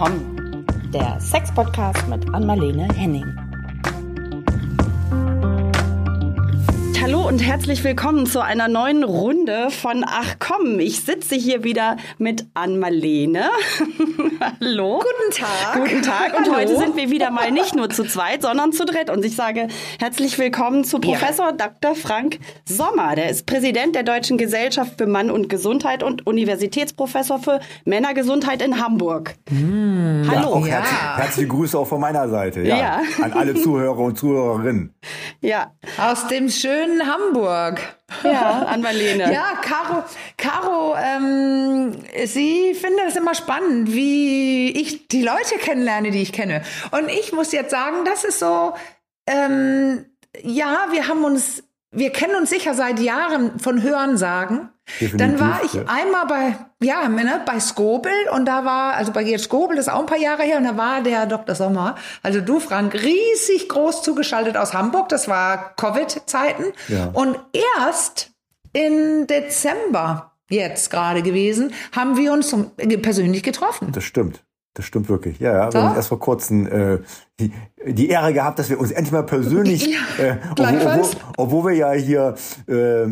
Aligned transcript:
komm, 0.00 0.64
der 0.94 1.20
Sex-Podcast 1.20 2.08
mit 2.08 2.26
Anmalene 2.32 2.88
Henning. 2.94 3.49
Hallo 7.02 7.26
und 7.26 7.38
herzlich 7.38 7.82
willkommen 7.82 8.26
zu 8.26 8.44
einer 8.44 8.68
neuen 8.68 9.04
Runde 9.04 9.70
von 9.70 10.04
Ach 10.06 10.36
komm, 10.38 10.78
ich 10.80 11.00
sitze 11.00 11.34
hier 11.34 11.64
wieder 11.64 11.96
mit 12.18 12.44
Anmalene. 12.52 13.48
Hallo. 14.60 14.98
Guten 14.98 15.42
Tag. 15.42 15.80
Guten 15.80 16.02
Tag. 16.02 16.36
Und 16.36 16.44
Hallo. 16.44 16.56
heute 16.56 16.76
sind 16.76 16.96
wir 16.96 17.10
wieder 17.10 17.30
mal 17.30 17.52
nicht 17.52 17.74
nur 17.74 17.88
zu 17.88 18.04
zweit, 18.04 18.42
sondern 18.42 18.72
zu 18.72 18.84
dritt. 18.84 19.08
Und 19.08 19.24
ich 19.24 19.34
sage 19.34 19.68
herzlich 19.98 20.38
willkommen 20.38 20.84
zu 20.84 20.98
Professor 20.98 21.46
ja. 21.46 21.52
Dr. 21.52 21.94
Frank 21.94 22.38
Sommer. 22.66 23.14
Der 23.14 23.30
ist 23.30 23.46
Präsident 23.46 23.94
der 23.94 24.02
Deutschen 24.02 24.36
Gesellschaft 24.36 24.98
für 24.98 25.06
Mann 25.06 25.30
und 25.30 25.48
Gesundheit 25.48 26.02
und 26.02 26.26
Universitätsprofessor 26.26 27.38
für 27.38 27.60
Männergesundheit 27.86 28.60
in 28.60 28.78
Hamburg. 28.78 29.36
Mmh. 29.50 30.28
Hallo. 30.28 30.40
Ja, 30.40 30.46
auch 30.48 30.66
ja. 30.66 30.72
Herzlich, 30.74 31.00
herzliche 31.16 31.48
Grüße 31.48 31.78
auch 31.78 31.86
von 31.86 32.00
meiner 32.00 32.28
Seite. 32.28 32.60
Ja, 32.60 32.76
ja. 32.76 33.00
An 33.22 33.32
alle 33.32 33.54
Zuhörer 33.54 33.98
und 33.98 34.18
Zuhörerinnen. 34.18 34.92
Ja. 35.40 35.72
Aus 35.98 36.26
dem 36.28 36.50
schönen 36.50 36.89
in 36.92 37.06
Hamburg. 37.06 37.80
Ja, 38.22 38.66
an 38.66 38.80
Marlene. 38.82 39.32
ja, 39.32 39.52
Caro, 39.62 40.04
Caro 40.36 40.94
ähm, 40.96 41.96
sie 42.24 42.74
findet 42.74 43.08
es 43.08 43.16
immer 43.16 43.34
spannend, 43.34 43.92
wie 43.92 44.70
ich 44.70 45.08
die 45.08 45.22
Leute 45.22 45.56
kennenlerne, 45.58 46.10
die 46.10 46.22
ich 46.22 46.32
kenne. 46.32 46.62
Und 46.90 47.08
ich 47.08 47.32
muss 47.32 47.52
jetzt 47.52 47.70
sagen, 47.70 48.04
das 48.04 48.24
ist 48.24 48.38
so, 48.38 48.74
ähm, 49.26 50.04
ja, 50.42 50.88
wir 50.90 51.08
haben 51.08 51.24
uns, 51.24 51.62
wir 51.92 52.10
kennen 52.10 52.36
uns 52.36 52.50
sicher 52.50 52.74
seit 52.74 53.00
Jahren 53.00 53.58
von 53.58 53.82
Hörensagen. 53.82 54.70
Definitiv, 55.00 55.18
dann 55.18 55.40
war 55.40 55.60
ich 55.64 55.74
ja. 55.74 55.82
einmal 55.86 56.26
bei, 56.26 56.56
ja, 56.84 57.08
ne, 57.08 57.42
bei 57.46 57.60
Skobel 57.60 58.12
und 58.34 58.46
da 58.46 58.64
war, 58.64 58.94
also 58.94 59.12
bei 59.12 59.24
Gerd 59.24 59.40
Skobel, 59.40 59.76
das 59.76 59.86
ist 59.86 59.92
auch 59.92 60.00
ein 60.00 60.06
paar 60.06 60.18
Jahre 60.18 60.42
her, 60.42 60.58
und 60.58 60.64
da 60.64 60.76
war 60.76 61.00
der 61.02 61.26
Dr. 61.26 61.54
Sommer, 61.54 61.96
also 62.22 62.40
du, 62.40 62.58
Frank, 62.58 62.94
riesig 62.94 63.68
groß 63.68 64.02
zugeschaltet 64.02 64.56
aus 64.56 64.74
Hamburg, 64.74 65.08
das 65.08 65.28
war 65.28 65.74
Covid-Zeiten. 65.76 66.64
Ja. 66.88 67.10
Und 67.12 67.38
erst 67.76 68.32
in 68.72 69.26
Dezember 69.26 70.32
jetzt 70.48 70.90
gerade 70.90 71.22
gewesen, 71.22 71.72
haben 71.94 72.16
wir 72.16 72.32
uns 72.32 72.48
zum, 72.48 72.72
persönlich 73.02 73.42
getroffen. 73.42 73.92
Das 73.92 74.04
stimmt. 74.04 74.42
Das 74.74 74.84
stimmt 74.84 75.08
wirklich. 75.08 75.40
Ja, 75.40 75.52
ja. 75.52 75.72
Wir 75.72 75.82
haben 75.82 75.96
erst 75.96 76.08
vor 76.08 76.20
kurzem 76.20 76.66
äh, 76.66 76.98
die, 77.40 77.52
die 77.86 78.08
Ehre 78.08 78.32
gehabt, 78.32 78.58
dass 78.58 78.70
wir 78.70 78.78
uns 78.78 78.90
endlich 78.90 79.12
mal 79.12 79.24
persönlich, 79.24 79.86
ja, 79.86 80.24
äh, 80.24 80.36
obwohl, 80.52 80.66
obwohl, 80.86 81.10
obwohl, 81.36 81.64
wir 81.64 81.76
ja 81.76 81.92
hier 81.92 82.34
äh, 82.68 83.06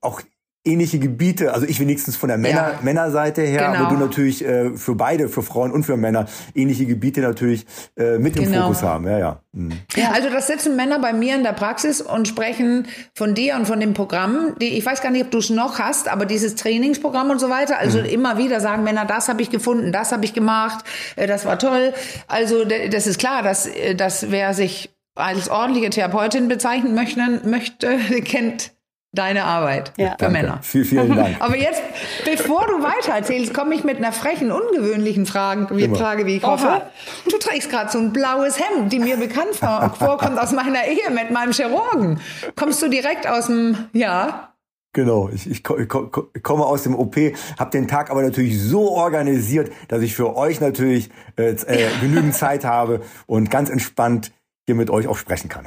auch 0.00 0.20
ähnliche 0.64 1.00
Gebiete, 1.00 1.52
also 1.52 1.66
ich 1.66 1.80
wenigstens 1.80 2.14
von 2.14 2.28
der 2.28 2.38
Männer, 2.38 2.72
ja. 2.72 2.78
Männerseite 2.82 3.42
her, 3.42 3.72
genau. 3.72 3.86
aber 3.86 3.94
du 3.94 4.00
natürlich 4.00 4.44
äh, 4.44 4.76
für 4.76 4.94
beide, 4.94 5.28
für 5.28 5.42
Frauen 5.42 5.72
und 5.72 5.82
für 5.82 5.96
Männer, 5.96 6.26
ähnliche 6.54 6.86
Gebiete 6.86 7.20
natürlich 7.20 7.66
äh, 7.96 8.18
mit 8.18 8.34
genau. 8.34 8.46
im 8.46 8.62
Fokus 8.62 8.82
haben. 8.82 9.06
Ja, 9.08 9.18
ja. 9.18 9.40
Mhm. 9.52 9.72
ja. 9.96 10.12
Also 10.12 10.30
das 10.30 10.46
sitzen 10.46 10.76
Männer 10.76 11.00
bei 11.00 11.12
mir 11.12 11.34
in 11.34 11.42
der 11.42 11.52
Praxis 11.52 12.00
und 12.00 12.28
sprechen 12.28 12.86
von 13.14 13.34
dir 13.34 13.56
und 13.56 13.66
von 13.66 13.80
dem 13.80 13.92
Programm, 13.92 14.54
die, 14.60 14.68
ich 14.78 14.86
weiß 14.86 15.02
gar 15.02 15.10
nicht, 15.10 15.24
ob 15.24 15.30
du 15.32 15.38
es 15.38 15.50
noch 15.50 15.80
hast, 15.80 16.08
aber 16.08 16.26
dieses 16.26 16.54
Trainingsprogramm 16.54 17.30
und 17.30 17.40
so 17.40 17.50
weiter, 17.50 17.78
also 17.78 17.98
mhm. 17.98 18.04
immer 18.04 18.38
wieder 18.38 18.60
sagen 18.60 18.84
Männer, 18.84 19.04
das 19.04 19.28
habe 19.28 19.42
ich 19.42 19.50
gefunden, 19.50 19.90
das 19.90 20.12
habe 20.12 20.24
ich 20.24 20.32
gemacht, 20.32 20.84
äh, 21.16 21.26
das 21.26 21.44
war 21.44 21.58
toll. 21.58 21.92
Also 22.28 22.64
das 22.64 23.08
ist 23.08 23.18
klar, 23.18 23.42
dass, 23.42 23.66
äh, 23.66 23.96
dass 23.96 24.30
wer 24.30 24.54
sich 24.54 24.90
als 25.16 25.50
ordentliche 25.50 25.90
Therapeutin 25.90 26.46
bezeichnen 26.46 26.94
möchte, 26.94 27.40
möchte 27.44 27.98
kennt 28.22 28.72
deine 29.12 29.44
Arbeit 29.44 29.92
ja. 29.96 30.12
für 30.12 30.16
Danke. 30.16 30.32
Männer. 30.32 30.58
Vielen, 30.62 30.84
vielen 30.84 31.16
Dank. 31.16 31.36
Aber 31.40 31.56
jetzt, 31.56 31.82
bevor 32.24 32.66
du 32.66 32.82
weiter 32.82 33.14
erzählst, 33.14 33.52
komme 33.54 33.74
ich 33.74 33.84
mit 33.84 33.98
einer 33.98 34.12
frechen, 34.12 34.50
ungewöhnlichen 34.50 35.26
Frage, 35.26 35.68
wie, 35.76 35.88
Frage, 35.88 36.26
wie 36.26 36.36
ich 36.36 36.42
hoffe. 36.42 36.66
Oha. 36.66 36.90
Du 37.30 37.38
trägst 37.38 37.70
gerade 37.70 37.90
so 37.90 37.98
ein 37.98 38.12
blaues 38.12 38.58
Hemd, 38.58 38.92
die 38.92 38.98
mir 38.98 39.16
bekannt 39.16 39.54
vorkommt 39.98 40.38
aus 40.38 40.52
meiner 40.52 40.86
Ehe 40.86 41.10
mit 41.10 41.30
meinem 41.30 41.52
Chirurgen. 41.52 42.20
Kommst 42.56 42.82
du 42.82 42.88
direkt 42.88 43.26
aus 43.26 43.46
dem, 43.46 43.76
ja? 43.92 44.48
Genau, 44.94 45.30
ich, 45.32 45.50
ich, 45.50 45.62
ich 45.66 46.42
komme 46.42 46.66
aus 46.66 46.82
dem 46.82 46.94
OP, 46.94 47.16
habe 47.58 47.70
den 47.70 47.88
Tag 47.88 48.10
aber 48.10 48.22
natürlich 48.22 48.60
so 48.60 48.90
organisiert, 48.90 49.72
dass 49.88 50.02
ich 50.02 50.14
für 50.14 50.36
euch 50.36 50.60
natürlich 50.60 51.10
äh, 51.36 51.52
äh, 51.52 51.88
genügend 52.00 52.34
Zeit 52.34 52.64
habe 52.64 53.00
und 53.26 53.50
ganz 53.50 53.70
entspannt 53.70 54.32
hier 54.66 54.74
mit 54.74 54.90
euch 54.90 55.08
auch 55.08 55.16
sprechen 55.16 55.48
kann. 55.48 55.66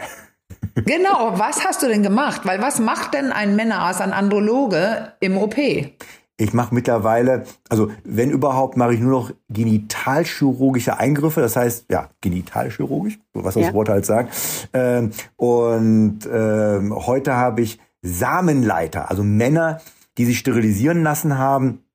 Genau, 0.75 1.39
was 1.39 1.65
hast 1.65 1.81
du 1.83 1.87
denn 1.87 2.03
gemacht? 2.03 2.41
Weil 2.43 2.61
was 2.61 2.79
macht 2.79 3.13
denn 3.13 3.31
ein 3.31 3.55
Männerarzt, 3.55 4.01
ein 4.01 4.11
Androloge 4.11 5.13
im 5.21 5.37
OP? 5.37 5.55
Ich 6.37 6.53
mache 6.53 6.75
mittlerweile, 6.75 7.45
also 7.69 7.91
wenn 8.03 8.29
überhaupt, 8.29 8.75
mache 8.75 8.93
ich 8.93 8.99
nur 8.99 9.11
noch 9.11 9.31
genitalchirurgische 9.47 10.99
Eingriffe, 10.99 11.39
das 11.39 11.55
heißt, 11.55 11.85
ja, 11.89 12.09
genitalchirurgisch, 12.19 13.19
was 13.33 13.53
das 13.53 13.67
ja. 13.67 13.73
Wort 13.73 13.87
halt 13.87 14.05
sagt. 14.05 14.35
Ähm, 14.73 15.11
und 15.37 16.19
ähm, 16.29 16.93
heute 16.93 17.35
habe 17.35 17.61
ich 17.61 17.79
Samenleiter, 18.01 19.09
also 19.09 19.23
Männer, 19.23 19.79
die 20.17 20.25
sich 20.25 20.37
sterilisieren 20.37 21.03
lassen 21.03 21.37
haben, 21.37 21.85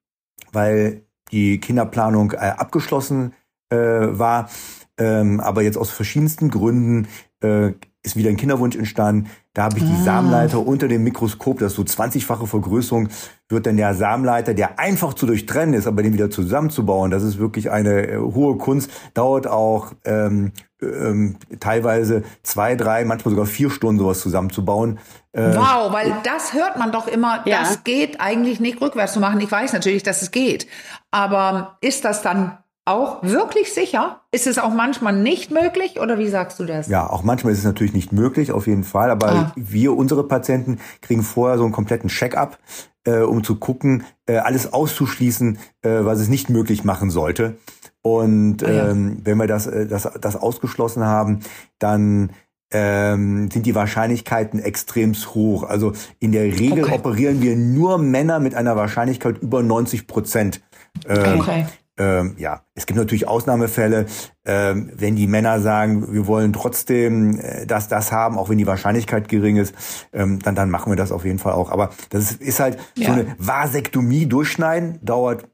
weil 0.52 1.02
die 1.32 1.60
Kinderplanung 1.60 2.32
äh, 2.32 2.36
abgeschlossen 2.36 3.34
äh, 3.68 3.76
war, 3.76 4.48
ähm, 4.96 5.40
aber 5.40 5.60
jetzt 5.60 5.76
aus 5.76 5.90
verschiedensten 5.90 6.48
Gründen 6.50 7.08
äh, 7.40 7.72
ist 8.02 8.16
wieder 8.16 8.30
ein 8.30 8.36
Kinderwunsch 8.36 8.76
entstanden. 8.76 9.30
Da 9.52 9.64
habe 9.64 9.78
ich 9.78 9.84
die 9.84 9.96
ah. 10.00 10.04
Samenleiter 10.04 10.64
unter 10.64 10.88
dem 10.88 11.04
Mikroskop, 11.04 11.58
das 11.58 11.72
ist 11.72 11.76
so 11.76 11.82
20-fache 11.82 12.46
Vergrößerung, 12.46 13.08
wird 13.48 13.66
dann 13.66 13.76
der 13.76 13.94
Samenleiter, 13.94 14.54
der 14.54 14.78
einfach 14.78 15.12
zu 15.14 15.26
durchtrennen 15.26 15.74
ist, 15.74 15.86
aber 15.86 16.02
den 16.02 16.12
wieder 16.12 16.30
zusammenzubauen, 16.30 17.10
das 17.10 17.22
ist 17.22 17.38
wirklich 17.38 17.70
eine 17.70 18.06
äh, 18.06 18.16
hohe 18.16 18.56
Kunst, 18.56 18.90
dauert 19.12 19.46
auch 19.46 19.92
ähm, 20.04 20.52
ähm, 20.80 21.36
teilweise 21.58 22.22
zwei, 22.42 22.74
drei, 22.74 23.04
manchmal 23.04 23.34
sogar 23.34 23.46
vier 23.46 23.70
Stunden 23.70 23.98
sowas 23.98 24.20
zusammenzubauen. 24.20 24.98
Äh, 25.32 25.54
wow, 25.54 25.92
weil 25.92 26.14
das 26.24 26.54
hört 26.54 26.78
man 26.78 26.92
doch 26.92 27.06
immer, 27.06 27.46
ja. 27.46 27.60
das 27.60 27.84
geht 27.84 28.20
eigentlich 28.20 28.60
nicht 28.60 28.80
rückwärts 28.80 29.12
zu 29.12 29.20
machen. 29.20 29.40
Ich 29.40 29.50
weiß 29.50 29.72
natürlich, 29.72 30.02
dass 30.02 30.22
es 30.22 30.30
geht, 30.30 30.66
aber 31.10 31.76
ist 31.80 32.04
das 32.04 32.22
dann 32.22 32.58
auch 32.84 33.22
wirklich 33.22 33.72
sicher? 33.72 34.20
Ist 34.32 34.46
es 34.46 34.58
auch 34.58 34.72
manchmal 34.72 35.12
nicht 35.12 35.50
möglich 35.50 36.00
oder 36.00 36.18
wie 36.18 36.28
sagst 36.28 36.58
du 36.58 36.64
das? 36.64 36.88
Ja, 36.88 37.08
auch 37.08 37.22
manchmal 37.22 37.52
ist 37.52 37.60
es 37.60 37.64
natürlich 37.64 37.92
nicht 37.92 38.12
möglich, 38.12 38.52
auf 38.52 38.66
jeden 38.66 38.84
Fall. 38.84 39.10
Aber 39.10 39.28
ah. 39.30 39.52
wir, 39.56 39.96
unsere 39.96 40.26
Patienten, 40.26 40.78
kriegen 41.00 41.22
vorher 41.22 41.58
so 41.58 41.64
einen 41.64 41.72
kompletten 41.72 42.08
Check-up, 42.08 42.58
äh, 43.04 43.20
um 43.20 43.44
zu 43.44 43.56
gucken, 43.56 44.04
äh, 44.26 44.38
alles 44.38 44.72
auszuschließen, 44.72 45.58
äh, 45.82 45.90
was 46.04 46.20
es 46.20 46.28
nicht 46.28 46.50
möglich 46.50 46.84
machen 46.84 47.10
sollte. 47.10 47.56
Und 48.02 48.64
ah, 48.64 48.70
ja. 48.70 48.90
ähm, 48.90 49.20
wenn 49.24 49.38
wir 49.38 49.46
das, 49.46 49.66
äh, 49.66 49.86
das, 49.86 50.08
das 50.20 50.36
ausgeschlossen 50.36 51.04
haben, 51.04 51.40
dann 51.78 52.30
ähm, 52.72 53.50
sind 53.50 53.66
die 53.66 53.74
Wahrscheinlichkeiten 53.74 54.60
extremst 54.60 55.34
hoch. 55.34 55.64
Also 55.64 55.92
in 56.18 56.32
der 56.32 56.44
Regel 56.44 56.84
okay. 56.84 56.94
operieren 56.94 57.42
wir 57.42 57.56
nur 57.56 57.98
Männer 57.98 58.40
mit 58.40 58.54
einer 58.54 58.76
Wahrscheinlichkeit 58.76 59.38
über 59.38 59.62
90 59.62 60.06
Prozent. 60.06 60.60
Äh, 61.06 61.34
okay. 61.36 61.66
Ähm, 62.00 62.34
ja, 62.38 62.62
es 62.74 62.86
gibt 62.86 62.98
natürlich 62.98 63.28
Ausnahmefälle, 63.28 64.06
ähm, 64.46 64.90
wenn 64.94 65.16
die 65.16 65.26
Männer 65.26 65.60
sagen, 65.60 66.14
wir 66.14 66.26
wollen 66.26 66.54
trotzdem 66.54 67.38
äh, 67.38 67.66
das, 67.66 67.88
das 67.88 68.10
haben, 68.10 68.38
auch 68.38 68.48
wenn 68.48 68.56
die 68.56 68.66
Wahrscheinlichkeit 68.66 69.28
gering 69.28 69.58
ist, 69.58 69.74
ähm, 70.14 70.38
dann, 70.38 70.54
dann 70.54 70.70
machen 70.70 70.90
wir 70.90 70.96
das 70.96 71.12
auf 71.12 71.26
jeden 71.26 71.38
Fall 71.38 71.52
auch. 71.52 71.70
Aber 71.70 71.90
das 72.08 72.30
ist, 72.30 72.40
ist 72.40 72.60
halt 72.60 72.78
ja. 72.94 73.08
so 73.08 73.12
eine 73.12 73.26
Vasektomie 73.36 74.24
durchschneiden, 74.24 74.98
dauert 75.02 75.44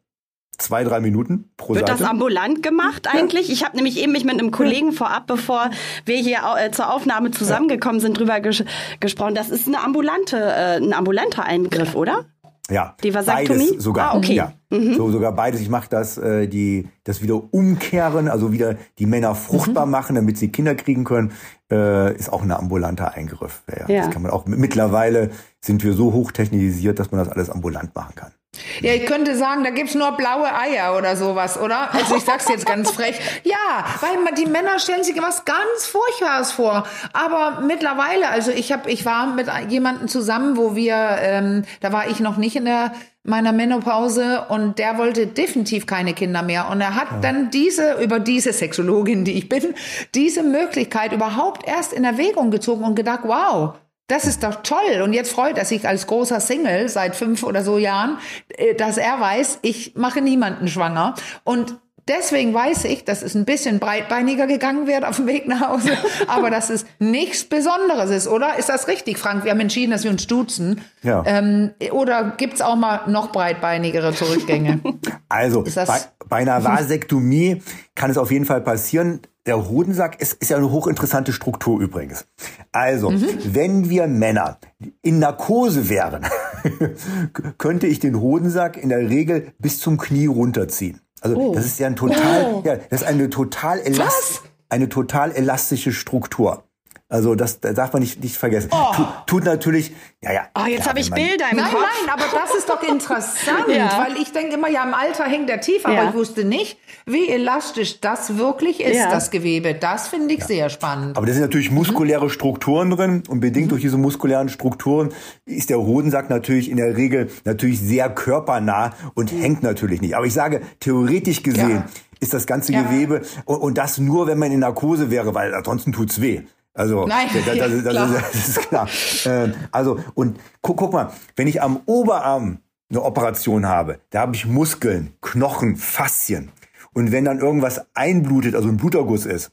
zwei, 0.59 0.85
drei 0.85 1.01
Minuten 1.01 1.51
pro 1.57 1.75
Wird 1.75 1.89
Seite. 1.89 1.99
das 2.01 2.09
ambulant 2.09 2.63
gemacht 2.63 3.09
eigentlich? 3.09 3.49
Ja. 3.49 3.55
Ich 3.55 3.65
habe 3.65 3.75
nämlich 3.75 3.99
eben 3.99 4.13
mich 4.13 4.25
mit 4.25 4.35
einem 4.35 4.53
Kollegen 4.53 4.93
vorab, 4.93 5.27
bevor 5.27 5.71
wir 6.05 6.17
hier 6.17 6.39
äh, 6.59 6.71
zur 6.71 6.93
Aufnahme 6.93 7.33
zusammengekommen 7.33 8.01
sind, 8.01 8.19
drüber 8.19 8.41
ges 8.41 8.63
gesprochen. 9.01 9.35
Das 9.35 9.51
ist 9.51 9.67
eine 9.67 9.83
ambulante, 9.83 10.37
äh, 10.37 10.77
ein 10.77 10.93
ambulanter 10.93 11.45
Eingriff, 11.45 11.97
oder? 11.97 12.25
Ja, 12.71 12.97
die 13.03 13.15
Vasektomie? 13.15 13.69
beides 13.69 13.85
sogar. 13.85 14.13
Ah, 14.13 14.17
okay. 14.17 14.35
Ja. 14.35 14.53
Mhm. 14.71 14.95
So, 14.95 15.11
sogar 15.11 15.33
beides. 15.33 15.61
Ich 15.61 15.69
mache 15.69 15.89
das, 15.89 16.19
äh, 16.19 16.49
die, 16.49 16.89
das 17.05 17.23
wieder 17.23 17.41
umkehren, 17.55 18.29
also 18.29 18.53
wieder 18.53 18.77
die 18.99 19.07
Männer 19.07 19.35
fruchtbar 19.35 19.87
mhm. 19.87 19.93
machen, 19.93 20.17
damit 20.17 20.37
sie 20.37 20.49
Kinder 20.49 20.75
kriegen 20.75 21.05
können, 21.05 21.33
äh, 21.71 22.15
ist 22.17 22.33
auch 22.33 22.43
ein 22.43 22.51
ambulanter 22.51 23.15
Eingriff. 23.15 23.63
Ja, 23.69 23.89
ja. 23.89 24.03
Das 24.03 24.11
kann 24.11 24.23
man 24.23 24.33
auch. 24.33 24.47
Mittlerweile 24.47 25.31
sind 25.61 25.85
wir 25.85 25.93
so 25.93 26.13
hochtechnisiert, 26.13 26.99
dass 26.99 27.13
man 27.13 27.21
das 27.21 27.29
alles 27.29 27.51
ambulant 27.51 27.95
machen 27.95 28.15
kann. 28.17 28.33
Ja, 28.81 28.93
ich 28.93 29.07
könnte 29.07 29.37
sagen, 29.37 29.65
da 29.65 29.71
gibt's 29.71 29.95
nur 29.95 30.13
blaue 30.13 30.53
Eier 30.55 30.97
oder 30.97 31.17
sowas, 31.17 31.59
oder? 31.59 31.93
Also 31.95 32.17
ich 32.17 32.25
sag's 32.25 32.49
jetzt 32.49 32.67
ganz 32.67 32.91
frech. 32.91 33.19
Ja, 33.45 33.85
weil 34.01 34.35
die 34.35 34.47
Männer 34.47 34.79
stellen 34.79 35.05
sich 35.05 35.21
was 35.21 35.45
ganz 35.45 35.87
Furchtbares 35.87 36.53
vor. 36.53 36.87
Aber 37.13 37.63
mittlerweile, 37.63 38.29
also 38.29 38.51
ich 38.51 38.73
habe, 38.73 38.91
ich 38.91 39.05
war 39.05 39.27
mit 39.27 39.49
jemandem 39.69 40.09
zusammen, 40.09 40.57
wo 40.57 40.75
wir, 40.75 40.95
ähm, 41.21 41.65
da 41.81 41.93
war 41.93 42.09
ich 42.09 42.21
noch 42.21 42.37
nicht 42.37 42.57
in 42.57 42.65
der 42.67 42.93
meiner 43.27 43.53
Menopause 43.53 44.45
und 44.49 44.79
der 44.79 44.99
wollte 44.99 45.27
definitiv 45.27 45.87
keine 45.87 46.15
Kinder 46.15 46.43
mehr. 46.43 46.69
Und 46.71 46.81
er 46.81 46.95
hat 46.95 47.09
ja. 47.11 47.19
dann 47.21 47.51
diese, 47.51 47.95
über 48.03 48.21
diese 48.21 48.53
Sexologin, 48.53 49.25
die 49.25 49.33
ich 49.33 49.49
bin, 49.49 49.75
diese 50.15 50.43
Möglichkeit 50.43 51.13
überhaupt 51.13 51.67
erst 51.67 51.93
in 51.93 52.05
Erwägung 52.05 52.51
gezogen 52.51 52.85
und 52.85 52.95
gedacht, 52.95 53.21
wow, 53.25 53.75
das 54.07 54.27
ist 54.27 54.43
doch 54.43 54.63
toll. 54.63 55.03
Und 55.03 55.13
jetzt 55.13 55.33
freut 55.33 55.59
er 55.59 55.65
sich 55.65 55.87
als 55.87 56.07
großer 56.07 56.41
Single 56.41 56.89
seit 56.89 57.17
fünf 57.17 57.43
oder 57.43 57.63
so 57.63 57.79
Jahren, 57.79 58.19
äh, 58.57 58.75
dass 58.75 58.99
er 58.99 59.21
weiß, 59.21 59.61
ich 59.63 59.95
mache 59.97 60.21
niemanden 60.21 60.69
schwanger. 60.69 61.15
Und 61.45 61.77
deswegen 62.09 62.55
weiß 62.55 62.85
ich, 62.85 63.05
dass 63.05 63.23
es 63.23 63.35
ein 63.35 63.45
bisschen 63.45 63.79
breitbeiniger 63.79 64.47
gegangen 64.47 64.87
wird 64.87 65.05
auf 65.05 65.17
dem 65.17 65.27
Weg 65.27 65.49
nach 65.49 65.69
Hause, 65.69 65.97
aber 66.29 66.51
dass 66.51 66.71
es 66.71 66.87
nichts 66.99 67.45
Besonderes 67.45 68.11
ist, 68.11 68.29
oder? 68.29 68.59
Ist 68.59 68.69
das 68.69 68.89
richtig, 68.89 69.19
Frank? 69.19 69.45
Wir 69.45 69.51
haben 69.51 69.61
entschieden, 69.61 69.91
dass 69.91 70.05
wir 70.05 70.11
uns 70.11 70.27
duzen. 70.27 70.83
Ja. 71.03 71.23
Ähm, 71.27 71.73
oder 71.91 72.35
gibt's 72.37 72.61
auch 72.61 72.77
mal 72.77 73.09
noch 73.09 73.33
breitbeinigere 73.33 74.15
Zurückgänge? 74.15 74.81
Also 75.29 75.65
bei, 75.65 76.01
bei 76.29 76.37
einer 76.37 76.63
Vasektomie 76.65 77.61
kann 77.97 78.11
es 78.11 78.17
auf 78.17 78.31
jeden 78.31 78.45
Fall 78.45 78.61
passieren. 78.61 79.21
Der 79.47 79.69
Hodensack 79.69 80.21
ist, 80.21 80.35
ist 80.35 80.51
ja 80.51 80.57
eine 80.57 80.71
hochinteressante 80.71 81.33
Struktur 81.33 81.81
übrigens. 81.81 82.27
Also, 82.73 83.11
Mhm. 83.11 83.27
wenn 83.55 83.89
wir 83.91 84.07
Männer 84.09 84.59
in 85.03 85.19
Narkose 85.21 85.89
wären, 85.89 86.27
könnte 87.59 87.87
ich 87.87 88.01
den 88.01 88.21
Hodensack 88.21 88.77
in 88.77 88.89
der 88.89 89.09
Regel 89.09 89.53
bis 89.59 89.79
zum 89.81 89.99
Knie 89.99 90.27
runterziehen. 90.27 91.01
Also 91.21 91.37
Oh. 91.37 91.55
das 91.55 91.65
ist 91.67 91.79
ja 91.79 91.87
ein 91.87 91.97
total, 91.97 92.63
ja, 92.65 92.77
das 92.77 93.03
ist 93.03 93.07
eine 93.07 93.31
total 93.31 93.81
elast, 93.81 94.43
eine 94.69 94.89
total 94.89 95.33
elastische 95.33 95.93
Struktur. 95.93 96.65
Also 97.09 97.37
das, 97.37 97.61
das 97.61 97.75
darf 97.75 97.93
man 97.93 98.03
nicht, 98.03 98.21
nicht 98.21 98.37
vergessen. 98.37 98.69
Tut, 98.97 99.07
tut 99.27 99.45
natürlich, 99.45 99.93
ja, 100.25 100.33
ja. 100.33 100.41
Oh, 100.59 100.67
jetzt 100.67 100.89
habe 100.89 100.99
ich 100.99 101.09
man- 101.09 101.21
Bilder 101.21 101.45
im 101.53 101.59
Nein, 101.59 101.71
Kopf. 101.71 101.81
nein, 101.81 102.13
aber 102.13 102.25
das 102.37 102.53
ist 102.57 102.69
doch 102.69 102.83
interessant, 102.89 103.67
Ja. 103.69 104.05
weil 104.05 104.21
ich 104.21 104.33
denke 104.33 104.55
immer, 104.57 104.69
ja, 104.69 104.83
im 104.83 104.93
Alter 104.93 105.23
hängt 105.25 105.49
der 105.49 105.61
tief, 105.61 105.85
aber 105.87 105.95
Ja. 105.95 106.09
ich 106.09 106.15
wusste 106.15 106.45
nicht, 106.45 106.79
wie 107.07 107.29
elastisch 107.29 108.01
das 108.01 108.39
wirklich 108.39 108.81
ist, 108.81 108.97
Ja. 108.97 109.09
das 109.09 109.31
Gewebe. 109.31 109.75
Das 109.75 110.09
finde 110.09 110.35
ich 110.35 110.43
sehr 110.45 110.69
spannend. 110.69 111.17
Aber 111.17 111.27
da 111.27 111.33
sind 111.33 111.43
natürlich 111.43 111.71
muskuläre 111.71 112.29
Strukturen 112.29 112.91
drin 112.91 113.23
und 113.29 113.39
bedingt 113.39 113.71
durch 113.71 113.83
diese 113.83 113.99
muskulären 113.99 114.49
Strukturen 114.49 115.13
ist 115.45 115.71
der 115.71 115.79
Hodensack 115.79 116.29
natürlich 116.29 116.69
in 116.69 116.77
der 116.77 116.97
Regel 116.97 117.31
natürlich 117.45 117.79
sehr 117.79 118.11
körpernah 118.11 118.95
und 119.15 119.31
hängt 119.31 119.63
natürlich 119.63 120.01
nicht. 120.01 120.17
Aber 120.17 120.27
ich 120.27 120.35
sage, 120.35 120.61
theoretisch 120.81 121.45
gesehen 121.45 121.71
Ja. 121.71 121.85
ist 122.19 122.35
das 122.35 122.47
ganze 122.47 122.73
Ja. 122.73 122.83
Gewebe 122.83 123.23
und, 123.45 123.59
und 123.59 123.79
das 123.79 123.99
nur, 123.99 124.27
wenn 124.27 124.39
man 124.41 124.51
in 124.51 124.59
Narkose 124.59 125.09
wäre, 125.13 125.35
weil 125.35 125.55
ansonsten 125.55 125.93
tut's 125.93 126.21
weh. 126.21 126.41
Also 126.77 127.07
Nein, 127.07 127.29
das, 127.33 127.45
das, 127.45 127.57
ja, 127.57 127.69
das, 127.69 127.83
klar. 127.83 128.09
das, 128.09 128.33
das 128.33 128.49
ist 128.49 128.69
klar. 128.69 128.89
Ähm, 129.25 129.55
also 129.73 129.99
und 130.15 130.39
guck, 130.63 130.77
guck 130.77 130.93
mal, 130.93 131.11
wenn 131.35 131.49
ich 131.49 131.63
am 131.63 131.81
Oberarm 131.87 132.59
eine 132.91 133.03
Operation 133.03 133.67
habe, 133.67 133.99
da 134.11 134.21
habe 134.21 134.37
ich 134.37 134.47
Muskeln, 134.47 135.13
Knochen, 135.21 135.77
Faszien. 135.77 136.51
Und 136.93 137.13
wenn 137.13 137.25
dann 137.25 137.41
irgendwas 137.41 137.87
einblutet, 137.95 138.55
also 138.55 138.69
ein 138.69 138.77
Bluterguss 138.77 139.27
ist, 139.27 139.51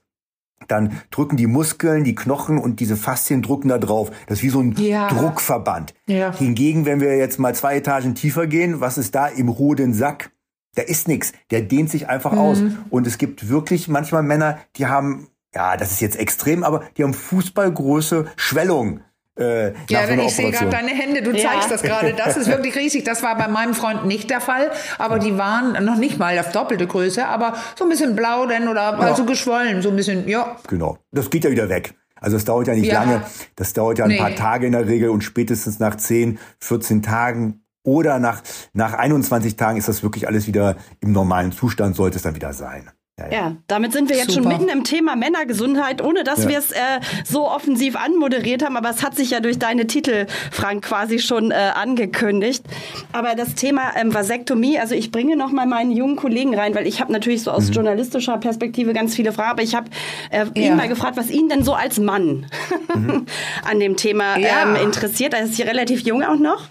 dann 0.68 1.02
drücken 1.12 1.36
die 1.36 1.48
Muskeln, 1.48 2.04
die 2.04 2.16
Knochen 2.16 2.58
und 2.58 2.80
diese 2.80 2.96
Faszien 2.96 3.42
drücken 3.42 3.68
da 3.68 3.78
drauf. 3.78 4.12
Das 4.28 4.40
ist 4.40 4.44
wie 4.44 4.50
so 4.50 4.62
ein 4.62 4.74
Ja. 4.78 5.08
Druckverband. 5.10 5.94
Ja. 6.08 6.34
Hingegen, 6.34 6.86
wenn 6.86 7.02
wir 7.02 7.18
jetzt 7.18 7.40
mal 7.40 7.54
zwei 7.56 7.78
Etagen 7.78 8.16
tiefer 8.16 8.48
gehen, 8.48 8.80
was 8.80 8.98
ist 8.98 9.16
da 9.16 9.28
im 9.28 9.58
Hodensack? 9.58 10.32
Da 10.76 10.82
ist 10.82 11.08
nichts. 11.08 11.34
Der 11.52 11.62
dehnt 11.62 11.90
sich 11.90 12.08
einfach 12.10 12.34
aus. 12.34 12.62
Mhm. 12.62 12.78
Und 12.90 13.08
es 13.08 13.18
gibt 13.18 13.50
wirklich 13.50 13.88
manchmal 13.88 14.24
Männer, 14.24 14.58
die 14.78 14.88
haben, 14.88 15.28
ja, 15.56 15.78
das 15.78 15.92
ist 15.92 16.02
jetzt 16.02 16.18
extrem, 16.20 16.64
aber 16.64 16.84
die 16.98 17.04
haben 17.04 17.14
Fußballgroße 17.14 18.26
Schwellung. 18.36 19.02
Äh, 19.36 19.74
Ja, 19.90 20.06
so 20.06 20.14
ich 20.14 20.36
sehe 20.36 20.52
gerade 20.52 20.70
deine 20.70 20.92
Hände, 20.92 21.24
du 21.24 21.32
Ja. 21.32 21.50
zeigst 21.52 21.72
das 21.72 21.82
gerade. 21.82 22.14
Das 22.14 22.38
ist 22.38 22.48
wirklich 22.48 22.76
riesig. 22.76 23.04
Das 23.04 23.24
war 23.24 23.36
bei 23.36 23.48
meinem 23.48 23.74
Freund 23.74 24.06
nicht 24.06 24.30
der 24.30 24.42
Fall, 24.42 24.70
aber 25.00 25.18
die 25.18 25.38
waren 25.40 25.84
noch 25.86 25.98
nicht 25.98 26.20
mal 26.20 26.38
auf 26.38 26.52
doppelte 26.52 26.86
Größe, 26.86 27.26
aber 27.26 27.54
so 27.76 27.86
ein 27.86 27.90
bisschen 27.90 28.16
blau 28.16 28.46
denn 28.46 28.68
oder 28.68 29.00
also 29.00 29.26
geschwollen, 29.26 29.82
so 29.82 29.90
ein 29.90 29.96
bisschen, 29.96 30.28
ja. 30.28 30.56
Genau. 30.68 31.00
Das 31.12 31.30
geht 31.32 31.44
ja 31.46 31.50
wieder 31.52 31.68
weg. 31.70 31.96
Also 32.22 32.38
es 32.38 32.46
dauert 32.46 32.68
ja 32.68 32.76
nicht 32.76 32.86
Ja. 32.86 33.02
lange. 33.04 33.24
Das 33.56 33.74
dauert 33.74 33.98
ja 33.98 34.06
ein 34.06 34.12
Nee. 34.12 34.18
paar 34.20 34.36
Tage 34.36 34.68
in 34.68 34.72
der 34.74 34.88
Regel 34.88 35.10
und 35.10 35.24
spätestens 35.24 35.80
nach 35.80 35.96
10, 35.96 36.38
14 36.60 37.02
Tagen 37.02 37.64
oder 37.84 38.20
nach, 38.20 38.42
nach 38.74 38.94
21 38.94 39.56
Tagen 39.58 39.78
ist 39.78 39.88
das 39.88 40.04
wirklich 40.04 40.28
alles 40.28 40.46
wieder 40.48 40.78
im 41.02 41.12
normalen 41.12 41.52
Zustand, 41.52 41.96
sollte 41.96 42.18
es 42.18 42.22
dann 42.24 42.36
wieder 42.36 42.54
sein. 42.54 42.92
Ja, 43.32 43.56
damit 43.68 43.94
sind 43.94 44.10
wir 44.10 44.18
jetzt 44.18 44.34
schon 44.34 44.44
Super. 44.44 44.58
mitten 44.58 44.70
im 44.70 44.84
Thema 44.84 45.16
Männergesundheit, 45.16 46.02
ohne 46.04 46.24
dass 46.24 46.44
Ja. 46.44 46.50
wir 46.50 46.58
es 46.60 46.72
äh, 46.72 46.78
so 47.24 47.48
offensiv 47.50 47.96
anmoderiert 47.96 48.64
haben. 48.64 48.76
Aber 48.78 48.90
es 48.90 49.04
hat 49.04 49.16
sich 49.16 49.30
ja 49.32 49.40
durch 49.40 49.58
deine 49.60 49.88
Titel, 49.88 50.26
Frank, 50.52 50.84
quasi 50.84 51.20
schon 51.20 51.52
äh, 51.52 51.56
angekündigt. 51.76 52.64
Aber 53.12 53.36
das 53.36 53.56
Thema 53.56 53.92
ähm, 53.96 54.14
Vasektomie, 54.14 54.78
also 54.80 54.96
ich 54.96 55.12
bringe 55.12 55.36
noch 55.36 55.52
mal 55.52 55.66
meinen 55.66 55.92
jungen 55.92 56.16
Kollegen 56.16 56.54
rein, 56.56 56.76
weil 56.76 56.86
ich 56.88 57.00
habe 57.02 57.12
natürlich 57.12 57.44
so 57.44 57.52
aus 57.52 57.68
Mhm. 57.70 57.74
journalistischer 57.74 58.38
Perspektive 58.38 58.94
ganz 58.94 59.16
viele 59.16 59.32
Fragen. 59.32 59.52
Aber 59.52 59.64
ich 59.64 59.76
habe 59.76 59.90
äh, 60.30 60.46
Ja. 60.56 60.68
ihn 60.72 60.76
mal 60.76 60.88
gefragt, 60.88 61.18
was 61.18 61.30
ihn 61.30 61.50
denn 61.50 61.64
so 61.64 61.74
als 61.74 62.00
Mann 62.00 62.48
an 63.66 63.80
dem 63.80 63.96
Thema 63.98 64.38
Ja. 64.38 64.64
ähm, 64.64 64.76
interessiert. 64.76 65.34
Er 65.34 65.44
ist 65.44 65.56
hier 65.56 65.66
relativ 65.68 66.02
jung 66.02 66.24
auch 66.24 66.38
noch. 66.38 66.68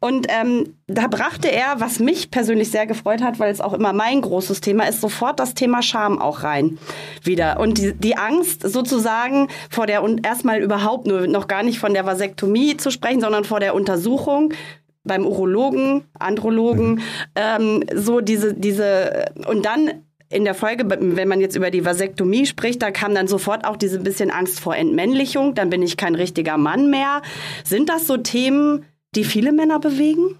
Und 0.00 0.26
ähm, 0.28 0.74
da 0.86 1.06
brachte 1.06 1.48
er, 1.50 1.76
was 1.80 1.98
mich 1.98 2.30
persönlich 2.30 2.70
sehr 2.70 2.86
gefreut 2.86 3.22
hat, 3.22 3.38
weil 3.38 3.50
es 3.50 3.60
auch 3.60 3.72
immer 3.72 3.92
mein 3.92 4.20
großes 4.20 4.60
Thema 4.60 4.84
ist, 4.88 5.00
sofort 5.00 5.40
das 5.40 5.54
Thema 5.54 5.82
Scham 5.84 6.18
auch 6.18 6.42
rein 6.42 6.78
wieder. 7.22 7.60
Und 7.60 7.78
die, 7.78 7.94
die 7.94 8.16
Angst 8.16 8.62
sozusagen 8.62 9.48
vor 9.70 9.86
der, 9.86 10.02
und 10.02 10.26
erstmal 10.26 10.60
überhaupt 10.60 11.06
nur 11.06 11.26
noch 11.26 11.48
gar 11.48 11.62
nicht 11.62 11.78
von 11.78 11.94
der 11.94 12.06
Vasektomie 12.06 12.76
zu 12.76 12.90
sprechen, 12.90 13.20
sondern 13.20 13.44
vor 13.44 13.60
der 13.60 13.74
Untersuchung 13.74 14.52
beim 15.04 15.26
Urologen, 15.26 16.04
Andrologen, 16.18 17.02
ähm, 17.34 17.84
so 17.94 18.20
diese, 18.20 18.54
diese, 18.54 19.26
und 19.46 19.66
dann 19.66 19.90
in 20.30 20.44
der 20.44 20.54
Folge, 20.54 20.84
wenn 20.88 21.28
man 21.28 21.40
jetzt 21.40 21.54
über 21.54 21.70
die 21.70 21.84
Vasektomie 21.84 22.46
spricht, 22.46 22.82
da 22.82 22.90
kam 22.90 23.14
dann 23.14 23.28
sofort 23.28 23.64
auch 23.64 23.76
diese 23.76 24.00
bisschen 24.00 24.30
Angst 24.30 24.58
vor 24.58 24.74
Entmännlichung, 24.74 25.54
dann 25.54 25.70
bin 25.70 25.82
ich 25.82 25.96
kein 25.96 26.14
richtiger 26.14 26.56
Mann 26.56 26.90
mehr. 26.90 27.22
Sind 27.62 27.88
das 27.88 28.06
so 28.06 28.16
Themen, 28.16 28.84
die 29.14 29.24
viele 29.24 29.52
Männer 29.52 29.78
bewegen? 29.78 30.38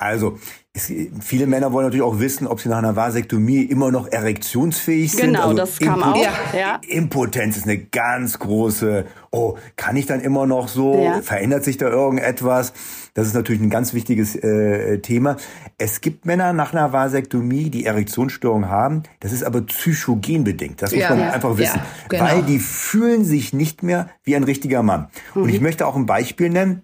Also, 0.00 0.38
es, 0.72 0.92
viele 1.20 1.48
Männer 1.48 1.72
wollen 1.72 1.86
natürlich 1.86 2.04
auch 2.04 2.20
wissen, 2.20 2.46
ob 2.46 2.60
sie 2.60 2.68
nach 2.68 2.78
einer 2.78 2.94
Vasektomie 2.94 3.62
immer 3.62 3.90
noch 3.90 4.06
erektionsfähig 4.06 5.10
sind. 5.10 5.26
Genau, 5.26 5.42
also 5.48 5.54
das 5.56 5.78
kam 5.80 6.02
auch, 6.02 6.16
ja. 6.54 6.80
Impotenz 6.86 7.56
ist 7.56 7.64
eine 7.64 7.78
ganz 7.78 8.38
große, 8.38 9.06
oh, 9.32 9.56
kann 9.74 9.96
ich 9.96 10.06
dann 10.06 10.20
immer 10.20 10.46
noch 10.46 10.68
so? 10.68 11.02
Ja. 11.02 11.20
Verändert 11.20 11.64
sich 11.64 11.78
da 11.78 11.88
irgendetwas? 11.88 12.72
Das 13.14 13.26
ist 13.26 13.34
natürlich 13.34 13.60
ein 13.60 13.70
ganz 13.70 13.92
wichtiges 13.92 14.36
äh, 14.36 14.98
Thema. 15.00 15.36
Es 15.78 16.00
gibt 16.00 16.26
Männer 16.26 16.52
nach 16.52 16.72
einer 16.72 16.92
Vasektomie, 16.92 17.68
die 17.68 17.84
Erektionsstörungen 17.84 18.68
haben. 18.70 19.02
Das 19.18 19.32
ist 19.32 19.42
aber 19.42 19.62
psychogen 19.62 20.44
bedingt. 20.44 20.80
Das 20.80 20.92
muss 20.92 21.00
Ja, 21.00 21.10
man 21.10 21.22
einfach 21.30 21.56
wissen. 21.58 21.80
genau. 22.08 22.22
Weil 22.24 22.42
die 22.44 22.60
fühlen 22.60 23.24
sich 23.24 23.52
nicht 23.52 23.82
mehr 23.82 24.08
wie 24.22 24.36
ein 24.36 24.44
richtiger 24.44 24.84
Mann. 24.84 25.08
Und 25.34 25.44
Mhm. 25.44 25.48
ich 25.48 25.60
möchte 25.60 25.88
auch 25.88 25.96
ein 25.96 26.06
Beispiel 26.06 26.50
nennen. 26.50 26.82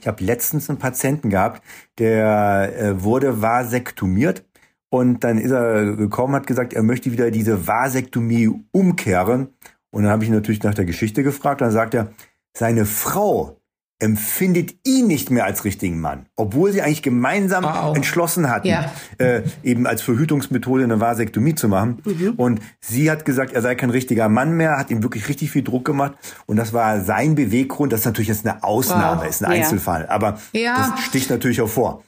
Ich 0.00 0.06
habe 0.06 0.24
letztens 0.24 0.68
einen 0.68 0.78
Patienten 0.78 1.30
gehabt, 1.30 1.62
der 1.98 2.72
äh, 2.76 3.02
wurde 3.02 3.40
vasektomiert 3.40 4.44
und 4.92 5.24
dann 5.24 5.38
ist 5.38 5.52
er 5.52 5.96
gekommen, 5.96 6.34
hat 6.34 6.46
gesagt, 6.46 6.74
er 6.74 6.82
möchte 6.82 7.12
wieder 7.12 7.30
diese 7.30 7.66
Vasektomie 7.66 8.50
umkehren. 8.72 9.48
Und 9.90 10.02
dann 10.02 10.12
habe 10.12 10.24
ich 10.24 10.28
ihn 10.28 10.34
natürlich 10.34 10.62
nach 10.62 10.74
der 10.74 10.84
Geschichte 10.84 11.22
gefragt. 11.22 11.62
Dann 11.62 11.70
sagt 11.70 11.94
er, 11.94 12.12
seine 12.54 12.84
Frau 12.84 13.61
empfindet 14.02 14.74
ihn 14.84 15.06
nicht 15.06 15.30
mehr 15.30 15.44
als 15.44 15.64
richtigen 15.64 16.00
Mann, 16.00 16.26
obwohl 16.36 16.72
sie 16.72 16.82
eigentlich 16.82 17.02
gemeinsam 17.02 17.64
Wow. 17.64 17.96
entschlossen 17.96 18.50
hatten, 18.50 18.66
Ja. 18.68 18.90
äh, 19.18 19.42
eben 19.62 19.86
als 19.86 20.02
Verhütungsmethode 20.02 20.82
eine 20.84 21.00
Vasektomie 21.00 21.54
zu 21.54 21.68
machen. 21.68 22.02
Und 22.36 22.60
sie 22.80 23.10
hat 23.10 23.24
gesagt, 23.24 23.52
er 23.52 23.62
sei 23.62 23.76
kein 23.76 23.90
richtiger 23.90 24.28
Mann 24.28 24.52
mehr, 24.56 24.76
hat 24.76 24.90
ihm 24.90 25.02
wirklich 25.02 25.28
richtig 25.28 25.52
viel 25.52 25.62
Druck 25.62 25.84
gemacht. 25.84 26.12
Und 26.46 26.56
das 26.56 26.72
war 26.72 27.00
sein 27.00 27.36
Beweggrund. 27.36 27.92
Das 27.92 28.00
ist 28.00 28.06
natürlich 28.06 28.28
jetzt 28.28 28.44
eine 28.46 28.62
Ausnahme, 28.64 29.22
Wow. 29.22 29.28
ist 29.30 29.44
ein 29.44 29.52
Ja. 29.52 29.58
Einzelfall. 29.58 30.06
Aber 30.08 30.38
Ja. 30.52 30.74
das 30.96 31.04
sticht 31.04 31.30
natürlich 31.30 31.58
hervor. 31.58 32.02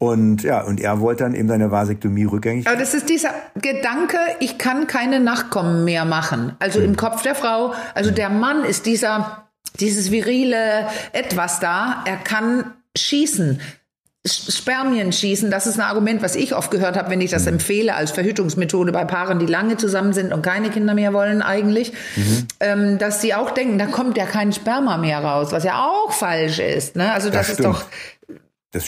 Und 0.00 0.44
ja, 0.44 0.60
und 0.62 0.80
er 0.80 1.00
wollte 1.00 1.24
dann 1.24 1.34
eben 1.34 1.48
seine 1.48 1.72
Vasektomie 1.72 2.24
rückgängig. 2.24 2.68
Aber 2.68 2.76
das 2.76 2.94
ist 2.94 3.08
dieser 3.08 3.30
Gedanke, 3.60 4.16
ich 4.38 4.56
kann 4.58 4.86
keine 4.86 5.18
Nachkommen 5.18 5.84
mehr 5.84 6.04
machen. 6.04 6.52
Also 6.60 6.78
im 6.80 6.94
Kopf 6.94 7.22
der 7.22 7.34
Frau, 7.34 7.72
also 7.94 8.12
der 8.12 8.28
Mann 8.30 8.62
ist 8.64 8.86
dieser, 8.86 9.47
dieses 9.80 10.10
virile 10.10 10.86
Etwas 11.12 11.60
da, 11.60 12.02
er 12.06 12.16
kann 12.16 12.72
schießen. 12.96 13.60
Spermien 14.26 15.12
schießen, 15.12 15.50
das 15.50 15.66
ist 15.66 15.78
ein 15.78 15.86
Argument, 15.86 16.22
was 16.22 16.34
ich 16.36 16.54
oft 16.54 16.70
gehört 16.70 16.96
habe, 16.96 17.10
wenn 17.10 17.20
ich 17.20 17.30
das 17.30 17.46
empfehle 17.46 17.94
als 17.94 18.10
Verhütungsmethode 18.10 18.92
bei 18.92 19.04
Paaren, 19.04 19.38
die 19.38 19.46
lange 19.46 19.76
zusammen 19.76 20.12
sind 20.12 20.32
und 20.32 20.42
keine 20.42 20.70
Kinder 20.70 20.92
mehr 20.92 21.14
wollen 21.14 21.40
eigentlich, 21.40 21.92
ähm, 22.60 22.98
dass 22.98 23.22
sie 23.22 23.34
auch 23.34 23.52
denken, 23.52 23.78
da 23.78 23.86
kommt 23.86 24.18
ja 24.18 24.26
kein 24.26 24.52
Sperma 24.52 24.98
mehr 24.98 25.20
raus, 25.20 25.52
was 25.52 25.64
ja 25.64 25.86
auch 25.86 26.12
falsch 26.12 26.58
ist. 26.58 26.96
Ne? 26.96 27.12
Also 27.12 27.30
das, 27.30 27.46
Das 27.46 27.58
ist 27.58 27.64
doch. 27.64 27.84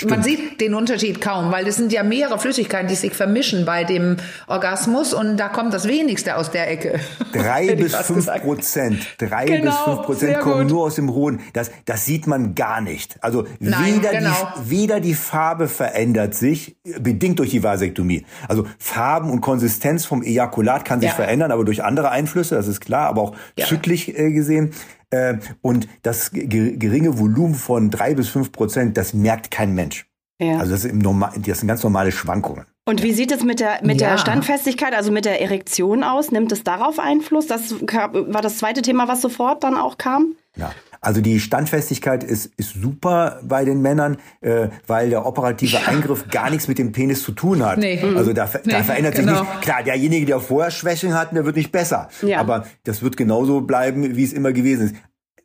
Man 0.09 0.23
sieht 0.23 0.61
den 0.61 0.75
Unterschied 0.75 1.23
kaum, 1.23 1.51
weil 1.53 1.65
das 1.65 1.77
sind 1.77 1.91
ja 1.91 2.03
mehrere 2.03 2.39
Flüssigkeiten, 2.39 2.89
die 2.89 2.95
sich 2.95 3.15
vermischen 3.15 3.65
bei 3.65 3.85
dem 3.85 4.19
Orgasmus 4.47 5.15
und 5.15 5.39
da 5.39 5.49
kommt 5.49 5.73
das 5.73 5.89
wenigste 5.89 6.37
aus 6.37 6.51
der 6.51 6.71
Ecke. 6.71 7.01
Drei 7.33 7.75
bis 7.77 7.95
fünf. 7.97 8.27
Prozent, 8.43 9.07
drei 9.19 9.47
Genau, 9.47 9.71
bis 9.71 9.77
fünf 9.79 10.03
Prozent 10.03 10.39
kommen 10.41 10.63
gut. 10.63 10.71
nur 10.71 10.83
aus 10.85 10.97
dem 10.97 11.11
Hoden. 11.15 11.41
Das, 11.55 11.71
das 11.87 12.05
sieht 12.05 12.27
man 12.27 12.55
gar 12.55 12.83
nicht. 12.83 13.17
Also 13.23 13.47
Nein, 13.59 13.97
weder, 13.97 14.11
genau. 14.11 14.31
die, 14.65 14.71
weder 14.71 15.01
die 15.01 15.15
Farbe 15.15 15.67
verändert 15.67 16.35
sich, 16.35 16.77
äh, 16.85 17.01
bedingt 17.01 17.39
durch 17.39 17.51
die 17.51 17.63
Vasektomie. 17.63 18.27
Also 18.49 18.67
Farben 18.79 19.31
und 19.31 19.41
Konsistenz 19.41 20.05
vom 20.05 20.23
Ejakulat 20.23 20.85
kann 20.85 21.01
sich 21.01 21.09
Ja. 21.09 21.15
verändern, 21.17 21.53
aber 21.53 21.65
durch 21.65 21.83
andere 21.83 22.11
Einflüsse, 22.11 22.55
das 22.55 22.69
ist 22.69 22.81
klar, 22.81 23.09
aber 23.09 23.23
auch 23.23 23.37
Ja. 23.57 23.65
zyklisch 23.67 24.09
äh, 24.09 24.31
gesehen. 24.33 24.73
Äh, 25.11 25.39
und 25.61 25.89
das 26.03 26.31
ge- 26.31 26.77
geringe 26.77 27.19
Volumen 27.19 27.55
von 27.55 27.91
drei 27.91 28.15
bis 28.15 28.29
fünf 28.29 28.53
Prozent, 28.53 28.97
das 28.97 29.13
merkt 29.13 29.51
kein 29.51 29.75
Mensch. 29.75 30.07
Ja. 30.41 30.59
Also 30.59 30.73
das, 30.73 30.85
ist 30.85 30.91
im 30.93 30.99
Normal, 30.99 31.33
das 31.45 31.59
sind 31.61 31.69
ganz 31.69 31.83
normale 31.83 32.13
Schwankungen. 32.13 32.65
Und 32.89 33.03
wie 33.03 33.13
sieht 33.13 33.31
es 33.31 33.45
mit 33.45 33.61
der, 33.61 33.81
mit 33.85 34.01
Ja. 34.01 34.11
der 34.11 34.19
Standfestigkeit, 34.19 34.95
also 34.95 35.13
mit 35.13 35.25
der 35.25 35.41
Erektion 35.41 36.03
aus? 36.03 36.31
Nimmt 36.33 36.51
es 36.53 36.65
darauf 36.65 36.99
Einfluss? 36.99 37.47
Das 37.47 37.75
war 37.81 38.41
das 38.43 38.59
zweite 38.59 38.83
Thema, 38.83 39.07
was 39.07 39.21
sofort 39.21 39.63
dann 39.65 39.77
auch 39.77 39.99
kam? 39.99 40.35
Ja. 40.57 40.73
Also 41.03 41.21
die 41.23 41.41
Standfestigkeit 41.41 42.23
ist, 42.23 42.53
ist 42.59 42.75
super 42.81 43.41
bei 43.43 43.65
den 43.65 43.81
Männern, 43.81 44.19
äh, 44.43 44.69
weil 44.87 45.09
der 45.11 45.25
operative 45.25 45.79
Eingriff 45.87 46.29
gar 46.29 46.51
nichts 46.51 46.69
mit 46.69 46.79
dem 46.79 46.93
Penis 46.93 47.23
zu 47.23 47.33
tun 47.33 47.65
hat. 47.65 47.79
Nee. 47.79 48.03
Also 48.17 48.33
da, 48.35 48.47
ver- 48.47 48.61
da 48.65 48.79
Nee, 48.79 48.85
verändert 48.85 49.15
genau. 49.15 49.39
sich 49.39 49.49
nicht. 49.49 49.61
Klar, 49.63 49.83
derjenige, 49.83 50.27
der 50.27 50.41
vorher 50.41 50.71
Schwächen 50.71 51.15
hat, 51.15 51.35
der 51.35 51.45
wird 51.47 51.57
nicht 51.57 51.73
besser. 51.73 52.09
Ja. 52.21 52.41
Aber 52.41 52.67
das 52.85 53.03
wird 53.03 53.17
genauso 53.17 53.63
bleiben, 53.63 54.15
wie 54.17 54.25
es 54.25 54.35
immer 54.35 54.53
gewesen 54.53 54.87
ist. 54.89 54.95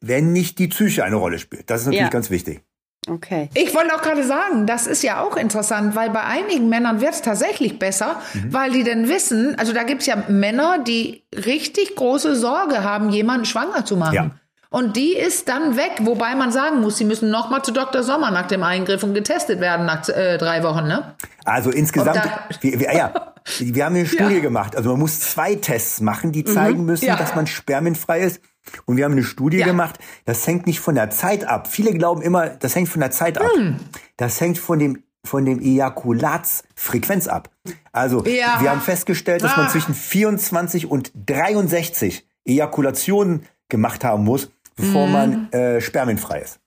Wenn 0.01 0.33
nicht 0.33 0.59
die 0.59 0.67
Psyche 0.67 1.03
eine 1.05 1.15
Rolle 1.15 1.39
spielt. 1.39 1.69
Das 1.69 1.81
ist 1.81 1.85
natürlich 1.87 2.01
Ja. 2.03 2.09
ganz 2.09 2.29
wichtig. 2.29 2.61
Okay. 3.07 3.49
Ich 3.53 3.73
wollte 3.75 3.95
auch 3.95 4.01
gerade 4.01 4.23
sagen, 4.23 4.65
das 4.65 4.87
ist 4.87 5.03
ja 5.03 5.23
auch 5.23 5.37
interessant, 5.37 5.95
weil 5.95 6.09
bei 6.09 6.23
einigen 6.23 6.69
Männern 6.69 7.01
wird 7.01 7.13
es 7.13 7.21
tatsächlich 7.21 7.77
besser, 7.79 8.19
Mhm. 8.33 8.51
weil 8.53 8.71
die 8.71 8.83
dann 8.83 9.07
wissen, 9.07 9.55
also 9.57 9.73
da 9.73 9.83
gibt 9.83 10.01
es 10.01 10.07
ja 10.07 10.23
Männer, 10.27 10.79
die 10.83 11.23
richtig 11.33 11.95
große 11.95 12.35
Sorge 12.35 12.83
haben, 12.83 13.09
jemanden 13.11 13.45
schwanger 13.45 13.85
zu 13.85 13.95
machen. 13.95 14.15
Ja. 14.15 14.31
Und 14.75 14.97
die 14.97 15.13
ist 15.15 15.47
dann 15.47 15.77
weg, 15.77 15.91
wobei 16.01 16.35
man 16.35 16.51
sagen 16.51 16.81
muss, 16.81 16.97
sie 16.97 17.05
müssen 17.05 17.29
noch 17.31 17.49
mal 17.49 17.63
zu 17.63 17.71
Dr. 17.71 18.03
Sommer 18.03 18.29
nach 18.31 18.47
dem 18.47 18.61
Eingriff 18.61 19.03
und 19.03 19.13
getestet 19.13 19.61
werden 19.61 19.85
nach 19.85 20.09
äh, 20.09 20.37
drei 20.37 20.63
Wochen, 20.63 20.85
ne? 20.85 21.15
Also 21.45 21.69
insgesamt, 21.71 22.19
wir, 22.59 22.79
wir, 22.81 22.93
ja, 22.93 23.13
wir 23.59 23.85
haben 23.85 23.95
eine 23.95 24.05
Studie 24.05 24.41
gemacht. 24.41 24.75
Also 24.75 24.89
man 24.91 24.99
muss 24.99 25.21
zwei 25.21 25.55
Tests 25.55 26.01
machen, 26.01 26.33
die 26.33 26.43
zeigen 26.43 26.83
müssen, 26.83 27.05
Mhm. 27.05 27.09
Ja. 27.09 27.15
dass 27.15 27.35
man 27.35 27.47
spermienfrei 27.47 28.19
ist. 28.19 28.41
Und 28.85 28.97
wir 28.97 29.05
haben 29.05 29.13
eine 29.13 29.23
Studie 29.23 29.59
Ja. 29.59 29.65
gemacht. 29.67 29.97
Das 30.25 30.45
hängt 30.45 30.67
nicht 30.67 30.81
von 30.81 30.95
der 30.95 31.09
Zeit 31.09 31.45
ab. 31.47 31.67
Viele 31.67 31.93
glauben 31.93 32.21
immer, 32.21 32.49
das 32.49 32.75
hängt 32.75 32.89
von 32.89 32.99
der 32.99 33.11
Zeit 33.11 33.37
ab. 33.37 33.47
Hm. 33.55 33.77
Das 34.17 34.41
hängt 34.41 34.57
von 34.57 34.77
dem 34.79 35.03
von 35.23 35.45
dem 35.45 35.59
Ejakulatsfrequenz 35.59 37.27
ab. 37.27 37.49
Also 37.91 38.23
Ja. 38.25 38.57
wir 38.61 38.69
haben 38.71 38.81
festgestellt, 38.81 39.43
dass 39.43 39.55
man 39.57 39.67
Ah. 39.67 39.69
zwischen 39.69 39.93
24 39.95 40.89
und 40.91 41.11
63 41.15 42.27
Ejakulationen 42.45 43.45
gemacht 43.69 44.03
haben 44.03 44.23
muss, 44.23 44.51
bevor 44.75 45.07
Mhm. 45.07 45.11
man 45.13 45.51
äh, 45.51 45.81
spermienfrei 45.81 46.39
ist. 46.41 46.59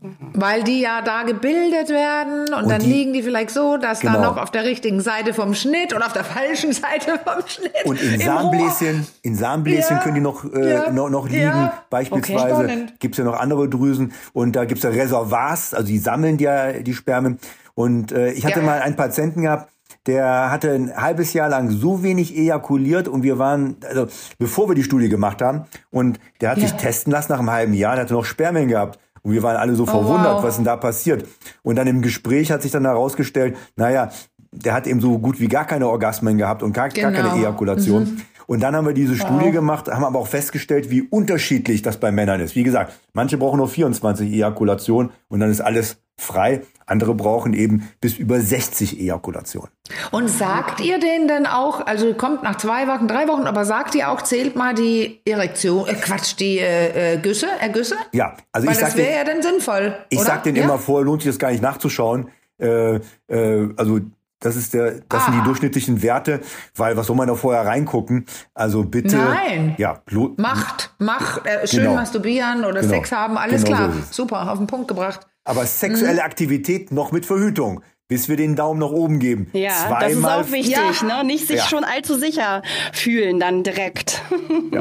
Weil 0.00 0.62
die 0.62 0.80
ja 0.80 1.02
da 1.02 1.24
gebildet 1.24 1.88
werden 1.88 2.54
und, 2.54 2.68
dann 2.70 2.80
die- 2.80 2.86
liegen 2.92 3.12
die 3.14 3.22
vielleicht 3.22 3.50
so, 3.50 3.78
dass 3.78 3.98
Genau. 4.00 4.14
da 4.14 4.20
noch 4.20 4.36
auf 4.36 4.50
der 4.52 4.62
richtigen 4.64 5.00
Seite 5.00 5.34
vom 5.34 5.54
Schnitt 5.54 5.92
und 5.92 6.02
auf 6.02 6.12
der 6.12 6.22
falschen 6.22 6.72
Seite 6.72 7.18
vom 7.24 7.42
Schnitt. 7.46 7.72
Und 7.84 8.00
in 8.00 8.20
Samenbläschen, 8.20 9.06
in 9.22 9.34
Samenbläschen 9.34 9.96
Ja, 9.96 10.02
können 10.02 10.14
die 10.14 10.20
noch, 10.20 10.44
äh, 10.52 10.70
ja, 10.72 10.90
noch, 10.90 11.08
noch 11.10 11.26
liegen. 11.28 11.42
ja. 11.42 11.82
Beispielsweise 11.90 12.64
Okay. 12.64 12.86
Gibt's 13.00 13.18
ja 13.18 13.24
noch 13.24 13.40
andere 13.40 13.68
Drüsen 13.68 14.12
und 14.34 14.54
da 14.54 14.66
gibt's 14.66 14.84
ja 14.84 14.90
Reservoirs, 14.90 15.74
also 15.74 15.86
die 15.88 15.98
sammeln 15.98 16.38
ja 16.38 16.74
die 16.74 16.94
Spermien. 16.94 17.40
Und 17.74 18.12
äh, 18.12 18.30
ich 18.32 18.44
hatte 18.46 18.60
Ja. 18.60 18.66
mal 18.66 18.80
einen 18.80 18.94
Patienten 18.94 19.42
gehabt, 19.42 19.72
der 20.06 20.50
hatte 20.50 20.72
ein 20.72 20.96
halbes 20.96 21.32
Jahr 21.32 21.48
lang 21.48 21.70
so 21.70 22.02
wenig 22.02 22.36
ejakuliert 22.36 23.08
und 23.08 23.22
wir 23.22 23.38
waren, 23.38 23.76
also 23.86 24.06
bevor 24.38 24.68
wir 24.68 24.74
die 24.74 24.82
Studie 24.84 25.08
gemacht 25.08 25.42
haben, 25.42 25.64
und 25.90 26.18
der 26.40 26.50
hat 26.50 26.58
Ja. 26.58 26.68
sich 26.68 26.76
testen 26.76 27.12
lassen 27.12 27.32
nach 27.32 27.38
einem 27.40 27.50
halben 27.50 27.74
Jahr, 27.74 27.94
der 27.94 28.04
hatte 28.04 28.14
noch 28.14 28.24
Spermien 28.24 28.68
gehabt. 28.68 28.98
Und 29.22 29.32
wir 29.32 29.42
waren 29.42 29.56
alle 29.56 29.74
so 29.74 29.84
verwundert, 29.84 30.34
Oh, 30.34 30.36
wow. 30.38 30.44
was 30.44 30.56
denn 30.56 30.64
da 30.64 30.76
passiert. 30.76 31.26
Und 31.62 31.76
dann 31.76 31.86
im 31.88 32.00
Gespräch 32.02 32.50
hat 32.52 32.62
sich 32.62 32.70
dann 32.70 32.84
herausgestellt, 32.84 33.56
naja, 33.76 34.10
der 34.52 34.72
hat 34.72 34.86
eben 34.86 35.00
so 35.00 35.18
gut 35.18 35.40
wie 35.40 35.48
gar 35.48 35.66
keine 35.66 35.88
Orgasmen 35.88 36.38
gehabt 36.38 36.62
und 36.62 36.72
gar, 36.72 36.88
gar 36.88 37.10
Genau. 37.10 37.28
keine 37.28 37.40
Ejakulation. 37.40 38.22
Und 38.46 38.60
dann 38.60 38.74
haben 38.74 38.86
wir 38.86 38.94
diese 38.94 39.16
Studie 39.16 39.50
gemacht, 39.50 39.88
haben 39.88 40.04
aber 40.04 40.20
auch 40.20 40.26
festgestellt, 40.28 40.88
wie 40.88 41.02
unterschiedlich 41.02 41.82
das 41.82 41.98
bei 41.98 42.10
Männern 42.10 42.40
ist. 42.40 42.54
Wie 42.56 42.62
gesagt, 42.62 42.94
manche 43.12 43.36
brauchen 43.36 43.58
nur 43.58 43.68
24 43.68 44.32
Ejakulationen 44.32 45.10
und 45.28 45.40
dann 45.40 45.50
ist 45.50 45.60
alles 45.60 45.98
frei. 46.16 46.62
Andere 46.86 47.14
brauchen 47.14 47.52
eben 47.52 47.88
bis 48.00 48.14
über 48.16 48.40
60 48.40 48.98
Ejakulationen. 48.98 49.68
Und 50.10 50.28
sagt 50.28 50.80
ihr 50.80 50.98
denen 50.98 51.28
denn 51.28 51.46
auch, 51.46 51.86
also 51.86 52.12
kommt 52.14 52.42
nach 52.42 52.56
zwei 52.56 52.86
Wochen, 52.88 53.08
drei 53.08 53.26
Wochen, 53.28 53.46
aber 53.46 53.64
sagt 53.64 53.94
ihr 53.94 54.10
auch, 54.10 54.22
zählt 54.22 54.54
mal 54.56 54.74
die 54.74 55.20
Erektion, 55.24 55.86
äh 55.88 55.94
Quatsch, 55.94 56.34
die 56.38 56.58
äh, 56.58 57.14
äh, 57.14 57.18
Güsse, 57.18 57.46
Ergüsse? 57.60 57.96
Ja, 58.12 58.36
also 58.52 58.66
Weil 58.66 58.74
ich 58.74 58.80
das 58.80 58.96
wäre 58.96 59.14
ja 59.16 59.24
dann 59.24 59.42
sinnvoll. 59.42 59.96
ich 60.10 60.18
oder? 60.18 60.26
sag 60.26 60.42
denen 60.42 60.56
ja? 60.56 60.64
immer 60.64 60.78
vor, 60.78 61.02
lohnt 61.04 61.22
sich 61.22 61.30
das 61.30 61.38
gar 61.38 61.50
nicht 61.50 61.62
nachzuschauen. 61.62 62.28
Äh, 62.60 62.96
äh, 63.28 63.68
also 63.76 64.00
das 64.40 64.54
ist 64.56 64.72
der, 64.74 65.00
das 65.08 65.24
sind 65.24 65.34
Ah. 65.34 65.38
die 65.40 65.44
durchschnittlichen 65.44 66.00
Werte, 66.02 66.40
weil 66.76 66.96
was 66.96 67.06
soll 67.08 67.16
man 67.16 67.26
da 67.26 67.34
vorher 67.34 67.66
reingucken? 67.66 68.26
Also 68.54 68.84
bitte. 68.84 69.16
Nein. 69.16 69.74
Ja, 69.78 70.00
Macht, 70.36 70.94
Macht, 70.98 71.44
äh, 71.46 71.66
schön 71.66 71.80
Genau. 71.80 71.94
masturbieren 71.94 72.64
oder 72.64 72.80
Genau. 72.82 72.92
Sex 72.94 73.10
haben, 73.10 73.36
alles 73.36 73.64
Genau 73.64 73.76
klar. 73.76 73.92
so. 73.92 74.22
Super, 74.24 74.52
auf 74.52 74.58
den 74.58 74.66
Punkt 74.68 74.86
gebracht. 74.88 75.20
Aber 75.44 75.62
Mhm. 75.62 75.66
sexuelle 75.66 76.22
Aktivität 76.22 76.92
noch 76.92 77.10
mit 77.10 77.26
Verhütung, 77.26 77.82
bis 78.08 78.28
wir 78.30 78.36
den 78.36 78.56
Daumen 78.56 78.80
nach 78.80 78.90
oben 78.90 79.18
geben. 79.18 79.48
Ja, 79.52 79.70
Zweimal 79.70 80.00
das 80.00 80.12
ist 80.14 80.24
auch 80.24 80.50
wichtig, 80.52 81.02
Ja. 81.02 81.18
ne? 81.18 81.24
Nicht 81.24 81.46
sich 81.46 81.58
Ja. 81.58 81.64
schon 81.68 81.84
allzu 81.84 82.14
sicher 82.16 82.62
fühlen 82.94 83.38
dann 83.38 83.62
direkt. 83.62 84.22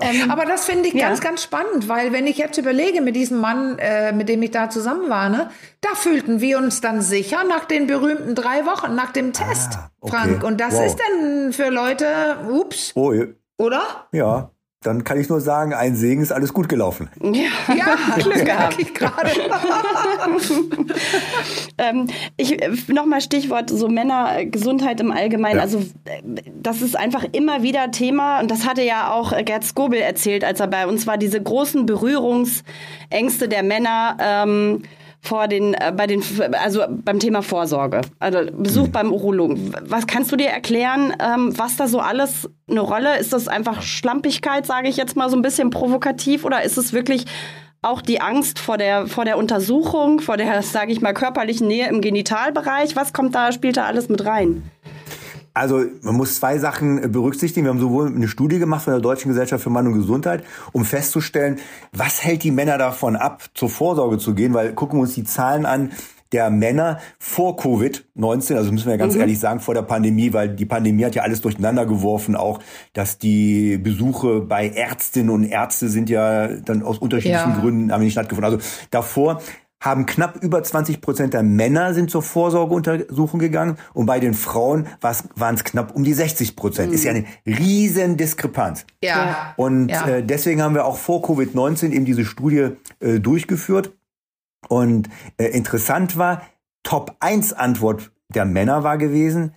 ähm, 0.00 0.30
Aber 0.30 0.44
das 0.46 0.64
finde 0.66 0.88
ich 0.88 0.94
Ja. 0.94 1.08
ganz, 1.08 1.20
ganz 1.20 1.42
spannend, 1.44 1.88
weil 1.88 2.12
wenn 2.12 2.26
ich 2.26 2.38
jetzt 2.38 2.58
überlege 2.58 3.00
mit 3.00 3.14
diesem 3.16 3.38
Mann, 3.40 3.78
äh, 3.78 4.12
mit 4.12 4.28
dem 4.28 4.42
ich 4.42 4.50
da 4.50 4.68
zusammen 4.68 5.08
war, 5.08 5.28
ne, 5.28 5.50
da 5.80 5.90
fühlten 5.94 6.40
wir 6.40 6.58
uns 6.58 6.80
dann 6.80 7.02
sicher 7.02 7.44
nach 7.44 7.64
den 7.66 7.86
berühmten 7.86 8.34
drei 8.34 8.66
Wochen, 8.66 8.94
nach 8.96 9.12
dem 9.12 9.32
Test, 9.32 9.74
Ah, 9.76 9.90
okay. 10.00 10.16
Frank. 10.16 10.42
Und 10.44 10.60
das 10.60 10.74
Wow. 10.74 10.86
ist 10.86 10.96
dann 10.98 11.52
für 11.52 11.68
Leute, 11.70 12.06
ups, 12.50 12.92
Oh, 12.96 13.14
oder? 13.58 14.08
ja. 14.12 14.50
Dann 14.82 15.04
kann 15.04 15.18
ich 15.18 15.28
nur 15.28 15.40
sagen, 15.40 15.74
ein 15.74 15.96
Segen 15.96 16.22
ist 16.22 16.32
alles 16.32 16.52
gut 16.52 16.68
gelaufen. 16.68 17.08
ja. 17.20 17.74
Ja, 17.74 18.16
Glück 18.18 18.44
gehabt. 18.44 18.78
ich 18.78 18.94
gerade. 18.94 19.30
Ähm, 21.78 22.06
ich 22.38 22.56
nochmal 22.88 23.20
Stichwort 23.20 23.68
so 23.68 23.88
Männergesundheit 23.88 24.98
im 25.00 25.12
Allgemeinen. 25.12 25.56
Ja. 25.56 25.62
Also 25.62 25.82
das 26.62 26.80
ist 26.80 26.96
einfach 26.96 27.24
immer 27.32 27.62
wieder 27.62 27.90
Thema 27.90 28.40
und 28.40 28.50
das 28.50 28.66
hatte 28.66 28.82
ja 28.82 29.12
auch 29.12 29.36
Gerd 29.44 29.62
Skobel 29.62 30.00
erzählt, 30.00 30.42
als 30.42 30.60
er 30.60 30.68
bei 30.68 30.86
uns 30.86 31.06
war, 31.06 31.18
diese 31.18 31.42
großen 31.42 31.84
Berührungsängste 31.84 33.48
der 33.48 33.62
Männer. 33.62 34.16
Ähm, 34.20 34.82
vor 35.26 35.48
den, 35.48 35.74
äh, 35.74 35.92
bei 35.96 36.06
den, 36.06 36.22
also 36.52 36.84
beim 36.88 37.18
Thema 37.18 37.42
Vorsorge, 37.42 38.02
also 38.18 38.38
Besuch 38.52 38.88
beim 38.88 39.12
Urologen. 39.12 39.74
Was 39.82 40.06
kannst 40.06 40.32
du 40.32 40.36
dir 40.36 40.48
erklären, 40.48 41.14
ähm, 41.20 41.58
was 41.58 41.76
da 41.76 41.88
so 41.88 41.98
alles 41.98 42.48
eine 42.68 42.80
Rolle? 42.80 43.18
Ist 43.18 43.32
das 43.32 43.48
einfach 43.48 43.82
Schlampigkeit, 43.82 44.66
sage 44.66 44.88
ich 44.88 44.96
jetzt 44.96 45.16
mal 45.16 45.28
so 45.28 45.36
ein 45.36 45.42
bisschen 45.42 45.70
provokativ, 45.70 46.44
oder 46.44 46.62
ist 46.62 46.78
es 46.78 46.92
wirklich 46.92 47.26
auch 47.82 48.00
die 48.00 48.20
Angst 48.20 48.58
vor 48.58 48.78
der, 48.78 49.06
vor 49.06 49.24
der 49.24 49.38
Untersuchung, 49.38 50.20
vor 50.20 50.36
der, 50.36 50.62
sage 50.62 50.92
ich 50.92 51.00
mal, 51.00 51.14
körperlichen 51.14 51.68
Nähe 51.68 51.88
im 51.88 52.00
Genitalbereich. 52.00 52.96
Was 52.96 53.12
kommt 53.12 53.34
da, 53.34 53.52
spielt 53.52 53.76
da 53.76 53.84
alles 53.84 54.08
mit 54.08 54.24
rein? 54.24 54.70
Also 55.56 55.84
man 56.02 56.14
muss 56.14 56.34
zwei 56.36 56.58
Sachen 56.58 57.02
äh, 57.02 57.08
berücksichtigen. 57.08 57.64
Wir 57.64 57.70
haben 57.70 57.80
sowohl 57.80 58.08
eine 58.08 58.28
Studie 58.28 58.58
gemacht 58.58 58.84
von 58.84 58.92
der 58.92 59.00
Deutschen 59.00 59.28
Gesellschaft 59.30 59.64
für 59.64 59.70
Mann 59.70 59.86
und 59.86 59.94
Gesundheit, 59.94 60.44
um 60.72 60.84
festzustellen, 60.84 61.58
was 61.92 62.22
hält 62.22 62.42
die 62.42 62.50
Männer 62.50 62.76
davon 62.76 63.16
ab, 63.16 63.42
zur 63.54 63.70
Vorsorge 63.70 64.18
zu 64.18 64.34
gehen, 64.34 64.52
weil 64.52 64.74
gucken 64.74 64.98
wir 64.98 65.04
uns 65.04 65.14
die 65.14 65.24
Zahlen 65.24 65.64
an 65.64 65.92
der 66.32 66.50
Männer 66.50 66.98
vor 67.18 67.56
Covid-19, 67.56 68.56
also 68.56 68.70
müssen 68.72 68.90
wir 68.90 68.98
ganz 68.98 69.14
ehrlich 69.14 69.38
sagen, 69.38 69.60
vor 69.60 69.74
der 69.74 69.82
Pandemie, 69.82 70.32
weil 70.32 70.48
die 70.48 70.66
Pandemie 70.66 71.04
hat 71.04 71.14
ja 71.14 71.22
alles 71.22 71.40
durcheinander 71.40 71.86
geworfen, 71.86 72.36
auch 72.36 72.58
dass 72.92 73.16
die 73.16 73.78
Besuche 73.78 74.40
bei 74.40 74.68
Ärztinnen 74.68 75.30
und 75.30 75.44
Ärzte 75.44 75.88
sind 75.88 76.10
ja 76.10 76.48
dann 76.48 76.82
aus 76.82 76.98
unterschiedlichen 76.98 77.52
Ja. 77.52 77.58
Gründen 77.60 77.92
haben 77.92 78.02
nicht 78.02 78.12
stattgefunden. 78.12 78.52
Also 78.52 78.66
davor 78.90 79.40
haben 79.86 80.04
knapp 80.04 80.42
über 80.42 80.62
20 80.62 81.00
Prozent 81.00 81.32
der 81.32 81.42
Männer 81.42 81.94
sind 81.94 82.10
zur 82.10 82.22
Vorsorgeuntersuchung 82.22 83.40
gegangen 83.40 83.78
und 83.94 84.04
bei 84.06 84.20
den 84.20 84.34
Frauen 84.34 84.86
waren 85.00 85.54
es 85.54 85.64
knapp 85.64 85.94
um 85.96 86.04
die 86.04 86.12
60 86.12 86.56
Prozent. 86.56 86.92
Ist 86.92 87.04
ja 87.04 87.12
eine 87.12 87.24
riesen 87.46 88.16
Diskrepanz. 88.18 88.84
Ja. 89.02 89.54
Und 89.56 89.88
Ja. 89.88 90.06
äh, 90.08 90.22
deswegen 90.22 90.60
haben 90.62 90.74
wir 90.74 90.84
auch 90.84 90.98
vor 90.98 91.22
Covid-19 91.22 91.92
eben 91.92 92.04
diese 92.04 92.24
Studie 92.26 92.72
äh, 93.00 93.18
durchgeführt. 93.20 93.92
Und 94.68 95.08
äh, 95.38 95.46
interessant 95.46 96.18
war, 96.18 96.42
Top 96.82 97.16
1 97.20 97.52
Antwort 97.52 98.10
der 98.28 98.44
Männer 98.44 98.82
war 98.82 98.98
gewesen, 98.98 99.54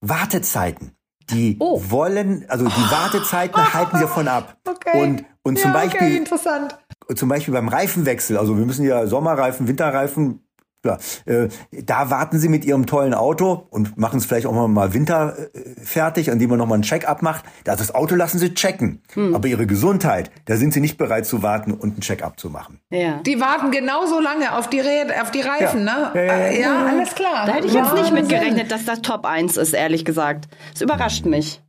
Wartezeiten. 0.00 0.92
Die 1.30 1.56
Oh. 1.58 1.82
wollen, 1.88 2.44
also 2.48 2.66
die 2.66 2.90
Wartezeiten 2.90 3.56
halten 3.74 3.96
sie 3.96 4.02
davon 4.02 4.28
ab. 4.28 4.58
Okay. 4.68 5.02
Und, 5.02 5.24
und 5.42 5.58
zum 5.58 5.72
ja, 5.72 5.76
Beispiel 5.76 6.00
Okay, 6.08 6.16
interessant. 6.16 6.78
Zum 7.14 7.28
Beispiel 7.28 7.54
beim 7.54 7.68
Reifenwechsel, 7.68 8.36
also 8.36 8.58
wir 8.58 8.66
müssen 8.66 8.84
ja 8.84 9.06
Sommerreifen, 9.06 9.68
Winterreifen, 9.68 10.40
ja, 10.84 10.98
äh, 11.24 11.48
da 11.72 12.10
warten 12.10 12.38
sie 12.38 12.48
mit 12.48 12.64
ihrem 12.64 12.86
tollen 12.86 13.12
Auto 13.12 13.66
und 13.70 13.96
machen 13.98 14.18
es 14.18 14.26
vielleicht 14.26 14.46
auch 14.46 14.68
mal, 14.68 14.94
Winter 14.94 15.36
äh, 15.52 15.80
fertig, 15.84 16.28
indem 16.28 16.50
man 16.50 16.58
nochmal 16.60 16.76
einen 16.76 16.84
Check-up 16.84 17.22
macht. 17.22 17.44
Also 17.66 17.78
das 17.82 17.92
Auto 17.92 18.14
lassen 18.14 18.38
sie 18.38 18.54
checken. 18.54 19.02
Aber 19.34 19.48
ihre 19.48 19.66
Gesundheit, 19.66 20.30
da 20.44 20.56
sind 20.56 20.72
sie 20.72 20.80
nicht 20.80 20.96
bereit 20.96 21.26
zu 21.26 21.42
warten 21.42 21.72
und 21.72 21.94
einen 21.94 22.00
Check-up 22.02 22.38
zu 22.38 22.50
machen. 22.50 22.78
Ja. 22.90 23.20
Die 23.26 23.40
warten 23.40 23.72
genauso 23.72 24.20
lange 24.20 24.56
auf 24.56 24.68
die, 24.70 24.78
Rä 24.78 25.06
auf 25.20 25.32
die 25.32 25.40
Reifen, 25.40 25.86
Ja. 25.86 26.12
ne? 26.14 26.20
Äh, 26.20 26.60
ja, 26.60 26.86
alles 26.86 27.14
klar. 27.16 27.46
Da 27.46 27.54
hätte 27.54 27.66
ich 27.66 27.72
jetzt 27.72 27.92
nicht 27.94 27.96
Wahnsinn. 28.12 28.14
mit 28.14 28.28
gerechnet, 28.28 28.70
dass 28.70 28.84
das 28.84 29.02
Top 29.02 29.24
1 29.26 29.56
ist, 29.56 29.72
ehrlich 29.72 30.04
gesagt. 30.04 30.46
Es 30.72 30.82
überrascht 30.82 31.26
mich. 31.26 31.62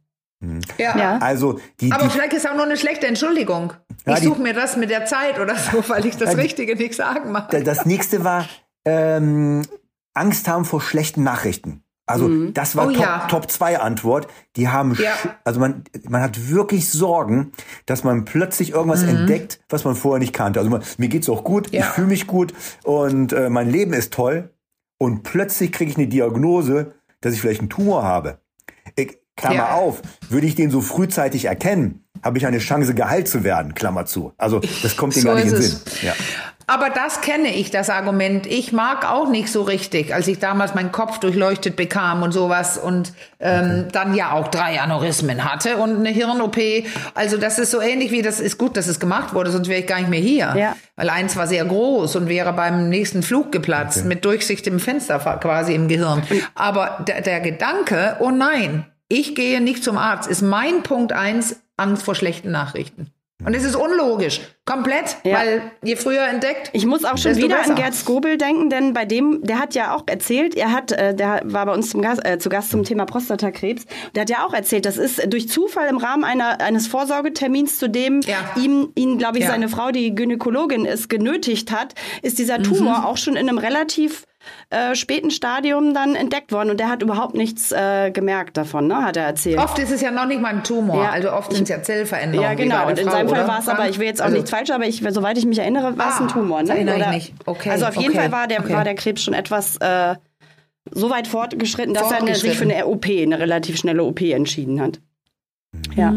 Ja. 0.78 0.98
Ja. 0.98 1.18
Also 1.18 1.60
die, 1.82 1.92
Aber 1.92 2.04
die 2.04 2.10
vielleicht 2.10 2.34
ist 2.34 2.48
auch 2.48 2.54
nur 2.54 2.66
eine 2.66 2.78
schlechte 2.78 3.08
Entschuldigung. 3.08 3.74
Ja, 4.06 4.18
ich 4.18 4.24
suche 4.24 4.42
mir 4.42 4.54
das 4.54 4.78
mit 4.78 4.90
der 4.90 5.06
Zeit 5.06 5.40
oder 5.40 5.56
so, 5.56 5.84
weil 5.90 6.06
ich 6.06 6.16
das 6.18 6.30
Ja, 6.30 6.36
die- 6.36 6.42
Richtige 6.42 6.76
nicht 6.76 6.94
sagen 6.94 7.32
mag. 7.32 7.50
das 7.64 7.86
nächste 7.86 8.24
war 8.24 8.46
ähm, 8.86 9.64
Angst 10.14 10.48
haben 10.48 10.66
vor 10.66 10.82
schlechten 10.82 11.24
Nachrichten. 11.24 11.84
Also 12.08 12.30
mhm. 12.30 12.54
das 12.54 12.78
war 12.78 12.88
oh, 12.88 12.92
Top, 12.92 13.02
ja. 13.02 13.28
Top 13.28 13.52
2 13.52 13.80
Antwort. 13.80 14.28
Die 14.56 14.70
haben, 14.70 14.96
ja. 14.96 15.12
also 15.44 15.60
man, 15.60 15.84
man 16.08 16.22
hat 16.22 16.50
wirklich 16.50 16.90
Sorgen, 16.90 17.52
dass 17.86 18.06
man 18.06 18.24
plötzlich 18.24 18.72
irgendwas 18.72 19.04
mhm. 19.04 19.10
entdeckt, 19.10 19.60
was 19.68 19.84
man 19.84 19.96
vorher 19.96 20.20
nicht 20.20 20.34
kannte. 20.34 20.60
Also 20.60 20.72
man, 20.72 20.82
mir 20.98 21.10
geht's 21.10 21.28
auch 21.28 21.44
gut, 21.44 21.72
ja. 21.74 21.82
ich 21.82 21.86
fühle 21.88 22.08
mich 22.08 22.26
gut 22.26 22.54
und 22.84 23.34
äh, 23.34 23.50
mein 23.50 23.70
Leben 23.70 23.94
ist 23.94 24.14
toll. 24.14 24.54
Und 24.98 25.24
plötzlich 25.24 25.72
kriege 25.74 25.92
ich 25.92 25.98
eine 25.98 26.08
Diagnose, 26.08 26.94
dass 27.20 27.34
ich 27.34 27.42
vielleicht 27.42 27.60
einen 27.60 27.70
Tumor 27.70 28.04
habe. 28.04 28.40
Klammer 29.38 29.74
auf, 29.76 30.02
würde 30.30 30.48
ich 30.48 30.56
den 30.56 30.70
so 30.70 30.82
frühzeitig 30.82 31.46
erkennen, 31.46 32.04
habe 32.24 32.38
ich 32.38 32.46
eine 32.46 32.58
Chance, 32.58 32.94
geheilt 32.94 33.28
zu 33.28 33.44
werden, 33.44 33.74
Klammer 33.74 34.06
zu. 34.06 34.34
Also 34.38 34.60
das 34.84 34.98
kommt 34.98 35.16
dir 35.16 35.22
so 35.22 35.28
gar 35.28 35.36
nicht 35.36 35.46
in 35.46 35.54
den 35.54 35.62
Sinn. 35.62 35.80
Ja. 36.02 36.14
Aber 36.70 36.90
das 36.90 37.22
kenne 37.22 37.56
ich, 37.56 37.72
das 37.72 37.90
Argument. 37.90 38.46
Ich 38.46 38.74
mag 38.74 39.10
auch 39.10 39.30
nicht 39.30 39.50
so 39.50 39.62
richtig, 39.62 40.14
als 40.14 40.28
ich 40.28 40.40
damals 40.40 40.76
meinen 40.76 40.92
Kopf 40.92 41.18
durchleuchtet 41.20 41.78
bekam 41.78 42.24
und 42.24 42.34
sowas 42.34 42.78
und 42.78 43.14
ähm, 43.40 43.86
okay. 43.86 43.86
dann 43.94 44.14
ja 44.14 44.34
auch 44.34 44.50
drei 44.50 44.82
Aneurysmen 44.82 45.46
hatte 45.50 45.78
und 45.78 45.96
eine 45.96 46.10
Hirn-OP. 46.10 46.58
Also 47.14 47.38
das 47.38 47.58
ist 47.58 47.72
so 47.72 47.80
ähnlich 47.80 48.12
wie, 48.12 48.22
das 48.22 48.42
ist 48.42 48.58
gut, 48.58 48.76
dass 48.76 48.88
es 48.88 49.00
gemacht 49.00 49.34
wurde, 49.34 49.50
sonst 49.52 49.70
wäre 49.70 49.80
ich 49.80 49.88
gar 49.88 50.00
nicht 50.00 50.10
mehr 50.10 50.20
hier. 50.20 50.54
Ja. 50.58 50.76
Weil 50.98 51.10
eins 51.10 51.38
war 51.38 51.48
sehr 51.48 51.64
groß 51.64 52.18
und 52.18 52.28
wäre 52.28 52.52
beim 52.52 52.90
nächsten 52.90 53.24
Flug 53.24 53.54
geplatzt, 53.54 54.00
okay. 54.00 54.08
mit 54.10 54.26
Durchsicht 54.26 54.68
im 54.68 54.82
Fenster 54.82 55.20
quasi 55.40 55.74
im 55.74 55.88
Gehirn. 55.88 56.24
Aber 56.54 57.06
der, 57.08 57.22
der 57.22 57.40
Gedanke, 57.40 58.18
oh 58.20 58.32
nein, 58.32 58.86
ich 59.10 59.36
gehe 59.36 59.62
nicht 59.62 59.84
zum 59.84 59.98
Arzt, 59.98 60.30
ist 60.30 60.42
mein 60.42 60.84
Punkt 60.84 61.14
eins, 61.14 61.62
Angst 61.78 62.04
vor 62.04 62.16
schlechten 62.16 62.52
Nachrichten. 62.52 63.12
Und 63.46 63.54
es 63.54 63.64
ist 63.64 63.76
unlogisch. 63.76 64.42
Komplett. 64.66 65.18
Ja. 65.24 65.38
Weil 65.38 65.72
je 65.84 65.96
früher 65.96 66.28
entdeckt. 66.28 66.72
Ich 66.74 66.88
muss 66.88 67.06
auch 67.06 67.20
schon 67.20 67.36
wieder 67.36 67.64
an 67.64 67.76
Gerd 67.76 67.94
Skobel 67.94 68.36
denken, 68.36 68.72
denn 68.72 68.94
bei 68.94 69.06
dem, 69.06 69.44
der 69.44 69.60
hat 69.60 69.76
ja 69.76 69.96
auch 69.96 70.04
erzählt, 70.08 70.56
er 70.56 70.72
hat, 70.72 70.92
äh, 70.92 71.14
der 71.14 71.42
war 71.46 71.68
bei 71.68 71.74
uns 71.74 71.92
zum 71.92 72.02
Gast, 72.02 72.26
äh, 72.26 72.40
zu 72.40 72.50
Gast 72.50 72.72
zum 72.72 72.84
Thema 72.84 73.06
Prostatakrebs. 73.06 73.86
Der 74.16 74.22
hat 74.22 74.32
ja 74.32 74.44
auch 74.44 74.54
erzählt, 74.54 74.88
das 74.88 74.98
ist 74.98 75.32
durch 75.32 75.50
Zufall 75.50 75.88
im 75.88 75.98
Rahmen 75.98 76.24
einer, 76.24 76.62
eines 76.62 76.88
Vorsorgetermins, 76.88 77.78
zu 77.78 77.88
dem 77.88 78.22
ja. 78.22 78.38
ihm, 78.60 78.90
ihn, 78.96 79.20
glaube 79.20 79.38
ich, 79.38 79.44
ja. 79.44 79.52
seine 79.52 79.70
Frau, 79.70 79.92
die 79.92 80.16
Gynäkologin 80.16 80.86
ist, 80.86 81.08
genötigt 81.08 81.72
hat, 81.72 81.94
ist 82.24 82.40
dieser 82.40 82.64
Tumor 82.64 83.00
mhm. 83.00 83.06
auch 83.06 83.18
schon 83.18 83.36
in 83.36 83.48
einem 83.48 83.60
relativ 83.60 84.24
äh, 84.70 84.96
späten 84.96 85.32
Stadium 85.32 85.94
dann 85.94 86.16
entdeckt 86.16 86.52
worden 86.52 86.70
und 86.70 86.80
der 86.80 86.90
hat 86.90 87.02
überhaupt 87.02 87.36
nichts 87.36 87.72
äh, 87.72 88.12
gemerkt 88.12 88.58
davon, 88.58 88.88
ne, 88.88 89.04
hat 89.04 89.18
er 89.18 89.24
erzählt. 89.24 89.58
Oft 89.58 89.80
ist 89.80 89.92
es 89.92 90.02
ja 90.02 90.12
noch 90.12 90.26
nicht 90.26 90.42
mal 90.42 90.50
ein 90.50 90.64
Tumor, 90.64 91.04
ja. 91.04 91.12
also 91.12 91.32
oft 91.32 91.54
sind 91.54 91.64
es 91.64 91.70
ja 91.70 91.82
Zellveränderungen. 91.82 92.50
Ja, 92.50 92.56
genau. 92.56 92.88
Und 92.88 93.00
in 93.00 93.06
Frau, 93.06 93.16
seinem 93.16 93.30
Fall 93.30 93.48
war 93.48 93.60
es 93.60 93.68
aber, 93.68 93.90
ich 93.90 94.00
will 94.00 94.08
jetzt 94.08 94.22
auch 94.22 94.26
also, 94.26 94.38
nichts 94.38 94.50
falsch, 94.50 94.70
aber 94.72 94.86
ich, 94.86 95.04
soweit 95.10 95.38
ich 95.38 95.46
mich 95.46 95.60
erinnere, 95.60 95.98
war 95.98 96.10
es 96.10 96.16
ah, 96.16 96.24
ein 96.24 96.28
Tumor. 96.28 96.64
Ne? 96.64 96.70
Erinnere 96.70 97.00
ich 97.00 97.08
nicht. 97.08 97.34
Okay. 97.46 97.70
Also 97.70 97.86
auf 97.86 97.96
jeden 97.96 98.12
okay. 98.12 98.20
Fall 98.20 98.32
war 98.32 98.48
der, 98.48 98.60
okay. 98.60 98.74
war 98.74 98.84
der 98.84 98.96
Krebs 98.96 99.24
schon 99.24 99.34
etwas 99.34 99.78
äh, 99.78 100.16
so 100.92 101.10
weit 101.10 101.28
fortgeschritten, 101.28 101.94
dass 101.94 102.12
er 102.12 102.36
sich 102.36 102.58
für 102.58 102.64
eine 102.64 102.86
OP, 102.86 103.06
eine 103.06 103.40
relativ 103.40 103.78
schnelle 103.78 104.04
OP 104.04 104.22
entschieden 104.22 104.82
hat. 104.82 105.00
Mhm. 105.72 105.94
Ja. 105.96 106.14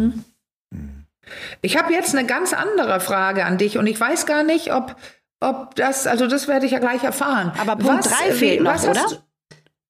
Ich 1.63 1.77
habe 1.77 1.93
jetzt 1.93 2.15
eine 2.15 2.27
ganz 2.27 2.53
andere 2.53 3.01
Frage 3.01 3.45
an 3.45 3.59
dich 3.59 3.79
und 3.79 3.87
ich 3.87 4.01
weiß 4.01 4.27
gar 4.27 4.43
nicht, 4.43 4.73
ob 4.73 4.97
ob 5.41 5.75
das, 5.75 6.07
also 6.07 6.27
das 6.27 6.49
werde 6.49 6.67
ich 6.67 6.73
ja 6.73 6.79
gleich 6.79 7.03
erfahren. 7.03 7.53
Aber 7.59 7.77
Punkt 7.77 8.09
3 8.09 8.33
fehlt 8.33 8.63
noch, 8.63 8.83
oder? 8.83 9.07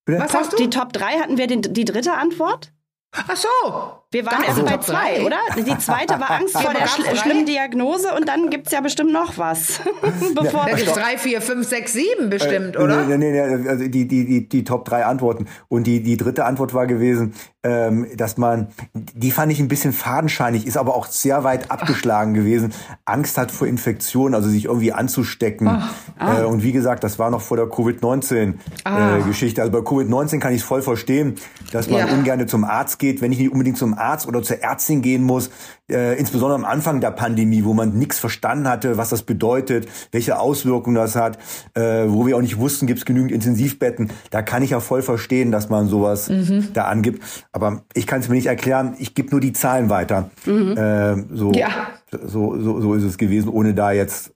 Was 0.06 0.34
hast 0.34 0.52
du? 0.52 0.56
Die 0.56 0.70
Top 0.70 0.92
3 0.92 1.20
hatten 1.20 1.36
wir 1.36 1.46
den, 1.46 1.62
die 1.62 1.84
dritte 1.84 2.14
Antwort? 2.14 2.72
Ach 3.12 3.36
so. 3.36 3.99
Wir 4.12 4.26
waren 4.26 4.42
erst 4.42 4.64
bei 4.64 4.76
zwei, 4.78 5.24
oder? 5.24 5.36
Die 5.56 5.78
zweite 5.78 6.18
war 6.18 6.32
Angst 6.32 6.60
vor 6.60 6.72
der 6.74 6.88
schl 6.88 7.14
schlimmen 7.14 7.46
Diagnose 7.46 8.12
und 8.12 8.26
dann 8.26 8.50
gibt 8.50 8.66
es 8.66 8.72
ja 8.72 8.80
bestimmt 8.80 9.12
noch 9.12 9.38
was. 9.38 9.80
Bevor 10.34 10.66
ja, 10.66 10.70
da 10.70 10.76
gibt 10.76 10.96
drei, 10.96 11.16
vier, 11.16 11.40
fünf, 11.40 11.68
sechs, 11.68 11.92
sieben 11.92 12.28
bestimmt, 12.28 12.74
äh, 12.74 12.80
oder? 12.80 13.04
Nee, 13.04 13.18
nee, 13.18 13.30
nee, 13.30 13.68
also 13.68 13.86
die, 13.86 14.08
die, 14.08 14.26
die, 14.26 14.48
die 14.48 14.64
Top 14.64 14.84
drei 14.84 15.04
Antworten. 15.04 15.46
Und 15.68 15.86
die, 15.86 16.02
die 16.02 16.16
dritte 16.16 16.44
Antwort 16.44 16.74
war 16.74 16.88
gewesen, 16.88 17.34
ähm, 17.62 18.08
dass 18.16 18.36
man, 18.36 18.68
die 18.94 19.30
fand 19.30 19.52
ich 19.52 19.60
ein 19.60 19.68
bisschen 19.68 19.92
fadenscheinig, 19.92 20.66
ist 20.66 20.76
aber 20.76 20.96
auch 20.96 21.06
sehr 21.06 21.44
weit 21.44 21.70
abgeschlagen 21.70 22.32
Ach. 22.32 22.36
gewesen. 22.36 22.72
Angst 23.04 23.38
hat 23.38 23.52
vor 23.52 23.68
Infektionen, 23.68 24.34
also 24.34 24.48
sich 24.48 24.64
irgendwie 24.64 24.92
anzustecken. 24.92 25.68
Ach. 25.68 25.92
Ah. 26.18 26.40
Äh, 26.40 26.44
und 26.46 26.64
wie 26.64 26.72
gesagt, 26.72 27.04
das 27.04 27.20
war 27.20 27.30
noch 27.30 27.42
vor 27.42 27.58
der 27.58 27.66
Covid-19-Geschichte. 27.66 29.60
Äh, 29.60 29.64
also 29.64 29.72
bei 29.72 29.88
Covid-19 29.88 30.40
kann 30.40 30.52
ich 30.52 30.62
es 30.62 30.66
voll 30.66 30.82
verstehen, 30.82 31.36
dass 31.70 31.88
man 31.88 32.00
ja. 32.00 32.12
ungern 32.12 32.48
zum 32.48 32.64
Arzt 32.64 32.98
geht, 32.98 33.20
wenn 33.20 33.30
ich 33.30 33.38
nicht 33.38 33.52
unbedingt 33.52 33.78
zum 33.78 33.99
Arzt 34.00 34.26
oder 34.26 34.42
zur 34.42 34.60
Ärztin 34.60 35.02
gehen 35.02 35.22
muss, 35.22 35.50
äh, 35.90 36.18
insbesondere 36.18 36.58
am 36.58 36.64
Anfang 36.64 37.00
der 37.00 37.10
Pandemie, 37.10 37.64
wo 37.64 37.74
man 37.74 37.98
nichts 37.98 38.18
verstanden 38.18 38.68
hatte, 38.68 38.96
was 38.96 39.10
das 39.10 39.22
bedeutet, 39.22 39.88
welche 40.12 40.38
Auswirkungen 40.38 40.96
das 40.96 41.16
hat, 41.16 41.38
äh, 41.74 42.04
wo 42.08 42.26
wir 42.26 42.36
auch 42.36 42.40
nicht 42.40 42.58
wussten, 42.58 42.86
gibt 42.86 43.00
es 43.00 43.04
genügend 43.04 43.32
Intensivbetten. 43.32 44.10
Da 44.30 44.42
kann 44.42 44.62
ich 44.62 44.70
ja 44.70 44.80
voll 44.80 45.02
verstehen, 45.02 45.52
dass 45.52 45.68
man 45.68 45.88
sowas 45.88 46.28
mhm. 46.28 46.72
da 46.72 46.84
angibt. 46.84 47.22
Aber 47.52 47.82
ich 47.94 48.06
kann 48.06 48.20
es 48.20 48.28
mir 48.28 48.36
nicht 48.36 48.46
erklären. 48.46 48.96
Ich 48.98 49.14
gebe 49.14 49.30
nur 49.30 49.40
die 49.40 49.52
Zahlen 49.52 49.90
weiter. 49.90 50.30
Mhm. 50.46 50.76
Äh, 50.76 51.16
so, 51.34 51.52
ja. 51.52 51.68
so, 52.10 52.58
so, 52.60 52.80
so 52.80 52.94
ist 52.94 53.04
es 53.04 53.18
gewesen, 53.18 53.48
ohne 53.48 53.74
da 53.74 53.92
jetzt 53.92 54.32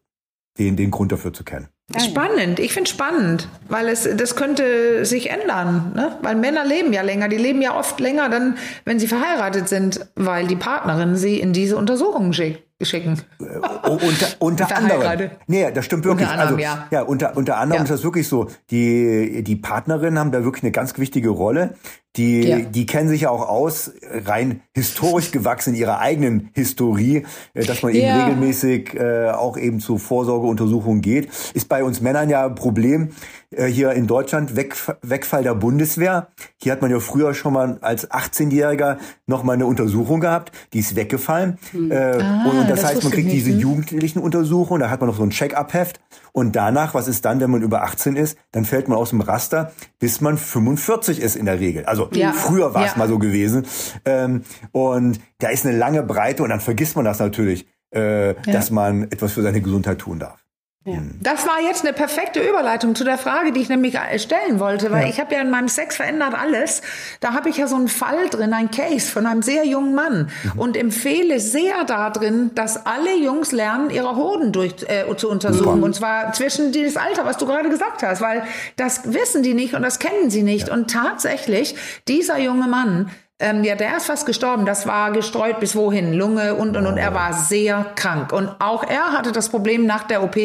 den, 0.59 0.77
den 0.77 0.91
Grund 0.91 1.13
dafür 1.13 1.33
zu 1.33 1.45
kennen. 1.45 1.69
Spannend, 1.99 2.61
ich 2.61 2.73
finde 2.73 2.89
spannend, 2.89 3.47
weil 3.69 3.89
es 3.89 4.09
das 4.17 4.37
könnte 4.37 5.05
sich 5.05 5.29
ändern, 5.31 5.93
ne? 5.95 6.17
Weil 6.23 6.35
Männer 6.35 6.65
leben 6.65 6.95
ja 6.95 7.03
länger, 7.03 7.29
die 7.29 7.37
leben 7.37 7.61
ja 7.61 7.77
oft 7.79 8.01
länger 8.01 8.31
dann, 8.31 8.57
wenn 8.87 8.99
sie 8.99 9.07
verheiratet 9.07 9.69
sind, 9.69 10.07
weil 10.15 10.47
die 10.47 10.57
Partnerin 10.57 11.15
sie 11.17 11.39
in 11.39 11.53
diese 11.53 11.77
Untersuchungen 11.77 12.33
schickt 12.33 12.65
schicken. 12.83 13.21
Äh, 13.41 13.89
unter, 13.89 14.27
unter 14.41 14.77
anderem. 14.77 15.31
Nee, 15.47 15.71
das 15.73 15.85
stimmt 15.85 16.05
wirklich. 16.05 16.29
Unter 16.29 16.41
anderem, 16.41 16.57
also, 16.57 16.77
ja. 16.77 16.87
ja, 16.91 17.03
unter, 17.03 17.37
unter 17.37 17.57
anderem 17.57 17.81
ja. 17.81 17.85
ist 17.85 17.91
das 17.91 18.05
wirklich 18.05 18.29
so. 18.29 18.49
Die, 18.71 19.43
die 19.43 19.57
Partnerinnen 19.57 20.19
haben 20.19 20.33
da 20.33 20.45
wirklich 20.45 20.65
eine 20.65 20.73
ganz 20.73 20.97
wichtige 20.99 21.31
Rolle. 21.31 21.75
Die, 22.17 22.43
ja. 22.43 22.59
die 22.61 22.87
kennen 22.87 23.09
sich 23.09 23.23
ja 23.23 23.31
auch 23.31 23.49
aus, 23.49 23.91
rein 24.11 24.61
historisch 24.73 25.33
gewachsen 25.33 25.75
in 25.75 25.81
ihrer 25.81 25.99
eigenen 25.99 26.51
Historie, 26.55 27.25
äh, 27.55 27.65
dass 27.65 27.83
man 27.83 27.93
eben 27.93 28.07
ja. 28.07 28.27
regelmäßig 28.27 28.95
äh, 28.95 29.31
auch 29.31 29.57
eben 29.57 29.81
zu 29.81 29.99
Vorsorgeuntersuchungen 29.99 31.01
geht. 31.01 31.29
Ist 31.55 31.69
bei 31.69 31.83
uns 31.83 32.01
Männern 32.01 32.29
ja 32.29 32.47
ein 32.47 32.55
Problem. 32.55 33.11
Äh, 33.57 33.67
hier 33.67 33.93
in 33.93 34.07
Deutschland 34.07 34.57
Weg, 34.57 34.77
Wegfall 35.03 35.43
der 35.43 35.55
Bundeswehr. 35.55 36.29
Hier 36.61 36.73
hat 36.73 36.83
man 36.83 36.91
ja 36.91 37.01
früher 37.01 37.35
schon 37.35 37.53
mal 37.53 37.79
als 37.81 38.11
18-Jähriger 38.11 38.99
noch 39.27 39.43
mal 39.43 39.55
eine 39.55 39.67
Untersuchung 39.67 40.21
gehabt, 40.21 40.53
die 40.73 40.81
ist 40.81 40.97
weggefallen. 40.97 41.59
Hm. 41.73 41.91
Äh, 41.91 41.97
ah, 41.97 42.47
und, 42.49 42.71
das, 42.71 42.81
das 42.81 42.91
heißt, 42.91 43.03
man 43.03 43.13
kriegt 43.13 43.31
diese 43.31 43.51
hm? 43.51 43.59
jugendlichen 43.59 44.21
Untersuchungen, 44.21 44.81
da 44.81 44.91
hat 44.91 45.01
man 45.01 45.09
noch 45.09 45.17
so 45.17 45.23
ein 45.23 45.31
Check-up-Heft. 45.31 46.01
Und 46.33 46.57
danach, 46.57 46.95
was 46.95 47.07
ist 47.07 47.25
dann, 47.25 47.41
wenn 47.41 47.51
man 47.51 47.63
über 47.63 47.85
18 47.85 48.17
ist? 48.17 48.37
Dann 48.51 48.65
fällt 48.65 48.89
man 48.89 48.99
aus 48.99 49.11
dem 49.11 49.21
Raster, 49.21 49.73
bis 50.01 50.21
man 50.21 50.37
45 50.37 51.21
ist 51.21 51.37
in 51.37 51.47
der 51.47 51.61
Regel. 51.61 51.85
Also 51.85 52.04
ja. 52.13 52.33
früher 52.33 52.75
war 52.75 52.85
es 52.85 52.93
ja. 52.93 52.99
mal 52.99 53.09
so 53.09 53.19
gewesen. 53.19 53.67
Ähm, 54.05 54.43
und 54.73 55.21
da 55.39 55.49
ist 55.49 55.67
eine 55.67 55.77
lange 55.77 56.03
Breite 56.03 56.43
und 56.43 56.51
dann 56.51 56.61
vergisst 56.61 56.97
man 56.97 57.05
das 57.05 57.19
natürlich, 57.19 57.67
äh, 57.91 58.35
dass 58.47 58.71
man 58.71 59.05
etwas 59.05 59.33
für 59.33 59.43
seine 59.43 59.61
Gesundheit 59.61 59.99
tun 59.99 60.19
darf. 60.19 60.44
Ja. 60.87 60.99
Das 61.23 61.47
war 61.47 61.63
jetzt 61.63 61.83
eine 61.83 61.95
perfekte 61.95 62.47
Überleitung 62.47 62.95
zu 62.95 63.05
der 63.05 63.17
Frage, 63.17 63.53
die 63.53 63.61
ich 63.63 63.71
nämlich 63.71 63.97
stellen 64.19 64.61
wollte, 64.61 64.91
weil 64.91 65.05
ja. 65.05 65.09
ich 65.09 65.19
habe 65.19 65.35
ja 65.35 65.41
in 65.41 65.49
meinem 65.49 65.69
Sex 65.69 65.97
verändert 65.97 66.35
alles. 66.35 66.83
Da 67.21 67.33
habe 67.33 67.49
ich 67.49 67.57
ja 67.57 67.67
so 67.67 67.77
einen 67.77 67.89
Fall 67.89 68.29
drin, 68.29 68.53
ein 68.53 68.71
Case 68.71 69.11
von 69.11 69.25
einem 69.25 69.41
sehr 69.41 69.65
jungen 69.65 69.95
Mann 69.95 70.31
mhm. 70.43 70.61
und 70.61 70.77
empfehle 70.77 71.41
sehr 71.41 71.85
darin, 71.85 72.51
dass 72.55 72.85
alle 72.85 73.17
Jungs 73.17 73.53
lernen, 73.53 73.89
ihre 73.89 74.15
Hoden 74.15 74.53
durch 74.53 74.75
äh, 74.87 75.05
zu 75.17 75.31
untersuchen 75.31 75.65
Super. 75.65 75.83
und 75.85 75.95
zwar 75.95 76.33
zwischen 76.35 76.71
dieses 76.71 76.99
Alter, 76.99 77.25
was 77.25 77.39
du 77.39 77.47
gerade 77.47 77.71
gesagt 77.71 78.03
hast, 78.03 78.21
weil 78.21 78.43
das 78.77 79.15
wissen 79.15 79.43
die 79.43 79.55
nicht 79.55 79.73
und 79.73 79.81
das 79.81 79.99
kennen 79.99 80.29
sie 80.29 80.43
nicht 80.43 80.69
ja. 80.69 80.75
und 80.75 80.91
tatsächlich 80.91 81.77
dieser 82.09 82.39
junge 82.39 82.69
Mann 82.69 83.11
ähm, 83.41 83.65
ja, 83.65 83.75
der 83.75 83.97
ist 83.97 84.07
fast 84.07 84.27
gestorben. 84.27 84.65
Das 84.65 84.87
war 84.87 85.11
gestreut 85.11 85.59
bis 85.59 85.75
wohin? 85.75 86.13
Lunge 86.13 86.55
und, 86.55 86.77
und, 86.77 86.87
und. 86.87 86.99
Er 86.99 87.15
war 87.15 87.33
sehr 87.33 87.85
krank. 87.97 88.33
Und 88.33 88.49
auch 88.61 88.85
er 88.85 89.11
hatte 89.11 89.33
das 89.33 89.49
Problem 89.49 89.87
nach 89.87 90.05
der 90.05 90.23
OP, 90.23 90.37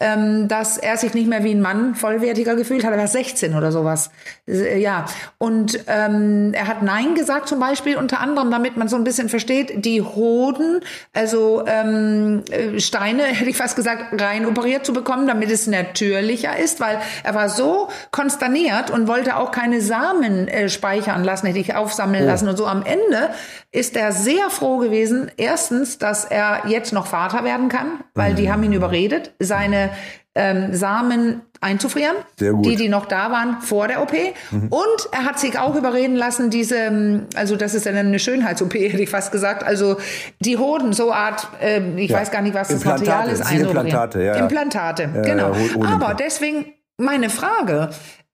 ähm, 0.00 0.48
dass 0.48 0.76
er 0.76 0.96
sich 0.96 1.14
nicht 1.14 1.28
mehr 1.28 1.44
wie 1.44 1.52
ein 1.52 1.60
Mann 1.60 1.94
vollwertiger 1.94 2.56
gefühlt 2.56 2.84
hat. 2.84 2.90
Er 2.90 2.98
war 2.98 3.06
16 3.06 3.54
oder 3.54 3.70
sowas. 3.70 4.10
Äh, 4.48 4.80
ja. 4.80 5.04
Und 5.38 5.78
ähm, 5.86 6.52
er 6.52 6.66
hat 6.66 6.82
Nein 6.82 7.14
gesagt 7.14 7.48
zum 7.48 7.60
Beispiel, 7.60 7.96
unter 7.96 8.18
anderem, 8.18 8.50
damit 8.50 8.76
man 8.76 8.88
so 8.88 8.96
ein 8.96 9.04
bisschen 9.04 9.28
versteht, 9.28 9.84
die 9.84 10.02
Hoden, 10.02 10.80
also 11.14 11.64
ähm, 11.68 12.42
äh, 12.50 12.80
Steine, 12.80 13.22
hätte 13.22 13.50
ich 13.50 13.56
fast 13.56 13.76
gesagt, 13.76 14.20
rein 14.20 14.46
operiert 14.46 14.84
zu 14.84 14.92
bekommen, 14.92 15.28
damit 15.28 15.52
es 15.52 15.68
natürlicher 15.68 16.56
ist, 16.58 16.80
weil 16.80 16.98
er 17.22 17.36
war 17.36 17.48
so 17.48 17.88
konsterniert 18.10 18.90
und 18.90 19.06
wollte 19.06 19.36
auch 19.36 19.52
keine 19.52 19.80
Samen 19.80 20.48
äh, 20.48 20.68
speichern 20.68 21.22
lassen, 21.22 21.46
hätte 21.46 21.60
ich 21.60 21.76
aufsammeln 21.76 22.15
sammeln 22.16 22.24
oh. 22.24 22.26
lassen 22.26 22.48
und 22.48 22.56
so. 22.56 22.66
Am 22.66 22.84
Ende 22.84 23.30
ist 23.72 23.96
er 23.96 24.12
sehr 24.12 24.50
froh 24.50 24.78
gewesen, 24.78 25.30
erstens, 25.36 25.98
dass 25.98 26.24
er 26.24 26.62
jetzt 26.66 26.92
noch 26.92 27.06
Vater 27.06 27.44
werden 27.44 27.68
kann, 27.68 28.00
weil 28.14 28.32
mhm. 28.32 28.36
die 28.36 28.50
haben 28.50 28.62
ihn 28.62 28.72
überredet, 28.72 29.32
seine 29.38 29.90
ähm, 30.34 30.74
Samen 30.74 31.42
einzufrieren, 31.62 32.14
die, 32.38 32.76
die 32.76 32.88
noch 32.90 33.06
da 33.06 33.30
waren 33.30 33.62
vor 33.62 33.88
der 33.88 34.02
OP. 34.02 34.12
Mhm. 34.50 34.68
Und 34.68 35.08
er 35.10 35.24
hat 35.24 35.40
sich 35.40 35.58
auch 35.58 35.74
überreden 35.74 36.14
lassen, 36.14 36.50
diese, 36.50 36.76
ähm, 36.76 37.26
also 37.34 37.56
das 37.56 37.74
ist 37.74 37.86
eine 37.86 38.18
Schönheits-OP, 38.18 38.74
hätte 38.74 39.02
ich 39.02 39.08
fast 39.08 39.32
gesagt, 39.32 39.64
also 39.64 39.96
die 40.40 40.58
Hoden, 40.58 40.92
so 40.92 41.12
Art, 41.12 41.48
äh, 41.62 41.80
ich 41.96 42.10
ja. 42.10 42.18
weiß 42.18 42.30
gar 42.30 42.42
nicht, 42.42 42.54
was 42.54 42.68
das 42.68 42.84
Material 42.84 43.30
ist, 43.30 43.50
Implantate, 43.50 44.22
ja, 44.22 44.34
Implantate, 44.34 45.08
genau. 45.24 45.54
Ja, 45.54 45.88
Aber 45.88 46.12
deswegen 46.12 46.66
meine 46.98 47.30
Frage, 47.30 47.90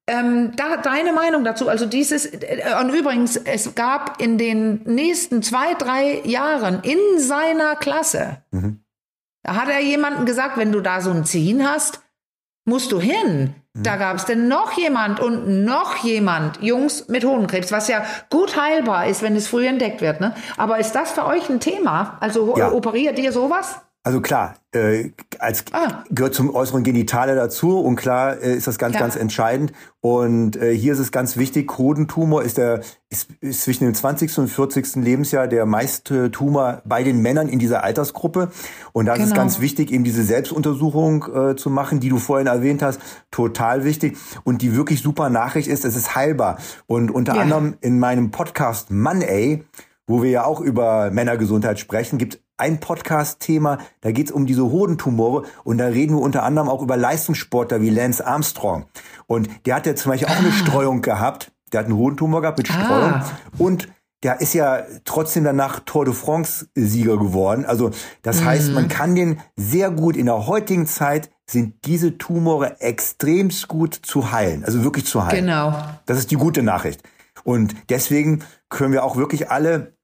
Ähm, 0.08 0.52
da, 0.56 0.78
deine 0.78 1.12
Meinung 1.12 1.44
dazu, 1.44 1.68
also 1.68 1.86
dieses, 1.86 2.26
äh, 2.26 2.74
und 2.80 2.90
übrigens, 2.90 3.36
es 3.36 3.76
gab 3.76 4.20
in 4.20 4.36
den 4.36 4.82
nächsten 4.84 5.42
zwei, 5.42 5.74
drei 5.74 6.20
Jahren 6.24 6.80
in 6.82 6.98
seiner 7.18 7.76
Klasse, 7.76 8.42
mhm. 8.50 8.82
da 9.44 9.54
hat 9.54 9.68
er 9.68 9.80
jemanden 9.80 10.26
gesagt, 10.26 10.56
wenn 10.56 10.72
du 10.72 10.80
da 10.80 11.00
so 11.00 11.10
ein 11.10 11.24
Ziehen 11.24 11.68
hast, 11.68 12.00
musst 12.64 12.90
du 12.90 13.00
hin. 13.00 13.54
Mhm. 13.74 13.82
Da 13.84 13.96
gab 13.96 14.16
es 14.16 14.24
denn 14.24 14.48
noch 14.48 14.72
jemand 14.72 15.20
und 15.20 15.64
noch 15.64 15.96
jemand, 15.98 16.60
Jungs 16.60 17.06
mit 17.06 17.24
Hodenkrebs, 17.24 17.70
was 17.70 17.86
ja 17.86 18.04
gut 18.28 18.60
heilbar 18.60 19.06
ist, 19.06 19.22
wenn 19.22 19.36
es 19.36 19.46
früh 19.46 19.66
entdeckt 19.66 20.00
wird. 20.00 20.20
Ne? 20.20 20.34
Aber 20.56 20.78
ist 20.78 20.92
das 20.92 21.12
für 21.12 21.26
euch 21.26 21.48
ein 21.48 21.60
Thema? 21.60 22.16
Also 22.18 22.56
ja. 22.56 22.72
operiert 22.72 23.20
ihr 23.20 23.30
sowas? 23.30 23.80
Also 24.04 24.20
klar, 24.20 24.56
äh, 24.72 25.10
als 25.38 25.64
ah. 25.70 26.02
gehört 26.10 26.34
zum 26.34 26.52
äußeren 26.52 26.82
Genitale 26.82 27.36
dazu 27.36 27.78
und 27.78 27.94
klar 27.94 28.36
äh, 28.42 28.56
ist 28.56 28.66
das 28.66 28.76
ganz, 28.76 28.94
ja. 28.94 29.00
ganz 29.00 29.14
entscheidend. 29.14 29.72
Und 30.00 30.56
äh, 30.56 30.76
hier 30.76 30.94
ist 30.94 30.98
es 30.98 31.12
ganz 31.12 31.36
wichtig, 31.36 31.78
Hodentumor 31.78 32.42
ist 32.42 32.58
der 32.58 32.80
ist, 33.10 33.28
ist 33.40 33.62
zwischen 33.62 33.84
dem 33.84 33.94
20. 33.94 34.38
und 34.38 34.48
40. 34.48 34.96
Lebensjahr 34.96 35.46
der 35.46 35.66
meiste 35.66 36.32
Tumor 36.32 36.82
bei 36.84 37.04
den 37.04 37.22
Männern 37.22 37.48
in 37.48 37.60
dieser 37.60 37.84
Altersgruppe. 37.84 38.50
Und 38.92 39.06
da 39.06 39.12
genau. 39.12 39.22
ist 39.22 39.28
es 39.28 39.34
genau. 39.34 39.42
ganz 39.42 39.60
wichtig, 39.60 39.92
eben 39.92 40.02
diese 40.02 40.24
Selbstuntersuchung 40.24 41.24
äh, 41.32 41.54
zu 41.54 41.70
machen, 41.70 42.00
die 42.00 42.08
du 42.08 42.18
vorhin 42.18 42.48
erwähnt 42.48 42.82
hast, 42.82 43.00
total 43.30 43.84
wichtig. 43.84 44.16
Und 44.42 44.62
die 44.62 44.74
wirklich 44.74 45.00
super 45.00 45.30
Nachricht 45.30 45.68
ist, 45.68 45.84
es 45.84 45.94
ist 45.94 46.16
heilbar. 46.16 46.58
Und 46.86 47.12
unter 47.12 47.36
ja. 47.36 47.42
anderem 47.42 47.76
in 47.80 48.00
meinem 48.00 48.32
Podcast 48.32 48.90
Mann, 48.90 49.22
ey, 49.22 49.64
wo 50.08 50.24
wir 50.24 50.30
ja 50.30 50.44
auch 50.44 50.60
über 50.60 51.12
Männergesundheit 51.12 51.78
sprechen, 51.78 52.18
gibt 52.18 52.40
ein 52.62 52.78
Podcast-Thema, 52.78 53.78
da 54.02 54.12
geht 54.12 54.26
es 54.26 54.32
um 54.32 54.46
diese 54.46 54.62
Hodentumore 54.62 55.42
und 55.64 55.78
da 55.78 55.86
reden 55.86 56.14
wir 56.14 56.22
unter 56.22 56.44
anderem 56.44 56.68
auch 56.68 56.80
über 56.80 56.96
Leistungssportler 56.96 57.80
wie 57.80 57.90
Lance 57.90 58.24
Armstrong. 58.24 58.84
Und 59.26 59.50
der 59.66 59.74
hat 59.74 59.86
ja 59.86 59.96
zum 59.96 60.12
Beispiel 60.12 60.28
auch 60.28 60.38
eine 60.38 60.48
ah. 60.48 60.52
Streuung 60.52 61.02
gehabt. 61.02 61.50
Der 61.72 61.80
hat 61.80 61.86
einen 61.86 61.96
Hodentumor 61.96 62.40
gehabt 62.40 62.58
mit 62.58 62.68
Streuung. 62.68 63.14
Ah. 63.14 63.24
Und 63.58 63.88
der 64.22 64.40
ist 64.40 64.54
ja 64.54 64.84
trotzdem 65.04 65.42
danach 65.42 65.80
Tour 65.80 66.04
de 66.04 66.14
France-Sieger 66.14 67.18
geworden. 67.18 67.64
Also 67.64 67.90
das 68.22 68.40
mhm. 68.40 68.44
heißt, 68.44 68.70
man 68.70 68.86
kann 68.86 69.16
den 69.16 69.40
sehr 69.56 69.90
gut 69.90 70.16
in 70.16 70.26
der 70.26 70.46
heutigen 70.46 70.86
Zeit 70.86 71.30
sind 71.50 71.84
diese 71.84 72.16
Tumore 72.16 72.80
extremst 72.80 73.66
gut 73.66 73.92
zu 73.94 74.30
heilen. 74.30 74.64
Also 74.64 74.84
wirklich 74.84 75.06
zu 75.06 75.26
heilen. 75.26 75.46
Genau. 75.46 75.74
Das 76.06 76.18
ist 76.18 76.30
die 76.30 76.36
gute 76.36 76.62
Nachricht. 76.62 77.02
Und 77.42 77.74
deswegen 77.88 78.44
können 78.68 78.92
wir 78.92 79.02
auch 79.02 79.16
wirklich 79.16 79.50
alle 79.50 79.96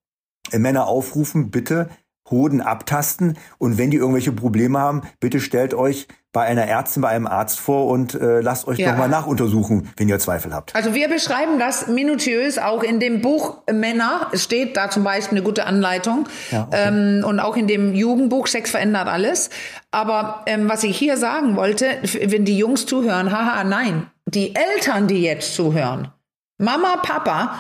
Männer 0.53 0.89
aufrufen, 0.89 1.53
bitte 1.53 1.89
Hoden 2.31 2.61
abtasten 2.61 3.37
und 3.59 3.79
wenn 3.79 3.91
die 3.91 3.97
irgendwelche 3.97 4.33
Probleme 4.33 4.79
haben, 4.79 5.03
bitte 5.21 5.41
stellt 5.41 5.75
euch 5.75 6.09
bei 6.33 6.43
einer 6.43 6.67
Ärztin, 6.67 7.03
bei 7.03 7.09
einem 7.09 7.27
Arzt 7.27 7.59
vor 7.59 7.87
und 7.87 8.15
äh, 8.15 8.41
lasst 8.41 8.69
euch 8.69 8.79
ja. 8.79 8.91
nochmal 8.91 9.09
nachuntersuchen, 9.09 9.89
wenn 9.97 10.09
ihr 10.09 10.19
Zweifel 10.19 10.55
habt. 10.55 10.75
Also 10.75 10.95
wir 10.95 11.09
beschreiben 11.09 11.59
das 11.59 11.89
minutiös 11.89 12.59
auch 12.59 12.83
in 12.83 13.01
dem 13.01 13.23
Buch 13.23 13.63
Männer. 13.73 14.29
Es 14.33 14.45
steht 14.45 14.77
da 14.77 14.91
zum 14.91 15.05
Beispiel 15.05 15.39
eine 15.39 15.45
gute 15.45 15.65
Anleitung 15.65 16.29
ja, 16.51 16.65
okay. 16.69 16.89
ähm, 16.89 17.25
und 17.27 17.41
auch 17.41 17.57
in 17.57 17.67
dem 17.67 17.95
Jugendbuch 17.95 18.47
Sex 18.47 18.71
verändert 18.71 19.09
alles. 19.09 19.49
Aber 19.91 20.43
ähm, 20.47 20.69
was 20.69 20.85
ich 20.85 20.99
hier 20.99 21.17
sagen 21.17 21.57
wollte, 21.57 21.87
wenn 22.03 22.45
die 22.45 22.59
Jungs 22.59 22.85
zuhören, 22.85 23.33
haha, 23.33 23.65
nein, 23.65 24.07
die 24.27 24.55
Eltern, 24.55 25.09
die 25.09 25.23
jetzt 25.23 25.55
zuhören, 25.55 26.13
Mama, 26.59 26.97
Papa, 27.03 27.55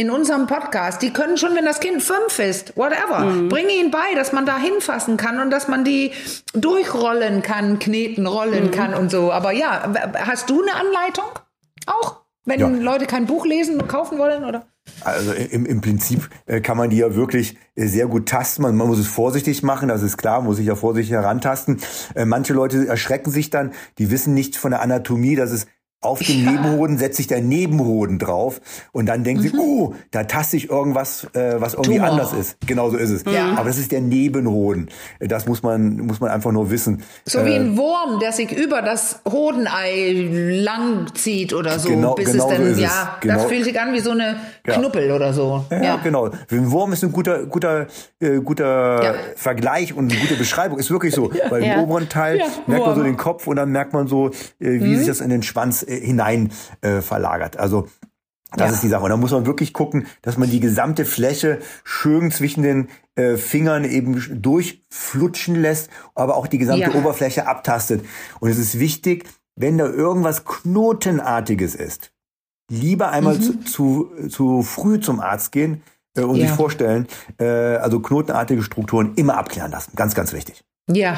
in 0.00 0.08
unserem 0.08 0.46
Podcast, 0.46 1.02
die 1.02 1.12
können 1.12 1.36
schon, 1.36 1.54
wenn 1.54 1.66
das 1.66 1.78
Kind 1.78 2.02
fünf 2.02 2.38
ist, 2.38 2.74
whatever, 2.74 3.20
mhm. 3.20 3.50
bringe 3.50 3.70
ihn 3.72 3.90
bei, 3.90 4.14
dass 4.14 4.32
man 4.32 4.46
da 4.46 4.56
hinfassen 4.56 5.18
kann 5.18 5.38
und 5.40 5.50
dass 5.50 5.68
man 5.68 5.84
die 5.84 6.12
durchrollen 6.54 7.42
kann, 7.42 7.78
kneten, 7.78 8.26
rollen 8.26 8.68
mhm. 8.68 8.70
kann 8.70 8.94
und 8.94 9.10
so. 9.10 9.30
Aber 9.30 9.52
ja, 9.52 9.92
hast 10.14 10.48
du 10.48 10.62
eine 10.62 10.74
Anleitung 10.74 11.26
auch, 11.84 12.22
wenn 12.46 12.60
ja. 12.60 12.68
Leute 12.68 13.04
kein 13.04 13.26
Buch 13.26 13.44
lesen 13.44 13.78
und 13.78 13.88
kaufen 13.88 14.16
wollen 14.16 14.44
oder? 14.44 14.66
Also 15.04 15.32
im, 15.32 15.66
im 15.66 15.82
Prinzip 15.82 16.30
äh, 16.46 16.62
kann 16.62 16.78
man 16.78 16.88
die 16.88 16.96
ja 16.96 17.14
wirklich 17.14 17.58
äh, 17.74 17.86
sehr 17.86 18.06
gut 18.06 18.26
tasten. 18.26 18.62
Man, 18.62 18.76
man 18.76 18.88
muss 18.88 18.98
es 18.98 19.06
vorsichtig 19.06 19.62
machen, 19.62 19.88
das 19.88 20.02
ist 20.02 20.16
klar, 20.16 20.40
muss 20.40 20.56
sich 20.56 20.66
ja 20.66 20.76
vorsichtig 20.76 21.12
herantasten. 21.12 21.78
Äh, 22.14 22.24
manche 22.24 22.54
Leute 22.54 22.88
erschrecken 22.88 23.30
sich 23.30 23.50
dann, 23.50 23.72
die 23.98 24.10
wissen 24.10 24.32
nichts 24.32 24.56
von 24.56 24.70
der 24.70 24.80
Anatomie, 24.80 25.36
dass 25.36 25.50
es 25.50 25.66
auf 26.02 26.20
den 26.20 26.44
ja. 26.44 26.52
Nebenhoden 26.52 26.96
setzt 26.96 27.18
sich 27.18 27.26
der 27.26 27.42
Nebenhoden 27.42 28.18
drauf 28.18 28.60
und 28.92 29.06
dann 29.06 29.22
denken 29.22 29.42
mhm. 29.42 29.48
sie, 29.48 29.58
oh, 29.58 29.94
da 30.10 30.24
taste 30.24 30.56
ich 30.56 30.70
irgendwas, 30.70 31.24
äh, 31.34 31.60
was 31.60 31.74
irgendwie 31.74 31.96
Tumor. 31.96 32.10
anders 32.10 32.32
ist. 32.32 32.56
Genau 32.66 32.88
so 32.88 32.96
ist 32.96 33.10
es. 33.10 33.24
Ja. 33.30 33.54
Aber 33.56 33.68
das 33.68 33.76
ist 33.76 33.92
der 33.92 34.00
Nebenhoden. 34.00 34.88
Das 35.18 35.46
muss 35.46 35.62
man, 35.62 35.98
muss 35.98 36.20
man 36.20 36.30
einfach 36.30 36.52
nur 36.52 36.70
wissen. 36.70 37.02
So 37.26 37.40
äh, 37.40 37.46
wie 37.46 37.54
ein 37.54 37.76
Wurm, 37.76 38.18
der 38.18 38.32
sich 38.32 38.50
über 38.50 38.80
das 38.80 39.20
Hodenei 39.30 40.28
lang 40.62 41.14
zieht 41.14 41.52
oder 41.52 41.78
so, 41.78 41.90
genau, 41.90 42.14
bis 42.14 42.32
genau 42.32 42.50
es 42.50 42.56
dann, 42.56 42.74
so 42.74 42.80
ja, 42.80 43.18
genau. 43.20 43.34
das 43.34 43.44
fühlt 43.44 43.64
sich 43.64 43.78
an 43.78 43.92
wie 43.92 44.00
so 44.00 44.12
eine 44.12 44.36
Knuppel 44.64 45.12
oder 45.12 45.34
so. 45.34 45.66
Ja, 45.70 45.82
ja, 45.82 45.96
genau. 46.02 46.30
Ein 46.50 46.70
Wurm 46.70 46.94
ist 46.94 47.04
ein 47.04 47.12
guter, 47.12 47.44
guter, 47.44 47.88
äh, 48.20 48.40
guter 48.40 49.16
Vergleich 49.36 49.92
und 49.92 50.10
eine 50.10 50.20
gute 50.20 50.36
Beschreibung. 50.36 50.78
Ist 50.78 50.90
wirklich 50.90 51.14
so. 51.14 51.30
Weil 51.50 51.62
im 51.62 51.80
oberen 51.80 52.08
Teil 52.08 52.42
merkt 52.66 52.86
man 52.86 52.94
so 52.94 53.02
den 53.02 53.18
Kopf 53.18 53.46
und 53.46 53.56
dann 53.56 53.70
merkt 53.70 53.92
man 53.92 54.06
so, 54.06 54.28
äh, 54.28 54.32
wie 54.58 54.78
mhm. 54.78 54.96
sich 54.96 55.06
das 55.06 55.20
in 55.20 55.28
den 55.28 55.42
Schwanz 55.42 55.84
äh, 55.90 56.00
hinein 56.00 56.52
äh, 56.80 57.00
verlagert. 57.00 57.56
Also 57.56 57.88
das 58.52 58.68
ja. 58.68 58.74
ist 58.74 58.82
die 58.82 58.88
Sache. 58.88 59.04
Und 59.04 59.10
da 59.10 59.16
muss 59.16 59.30
man 59.30 59.46
wirklich 59.46 59.72
gucken, 59.72 60.06
dass 60.22 60.36
man 60.36 60.50
die 60.50 60.60
gesamte 60.60 61.04
Fläche 61.04 61.60
schön 61.84 62.30
zwischen 62.32 62.62
den 62.62 62.88
äh, 63.14 63.36
Fingern 63.36 63.84
eben 63.84 64.42
durchflutschen 64.42 65.54
lässt, 65.54 65.88
aber 66.14 66.36
auch 66.36 66.48
die 66.48 66.58
gesamte 66.58 66.90
ja. 66.90 66.94
Oberfläche 66.94 67.46
abtastet. 67.46 68.04
Und 68.40 68.50
es 68.50 68.58
ist 68.58 68.80
wichtig, 68.80 69.28
wenn 69.54 69.78
da 69.78 69.86
irgendwas 69.86 70.44
Knotenartiges 70.44 71.74
ist, 71.74 72.12
lieber 72.70 73.10
einmal 73.10 73.36
mhm. 73.36 73.62
zu, 73.62 74.10
zu, 74.10 74.28
zu 74.28 74.62
früh 74.62 75.00
zum 75.00 75.20
Arzt 75.20 75.52
gehen 75.52 75.82
äh, 76.16 76.22
und 76.22 76.36
ja. 76.36 76.46
sich 76.46 76.56
vorstellen, 76.56 77.06
äh, 77.38 77.46
also 77.46 78.00
knotenartige 78.00 78.62
Strukturen 78.62 79.14
immer 79.14 79.36
abklären 79.36 79.70
lassen. 79.70 79.92
Ganz, 79.94 80.14
ganz 80.14 80.32
wichtig. 80.32 80.64
Ja, 80.88 81.16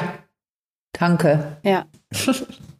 Danke. 0.93 1.57
Ja. 1.63 1.85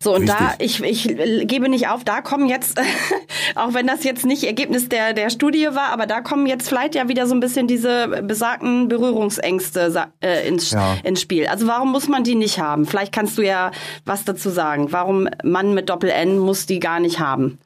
So, 0.03 0.13
und 0.13 0.23
Richtig. 0.23 0.37
da, 0.37 0.55
ich, 0.59 0.83
ich 0.83 1.47
gebe 1.47 1.69
nicht 1.69 1.87
auf, 1.87 2.03
da 2.03 2.19
kommen 2.19 2.49
jetzt, 2.49 2.77
auch 3.55 3.73
wenn 3.73 3.87
das 3.87 4.03
jetzt 4.03 4.25
nicht 4.25 4.43
Ergebnis 4.43 4.89
der, 4.89 5.13
der 5.13 5.29
Studie 5.29 5.69
war, 5.71 5.93
aber 5.93 6.07
da 6.07 6.19
kommen 6.19 6.45
jetzt 6.45 6.67
vielleicht 6.67 6.95
ja 6.95 7.07
wieder 7.07 7.25
so 7.25 7.33
ein 7.33 7.39
bisschen 7.39 7.67
diese 7.67 8.09
besagten 8.21 8.89
Berührungsängste 8.89 10.09
äh, 10.19 10.45
ins, 10.45 10.71
ja. 10.71 10.97
ins 11.05 11.21
Spiel. 11.21 11.47
Also 11.47 11.67
warum 11.67 11.93
muss 11.93 12.09
man 12.09 12.25
die 12.25 12.35
nicht 12.35 12.59
haben? 12.59 12.85
Vielleicht 12.85 13.13
kannst 13.13 13.37
du 13.37 13.43
ja 13.43 13.71
was 14.03 14.25
dazu 14.25 14.49
sagen. 14.49 14.91
Warum 14.91 15.29
Mann 15.41 15.73
mit 15.73 15.89
Doppel-N 15.89 16.37
muss 16.37 16.65
die 16.65 16.81
gar 16.81 16.99
nicht 16.99 17.21
haben? 17.21 17.59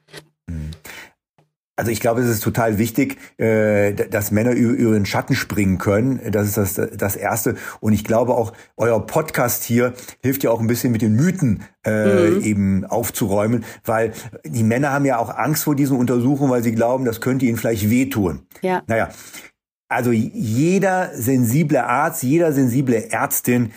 Mhm. 0.46 0.70
Also 1.78 1.92
ich 1.92 2.00
glaube, 2.00 2.22
es 2.22 2.28
ist 2.28 2.42
total 2.42 2.76
wichtig, 2.78 3.18
äh, 3.38 3.92
dass 3.92 4.32
Männer 4.32 4.50
über 4.50 4.94
den 4.94 5.06
Schatten 5.06 5.36
springen 5.36 5.78
können. 5.78 6.20
Das 6.32 6.48
ist 6.48 6.56
das, 6.56 6.90
das 6.96 7.14
Erste. 7.14 7.54
Und 7.78 7.92
ich 7.92 8.02
glaube 8.02 8.34
auch, 8.34 8.52
euer 8.76 9.06
Podcast 9.06 9.62
hier 9.62 9.92
hilft 10.20 10.42
ja 10.42 10.50
auch 10.50 10.58
ein 10.58 10.66
bisschen 10.66 10.90
mit 10.90 11.02
den 11.02 11.14
Mythen 11.14 11.62
äh, 11.86 12.30
mhm. 12.30 12.40
eben 12.42 12.84
aufzuräumen, 12.84 13.64
weil 13.84 14.10
die 14.44 14.64
Männer 14.64 14.90
haben 14.90 15.04
ja 15.04 15.18
auch 15.18 15.32
Angst 15.32 15.62
vor 15.62 15.76
diesen 15.76 15.96
Untersuchungen, 15.96 16.50
weil 16.50 16.64
sie 16.64 16.72
glauben, 16.74 17.04
das 17.04 17.20
könnte 17.20 17.46
ihnen 17.46 17.56
vielleicht 17.56 17.88
wehtun. 17.88 18.40
Ja. 18.60 18.82
Naja, 18.88 19.10
also 19.88 20.10
jeder 20.10 21.10
sensible 21.14 21.84
Arzt, 21.84 22.24
jeder 22.24 22.52
sensible 22.52 23.12
Ärztin 23.12 23.70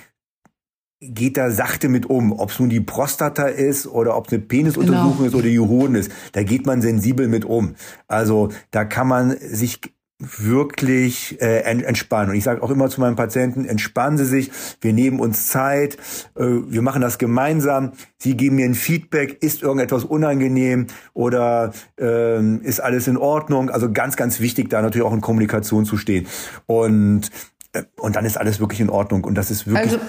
geht 1.02 1.36
da 1.36 1.50
sachte 1.50 1.90
mit 1.90 2.10
um, 2.10 2.32
ob 2.32 2.52
es 2.52 2.60
nun 2.60 2.70
die 2.70 2.80
Prostata 2.80 3.48
ist 3.48 3.88
oder 3.88 4.16
ob 4.16 4.28
es 4.28 4.34
eine 4.34 4.42
Penisuntersuchung 4.42 5.18
genau. 5.18 5.28
ist 5.28 5.36
oder 5.36 5.50
die 5.50 5.60
Hoden 5.60 5.96
ist. 5.96 6.12
Da 6.32 6.44
geht 6.44 6.66
man 6.68 6.82
sensibel 6.82 7.28
mit 7.28 7.44
um. 7.44 7.76
Also 8.08 8.50
da 8.70 8.86
kann 8.86 9.08
man 9.08 9.36
sich 9.40 9.82
wirklich 10.20 11.42
äh, 11.42 11.62
entspannen. 11.62 12.30
Und 12.30 12.36
ich 12.36 12.44
sage 12.44 12.62
auch 12.62 12.70
immer 12.70 12.90
zu 12.90 13.02
meinen 13.02 13.16
Patienten, 13.16 13.66
entspannen 13.66 14.20
Sie 14.20 14.26
sich, 14.26 14.52
wir 14.80 14.94
nehmen 14.94 15.20
uns 15.20 15.48
Zeit, 15.48 15.96
äh, 16.36 16.44
wir 16.46 16.84
machen 16.84 17.02
das 17.02 17.18
gemeinsam, 17.18 17.94
Sie 18.20 18.38
geben 18.38 18.58
mir 18.58 18.66
ein 18.66 18.76
Feedback, 18.76 19.42
ist 19.42 19.64
irgendetwas 19.64 20.04
unangenehm 20.04 20.86
oder 21.14 21.74
äh, 22.00 22.58
ist 22.58 22.80
alles 22.80 23.08
in 23.08 23.18
Ordnung. 23.18 23.72
Also 23.72 23.92
ganz, 23.92 24.16
ganz 24.16 24.40
wichtig, 24.40 24.70
da 24.70 24.84
natürlich 24.84 25.08
auch 25.08 25.14
in 25.14 25.22
Kommunikation 25.22 25.86
zu 25.86 25.98
stehen. 25.98 26.28
Und, 26.68 27.32
äh, 27.74 27.84
und 27.98 28.16
dann 28.16 28.26
ist 28.26 28.38
alles 28.38 28.60
wirklich 28.60 28.80
in 28.80 28.92
Ordnung. 28.92 29.24
Und 29.24 29.34
das 29.34 29.50
ist 29.50 29.66
wirklich. 29.66 29.94
Also 29.94 30.00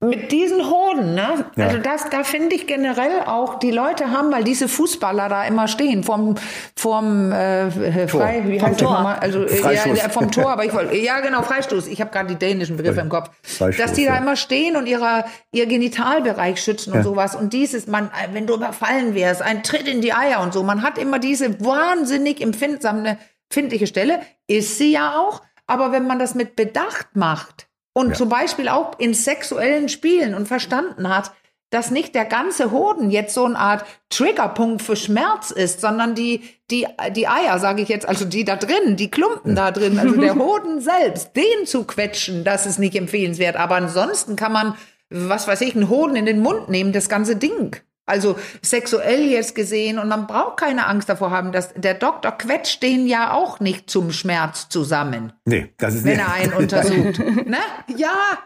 mit 0.00 0.30
diesen 0.30 0.64
Hoden, 0.70 1.14
ne? 1.14 1.46
Ja. 1.56 1.66
Also 1.66 1.78
das, 1.78 2.08
da 2.08 2.22
finde 2.22 2.54
ich 2.54 2.68
generell 2.68 3.22
auch, 3.26 3.58
die 3.58 3.72
Leute 3.72 4.12
haben, 4.12 4.30
weil 4.30 4.44
diese 4.44 4.68
Fußballer 4.68 5.28
da 5.28 5.44
immer 5.44 5.66
stehen 5.66 6.04
vom 6.04 6.36
vom 6.76 7.32
äh, 7.32 8.06
frei, 8.06 8.44
wie 8.46 8.62
heißt 8.62 8.78
Tor. 8.78 8.92
Nochmal? 8.92 9.18
Also 9.18 9.42
äh, 9.44 9.74
ja, 9.74 10.08
vom 10.08 10.30
Tor, 10.30 10.50
aber 10.50 10.64
ich 10.64 10.72
wollte 10.72 10.96
ja 10.96 11.18
genau 11.18 11.42
Freistoß. 11.42 11.88
Ich 11.88 12.00
habe 12.00 12.12
gerade 12.12 12.28
die 12.28 12.36
dänischen 12.36 12.76
Begriffe 12.76 13.00
im 13.00 13.08
Kopf, 13.08 13.30
dass 13.58 13.92
die 13.94 14.04
da 14.04 14.14
ja. 14.14 14.18
immer 14.18 14.36
stehen 14.36 14.76
und 14.76 14.86
ihrer 14.86 15.24
ihr 15.50 15.66
Genitalbereich 15.66 16.62
schützen 16.62 16.92
und 16.92 17.02
sowas 17.02 17.34
und 17.34 17.52
dieses, 17.52 17.88
man, 17.88 18.10
wenn 18.32 18.46
du 18.46 18.54
überfallen 18.54 19.16
wärst, 19.16 19.42
ein 19.42 19.64
Tritt 19.64 19.88
in 19.88 20.00
die 20.00 20.12
Eier 20.12 20.40
und 20.42 20.52
so, 20.52 20.62
man 20.62 20.82
hat 20.82 20.98
immer 20.98 21.18
diese 21.18 21.60
wahnsinnig 21.60 22.40
empfindsame, 22.40 23.18
empfindliche 23.50 23.88
Stelle, 23.88 24.20
ist 24.46 24.78
sie 24.78 24.92
ja 24.92 25.18
auch, 25.18 25.42
aber 25.66 25.90
wenn 25.90 26.06
man 26.06 26.20
das 26.20 26.36
mit 26.36 26.54
Bedacht 26.54 27.16
macht 27.16 27.67
und 27.98 28.10
ja. 28.10 28.14
zum 28.14 28.28
Beispiel 28.28 28.68
auch 28.68 28.96
in 29.00 29.12
sexuellen 29.12 29.88
Spielen 29.88 30.36
und 30.36 30.46
verstanden 30.46 31.08
hat, 31.08 31.32
dass 31.70 31.90
nicht 31.90 32.14
der 32.14 32.26
ganze 32.26 32.70
Hoden 32.70 33.10
jetzt 33.10 33.34
so 33.34 33.44
eine 33.44 33.58
Art 33.58 33.84
Triggerpunkt 34.08 34.82
für 34.82 34.94
Schmerz 34.94 35.50
ist, 35.50 35.80
sondern 35.80 36.14
die, 36.14 36.42
die, 36.70 36.86
die 37.16 37.26
Eier, 37.26 37.58
sage 37.58 37.82
ich 37.82 37.88
jetzt, 37.88 38.08
also 38.08 38.24
die 38.24 38.44
da 38.44 38.54
drin, 38.54 38.94
die 38.94 39.10
Klumpen 39.10 39.56
da 39.56 39.72
drin, 39.72 39.98
also 39.98 40.14
der 40.14 40.34
Hoden 40.38 40.80
selbst, 40.80 41.34
den 41.34 41.66
zu 41.66 41.82
quetschen, 41.82 42.44
das 42.44 42.66
ist 42.66 42.78
nicht 42.78 42.94
empfehlenswert. 42.94 43.56
Aber 43.56 43.74
ansonsten 43.74 44.36
kann 44.36 44.52
man, 44.52 44.76
was 45.10 45.48
weiß 45.48 45.60
ich, 45.62 45.74
einen 45.74 45.88
Hoden 45.88 46.14
in 46.14 46.24
den 46.24 46.38
Mund 46.38 46.68
nehmen, 46.68 46.92
das 46.92 47.08
ganze 47.08 47.34
Ding. 47.34 47.74
Also 48.06 48.38
sexuell 48.62 49.26
jetzt 49.26 49.56
gesehen 49.56 49.98
und 49.98 50.08
man 50.08 50.28
braucht 50.28 50.58
keine 50.58 50.86
Angst 50.86 51.08
davor 51.08 51.32
haben, 51.32 51.50
dass 51.50 51.74
der 51.74 51.94
Doktor 51.94 52.30
quetscht 52.30 52.80
den 52.80 53.08
ja 53.08 53.32
auch 53.32 53.58
nicht 53.58 53.90
zum 53.90 54.12
Schmerz 54.12 54.68
zusammen. 54.68 55.32
Nee, 55.48 55.68
das 55.78 55.94
ist 55.94 56.04
wenn 56.04 56.16
nicht. 56.16 56.26
er 56.26 56.32
einen 56.32 56.52
untersucht. 56.52 57.18
ne? 57.46 57.58
Ja. 57.96 58.38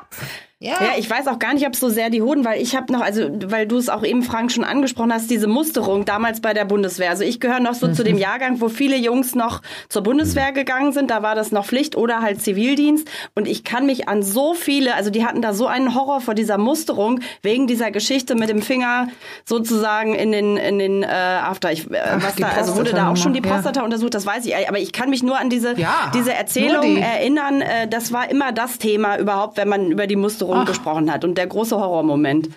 Ja. 0.62 0.74
ja, 0.80 0.90
ich 0.96 1.10
weiß 1.10 1.26
auch 1.26 1.40
gar 1.40 1.54
nicht, 1.54 1.66
ob 1.66 1.74
so 1.74 1.88
sehr 1.88 2.08
die 2.08 2.22
Hoden, 2.22 2.44
weil 2.44 2.62
ich 2.62 2.76
habe 2.76 2.92
noch, 2.92 3.00
also 3.00 3.28
weil 3.46 3.66
du 3.66 3.78
es 3.78 3.88
auch 3.88 4.04
eben, 4.04 4.22
Frank, 4.22 4.52
schon 4.52 4.62
angesprochen 4.62 5.12
hast, 5.12 5.28
diese 5.28 5.48
Musterung 5.48 6.04
damals 6.04 6.40
bei 6.40 6.54
der 6.54 6.64
Bundeswehr. 6.64 7.10
Also 7.10 7.24
ich 7.24 7.40
gehöre 7.40 7.58
noch 7.58 7.74
so 7.74 7.88
mhm. 7.88 7.94
zu 7.94 8.04
dem 8.04 8.16
Jahrgang, 8.16 8.60
wo 8.60 8.68
viele 8.68 8.96
Jungs 8.96 9.34
noch 9.34 9.60
zur 9.88 10.02
Bundeswehr 10.02 10.52
gegangen 10.52 10.92
sind. 10.92 11.10
Da 11.10 11.20
war 11.20 11.34
das 11.34 11.50
noch 11.50 11.66
Pflicht 11.66 11.96
oder 11.96 12.22
halt 12.22 12.40
Zivildienst. 12.40 13.08
Und 13.34 13.48
ich 13.48 13.64
kann 13.64 13.86
mich 13.86 14.08
an 14.08 14.22
so 14.22 14.54
viele, 14.54 14.94
also 14.94 15.10
die 15.10 15.26
hatten 15.26 15.42
da 15.42 15.52
so 15.52 15.66
einen 15.66 15.96
Horror 15.96 16.20
vor 16.20 16.34
dieser 16.34 16.58
Musterung 16.58 17.18
wegen 17.42 17.66
dieser 17.66 17.90
Geschichte 17.90 18.36
mit 18.36 18.48
dem 18.48 18.62
Finger 18.62 19.08
sozusagen 19.44 20.14
in 20.14 20.30
den 20.30 20.56
in 20.56 20.78
den 20.78 21.02
äh, 21.02 21.06
After. 21.06 21.72
Ich, 21.72 21.90
äh, 21.90 21.98
Ach, 22.04 22.22
was 22.22 22.36
da, 22.36 22.50
also 22.50 22.76
wurde 22.76 22.92
da 22.92 23.10
auch 23.10 23.16
schon 23.16 23.32
die 23.32 23.40
Prostata 23.40 23.80
ja. 23.80 23.84
untersucht, 23.84 24.14
das 24.14 24.26
weiß 24.26 24.46
ich. 24.46 24.68
Aber 24.68 24.78
ich 24.78 24.92
kann 24.92 25.10
mich 25.10 25.24
nur 25.24 25.40
an 25.40 25.50
diese 25.50 25.76
ja, 25.76 26.12
diese 26.14 26.32
Erzählung 26.32 26.91
die. 26.96 27.02
erinnern. 27.02 27.60
Äh, 27.60 27.88
das 27.88 28.12
war 28.12 28.30
immer 28.30 28.52
das 28.52 28.78
Thema 28.78 29.18
überhaupt, 29.18 29.56
wenn 29.56 29.68
man 29.68 29.90
über 29.90 30.06
die 30.06 30.16
Musterung 30.16 30.58
Ach. 30.58 30.66
gesprochen 30.66 31.12
hat 31.12 31.24
und 31.24 31.36
der 31.36 31.46
große 31.46 31.76
Horrormoment. 31.76 32.50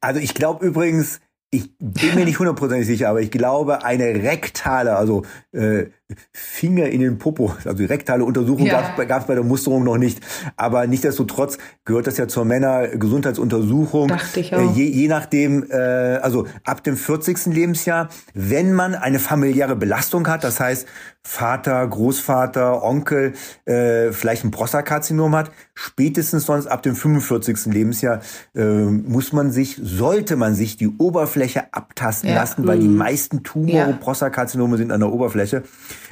Also 0.00 0.20
ich 0.20 0.34
glaube 0.34 0.64
übrigens, 0.64 1.20
ich 1.50 1.70
bin 1.78 2.14
mir 2.14 2.24
nicht 2.24 2.38
hundertprozentig 2.38 2.86
sicher, 2.86 3.08
aber 3.08 3.20
ich 3.20 3.30
glaube, 3.30 3.84
eine 3.84 4.04
rektale, 4.04 4.96
also 4.96 5.22
äh, 5.52 5.86
Finger 6.32 6.86
in 6.86 7.00
den 7.00 7.18
Popo. 7.18 7.54
Also 7.64 7.78
die 7.78 7.84
rektale 7.84 8.24
Untersuchung 8.24 8.66
ja. 8.66 8.94
gab 9.04 9.22
es 9.22 9.26
bei 9.26 9.34
der 9.34 9.42
Musterung 9.42 9.82
noch 9.82 9.98
nicht. 9.98 10.20
Aber 10.56 10.86
nichtsdestotrotz 10.86 11.58
gehört 11.84 12.06
das 12.06 12.16
ja 12.16 12.28
zur 12.28 12.44
Männergesundheitsuntersuchung. 12.44 14.08
Dachte 14.08 14.40
ich 14.40 14.52
äh, 14.52 14.56
auch. 14.56 14.76
Je, 14.76 14.84
je 14.84 15.08
nachdem, 15.08 15.68
äh, 15.68 15.74
also 15.74 16.46
ab 16.64 16.84
dem 16.84 16.96
40. 16.96 17.46
Lebensjahr, 17.46 18.08
wenn 18.34 18.72
man 18.72 18.94
eine 18.94 19.18
familiäre 19.18 19.74
Belastung 19.74 20.28
hat, 20.28 20.44
das 20.44 20.60
heißt 20.60 20.86
Vater, 21.24 21.84
Großvater, 21.84 22.84
Onkel, 22.84 23.32
äh, 23.64 24.12
vielleicht 24.12 24.44
ein 24.44 24.52
Prostatakarzinom 24.52 25.34
hat, 25.34 25.50
spätestens 25.74 26.46
sonst 26.46 26.68
ab 26.68 26.84
dem 26.84 26.94
45. 26.94 27.66
Lebensjahr 27.66 28.20
äh, 28.54 28.64
muss 28.64 29.32
man 29.32 29.50
sich, 29.50 29.76
sollte 29.82 30.36
man 30.36 30.54
sich 30.54 30.76
die 30.76 30.86
Oberfläche 30.86 31.74
abtasten 31.74 32.30
ja. 32.30 32.36
lassen, 32.36 32.64
weil 32.68 32.78
mhm. 32.78 32.82
die 32.82 32.88
meisten 32.88 33.42
Tumore, 33.42 33.90
ja. 33.90 33.92
Prostatakarzinome 33.92 34.76
sind 34.76 34.92
an 34.92 35.00
der 35.00 35.12
Oberfläche 35.12 35.64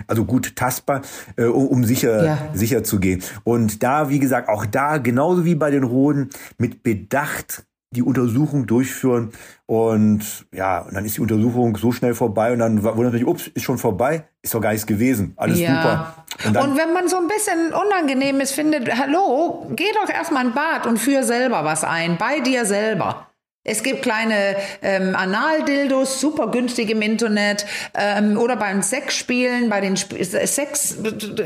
also 0.07 0.25
gut 0.25 0.57
tastbar, 0.57 1.03
äh, 1.37 1.45
um 1.45 1.85
sicher, 1.85 2.25
ja. 2.25 2.39
sicher 2.55 2.85
zu 2.85 3.01
gehen. 3.01 3.23
Und 3.45 3.83
da, 3.83 4.09
wie 4.09 4.19
gesagt, 4.19 4.49
auch 4.49 4.67
da, 4.67 4.99
genauso 4.99 5.45
wie 5.45 5.55
bei 5.55 5.71
den 5.71 5.89
Hoden, 5.89 6.31
mit 6.59 6.83
Bedacht 6.83 7.65
die 7.95 8.03
Untersuchung 8.03 8.67
durchführen 8.67 9.33
und 9.67 10.47
ja, 10.53 10.81
und 10.81 10.95
dann 10.95 11.05
ist 11.05 11.17
die 11.17 11.21
Untersuchung 11.21 11.77
so 11.77 11.93
schnell 11.93 12.15
vorbei 12.15 12.53
und 12.53 12.59
dann 12.59 12.83
wundert 12.83 13.13
sich, 13.13 13.27
ups, 13.27 13.47
ist 13.47 13.63
schon 13.63 13.79
vorbei, 13.79 14.27
ist 14.43 14.55
doch 14.55 14.61
gar 14.61 14.73
nichts 14.73 14.87
gewesen, 14.87 15.33
alles 15.37 15.61
ja. 15.61 15.75
super. 15.75 16.25
Und, 16.49 16.57
und, 16.57 16.79
wenn 16.79 16.93
man 16.93 17.09
so 17.09 17.17
ein 17.17 17.29
bisschen 17.29 17.73
unangenehm 17.73 18.41
ist, 18.41 18.53
findet, 18.53 18.91
hallo, 18.99 19.71
geh 19.75 19.87
doch 19.95 20.13
erstmal 20.13 20.47
in 20.47 20.53
Bad 20.53 20.87
und 20.87 20.99
führ 20.99 21.23
selber 21.23 21.65
was 21.65 21.85
ein, 21.85 22.19
bei 22.19 22.41
dir 22.41 22.67
selber. 22.67 23.29
Es 23.67 23.83
gibt 23.83 24.03
kleine 24.03 24.57
ähm, 24.83 25.17
Analdildos, 25.17 26.21
super 26.21 26.49
günstig 26.49 26.91
im 26.91 27.01
Internet. 27.01 27.65
Ähm, 27.95 28.37
oder 28.37 28.57
beim 28.57 28.83
Sexspielen, 28.83 29.71
bei 29.71 29.81
den 29.81 29.95
Sp 29.97 30.21
Sex 30.21 30.99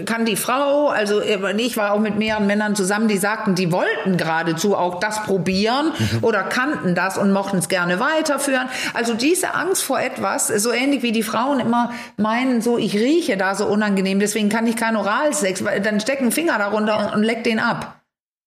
kann 0.05 0.25
die 0.25 0.35
Frau, 0.35 0.89
also 0.89 1.23
ich 1.23 1.77
war 1.77 1.93
auch 1.93 2.01
mit 2.01 2.17
mehreren 2.17 2.49
Männern 2.49 2.75
zusammen, 2.75 3.07
die 3.07 3.19
sagten, 3.19 3.55
die 3.55 3.71
wollten 3.71 4.17
geradezu 4.17 4.77
auch 4.77 4.99
das 4.99 5.23
probieren 5.23 5.93
mhm. 5.97 6.25
oder 6.25 6.43
kannten 6.43 6.97
das 6.97 7.19
und 7.19 7.33
mochten 7.33 7.59
es 7.59 7.69
gerne 7.69 8.01
weiterführen. 8.01 8.69
Also 8.95 9.15
diese 9.15 9.55
Angst 9.55 9.85
vor 9.85 10.01
etwas, 10.01 10.49
so 10.49 10.73
ähnlich 10.73 11.05
wie 11.05 11.13
die 11.13 11.23
Frauen 11.23 11.61
immer 11.61 11.93
meinen, 12.17 12.63
so 12.63 12.79
ich 12.79 12.97
rieche 12.97 13.37
da 13.37 13.55
so 13.55 13.67
unangenehm, 13.67 14.19
deswegen 14.19 14.49
kann 14.49 14.67
ich 14.67 14.75
keinen 14.75 14.97
Oralsex, 14.97 15.65
weil 15.65 15.81
dann 15.81 16.01
steck 16.01 16.21
einen 16.21 16.33
Finger 16.33 16.59
darunter 16.59 16.99
und, 16.99 17.19
und 17.19 17.23
leck 17.23 17.45
den 17.45 17.61
ab 17.61 17.99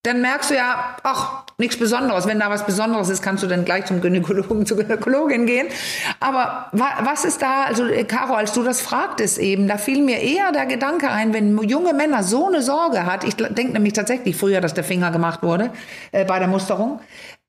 dann 0.04 0.22
merkst 0.22 0.50
du 0.50 0.56
ja, 0.56 0.98
ach, 1.04 1.41
nichts 1.62 1.78
Besonderes. 1.78 2.28
Wenn 2.28 2.40
da 2.40 2.50
was 2.50 2.66
Besonderes 2.66 3.08
ist, 3.08 3.22
kannst 3.22 3.42
du 3.44 3.48
dann 3.48 3.64
gleich 3.64 3.86
zum 3.86 4.02
Gynäkologen, 4.02 4.66
zur 4.66 4.78
Gynäkologin 4.78 5.46
gehen. 5.46 5.68
Aber 6.20 6.68
was 6.74 7.24
ist 7.24 7.42
da, 7.42 7.64
also 7.64 7.86
Caro, 8.08 8.34
als 8.34 8.52
du 8.52 8.64
das 8.64 8.82
fragtest 8.82 9.38
eben, 9.38 9.70
da 9.70 9.78
fiel 9.78 10.02
mir 10.02 10.20
eher 10.20 10.52
der 10.52 10.66
Gedanke 10.66 11.10
ein, 11.10 11.34
wenn 11.34 11.58
junge 11.64 11.94
Männer 11.94 12.24
so 12.24 12.48
eine 12.48 12.62
Sorge 12.62 13.06
hat, 13.06 13.24
ich 13.24 13.36
denke 13.36 13.72
nämlich 13.72 13.94
tatsächlich 13.94 14.36
früher, 14.36 14.60
dass 14.60 14.74
der 14.74 14.84
Finger 14.84 15.12
gemacht 15.12 15.42
wurde 15.44 15.72
äh, 16.12 16.26
bei 16.26 16.40
der 16.40 16.50
Musterung, 16.50 17.00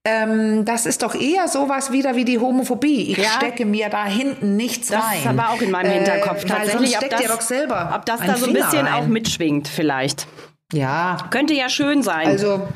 ähm, 0.05 0.65
das 0.65 0.85
ist 0.87 1.03
doch 1.03 1.15
eher 1.15 1.47
sowas 1.47 1.93
wieder 1.93 2.17
wie 2.17 2.25
die 2.25 2.39
Homophobie. 2.39 3.13
Ich 3.13 3.19
ja. 3.19 3.31
stecke 3.37 3.65
mir 3.65 3.89
da 3.89 4.05
hinten 4.05 4.57
nichts 4.57 4.89
das 4.89 5.01
rein. 5.01 5.11
Das 5.13 5.21
ist 5.21 5.27
aber 5.39 5.51
auch 5.51 5.61
in 5.61 5.71
meinem 5.71 5.93
Hinterkopf 5.93 6.45
äh, 6.45 6.49
tatsächlich. 6.49 6.97
Steckt 6.97 7.15
ob 7.15 7.21
das, 7.21 7.31
doch 7.31 7.41
selber 7.41 7.93
ob 7.95 8.07
das 8.07 8.21
da 8.21 8.37
so 8.37 8.47
ein 8.47 8.53
bisschen 8.53 8.87
rein. 8.87 8.95
auch 8.95 9.07
mitschwingt 9.07 9.69
vielleicht. 9.69 10.27
Ja. 10.73 11.19
Könnte 11.31 11.55
ja 11.55 11.69
schön 11.69 12.03
sein. 12.03 12.27
Also. 12.27 12.69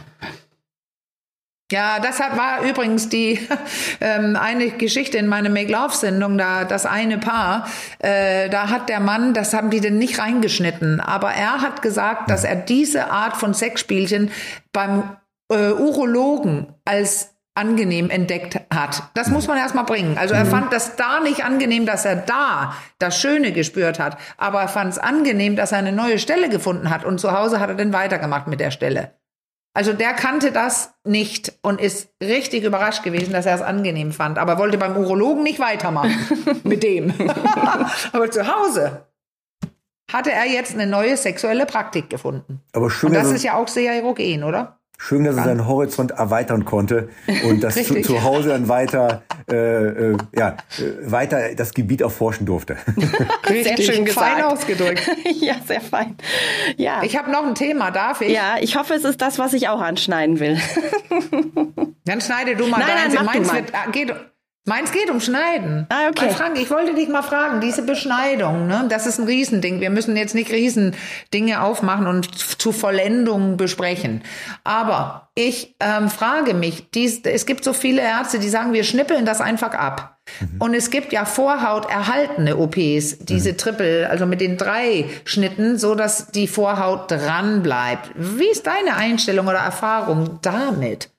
Ja, 1.72 1.98
das 1.98 2.20
hat, 2.20 2.36
war 2.36 2.62
übrigens 2.62 3.08
die 3.08 3.40
ähm, 4.00 4.36
eine 4.36 4.70
Geschichte 4.70 5.18
in 5.18 5.26
meiner 5.26 5.48
Make-Love-Sendung, 5.48 6.38
da 6.38 6.64
das 6.64 6.86
eine 6.86 7.18
Paar, 7.18 7.66
äh, 7.98 8.48
da 8.48 8.68
hat 8.70 8.88
der 8.88 9.00
Mann, 9.00 9.34
das 9.34 9.52
haben 9.52 9.70
die 9.70 9.80
denn 9.80 9.98
nicht 9.98 10.20
reingeschnitten, 10.20 11.00
aber 11.00 11.32
er 11.32 11.62
hat 11.62 11.82
gesagt, 11.82 12.30
dass 12.30 12.44
er 12.44 12.54
diese 12.54 13.10
Art 13.10 13.36
von 13.36 13.52
Sexspielchen 13.52 14.30
beim 14.72 15.16
äh, 15.50 15.72
Urologen 15.72 16.72
als 16.84 17.34
angenehm 17.56 18.10
entdeckt 18.10 18.60
hat. 18.72 19.02
Das 19.14 19.30
muss 19.30 19.48
man 19.48 19.56
erstmal 19.56 19.84
bringen. 19.84 20.18
Also 20.18 20.34
er 20.34 20.44
mhm. 20.44 20.50
fand 20.50 20.72
das 20.72 20.94
da 20.94 21.20
nicht 21.20 21.44
angenehm, 21.44 21.86
dass 21.86 22.04
er 22.04 22.14
da 22.14 22.76
das 22.98 23.18
Schöne 23.18 23.50
gespürt 23.50 23.98
hat, 23.98 24.18
aber 24.36 24.60
er 24.60 24.68
fand 24.68 24.92
es 24.92 24.98
angenehm, 24.98 25.56
dass 25.56 25.72
er 25.72 25.78
eine 25.78 25.92
neue 25.92 26.20
Stelle 26.20 26.48
gefunden 26.48 26.90
hat 26.90 27.04
und 27.04 27.18
zu 27.18 27.32
Hause 27.32 27.58
hat 27.58 27.70
er 27.70 27.74
dann 27.74 27.92
weitergemacht 27.92 28.46
mit 28.46 28.60
der 28.60 28.70
Stelle. 28.70 29.14
Also 29.76 29.92
der 29.92 30.14
kannte 30.14 30.52
das 30.52 30.94
nicht 31.04 31.52
und 31.60 31.82
ist 31.82 32.08
richtig 32.22 32.64
überrascht 32.64 33.02
gewesen, 33.02 33.34
dass 33.34 33.44
er 33.44 33.56
es 33.56 33.60
angenehm 33.60 34.10
fand, 34.10 34.38
aber 34.38 34.56
wollte 34.56 34.78
beim 34.78 34.96
Urologen 34.96 35.42
nicht 35.42 35.60
weitermachen 35.60 36.16
mit 36.64 36.82
dem. 36.82 37.12
aber 38.12 38.30
zu 38.30 38.46
Hause 38.46 39.06
hatte 40.10 40.32
er 40.32 40.46
jetzt 40.46 40.72
eine 40.72 40.86
neue 40.86 41.18
sexuelle 41.18 41.66
Praktik 41.66 42.08
gefunden. 42.08 42.62
Aber 42.72 42.88
schön, 42.88 43.10
und 43.10 43.16
das 43.16 43.30
ist 43.30 43.44
ja 43.44 43.52
auch 43.52 43.68
sehr 43.68 43.92
erogen, 43.92 44.44
oder? 44.44 44.75
Schön, 44.98 45.24
dass 45.24 45.36
er 45.36 45.44
seinen 45.44 45.66
Horizont 45.66 46.12
erweitern 46.12 46.64
konnte 46.64 47.08
und 47.44 47.62
das 47.62 47.74
zu, 47.84 48.00
zu, 48.00 48.22
Hause 48.22 48.50
dann 48.50 48.68
weiter, 48.68 49.22
äh, 49.50 49.54
äh, 49.54 50.16
ja, 50.34 50.56
äh, 50.78 51.10
weiter 51.10 51.54
das 51.54 51.74
Gebiet 51.74 52.00
erforschen 52.00 52.46
durfte. 52.46 52.76
sehr 53.48 53.76
schön 53.76 54.04
gesagt. 54.04 54.26
Fein 54.26 54.44
ausgedrückt. 54.44 55.08
ja, 55.40 55.56
sehr 55.66 55.80
fein. 55.80 56.16
Ja. 56.76 57.02
Ich 57.02 57.16
habe 57.16 57.30
noch 57.30 57.44
ein 57.44 57.54
Thema, 57.54 57.90
darf 57.90 58.20
ich? 58.22 58.32
Ja, 58.32 58.56
ich 58.60 58.76
hoffe, 58.76 58.94
es 58.94 59.04
ist 59.04 59.20
das, 59.20 59.38
was 59.38 59.52
ich 59.52 59.68
auch 59.68 59.80
anschneiden 59.80 60.40
will. 60.40 60.58
dann 62.04 62.20
schneide 62.20 62.56
du 62.56 62.66
mal 62.66 62.78
nein, 62.78 62.88
deins. 62.88 63.14
Nein, 63.14 63.24
Meins 63.26 63.52
wird, 63.52 63.74
ah, 63.74 63.90
geht, 63.90 64.14
Meins 64.68 64.90
geht 64.90 65.10
um 65.10 65.20
Schneiden. 65.20 65.86
Ah, 65.90 66.08
okay. 66.10 66.30
Frank, 66.30 66.58
ich 66.58 66.68
wollte 66.70 66.92
dich 66.92 67.08
mal 67.08 67.22
fragen, 67.22 67.60
diese 67.60 67.82
Beschneidung, 67.82 68.66
ne, 68.66 68.86
das 68.88 69.06
ist 69.06 69.20
ein 69.20 69.26
Riesending. 69.26 69.80
Wir 69.80 69.90
müssen 69.90 70.16
jetzt 70.16 70.34
nicht 70.34 70.50
Riesendinge 70.50 71.62
aufmachen 71.62 72.08
und 72.08 72.36
zu 72.36 72.72
Vollendung 72.72 73.56
besprechen. 73.56 74.22
Aber 74.64 75.30
ich 75.36 75.76
ähm, 75.78 76.10
frage 76.10 76.52
mich, 76.52 76.90
dies, 76.90 77.20
es 77.22 77.46
gibt 77.46 77.62
so 77.62 77.72
viele 77.72 78.02
Ärzte, 78.02 78.40
die 78.40 78.48
sagen, 78.48 78.72
wir 78.72 78.82
schnippeln 78.82 79.24
das 79.24 79.40
einfach 79.40 79.72
ab. 79.72 80.18
Mhm. 80.40 80.60
Und 80.60 80.74
es 80.74 80.90
gibt 80.90 81.12
ja 81.12 81.26
Vorhaut 81.26 81.88
erhaltene 81.88 82.56
OPs, 82.56 83.18
diese 83.20 83.52
mhm. 83.52 83.58
Triple, 83.58 84.10
also 84.10 84.26
mit 84.26 84.40
den 84.40 84.56
drei 84.56 85.08
Schnitten, 85.24 85.78
so 85.78 85.94
dass 85.94 86.32
die 86.32 86.48
Vorhaut 86.48 87.08
dran 87.08 87.62
bleibt. 87.62 88.10
Wie 88.16 88.50
ist 88.50 88.66
deine 88.66 88.96
Einstellung 88.96 89.46
oder 89.46 89.58
Erfahrung 89.58 90.40
damit? 90.42 91.10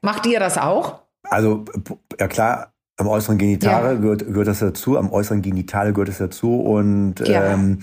Macht 0.00 0.26
ihr 0.26 0.40
das 0.40 0.58
auch? 0.58 1.02
Also, 1.22 1.64
ja 2.18 2.26
klar, 2.26 2.71
am 2.98 3.08
äußeren 3.08 3.38
Genitale 3.38 3.94
ja. 3.94 4.00
gehört, 4.00 4.26
gehört 4.26 4.48
das 4.48 4.60
dazu, 4.60 4.98
am 4.98 5.10
äußeren 5.10 5.42
Genitale 5.42 5.92
gehört 5.92 6.08
es 6.08 6.18
dazu. 6.18 6.60
Und 6.60 7.20
ja. 7.20 7.52
ähm, 7.52 7.78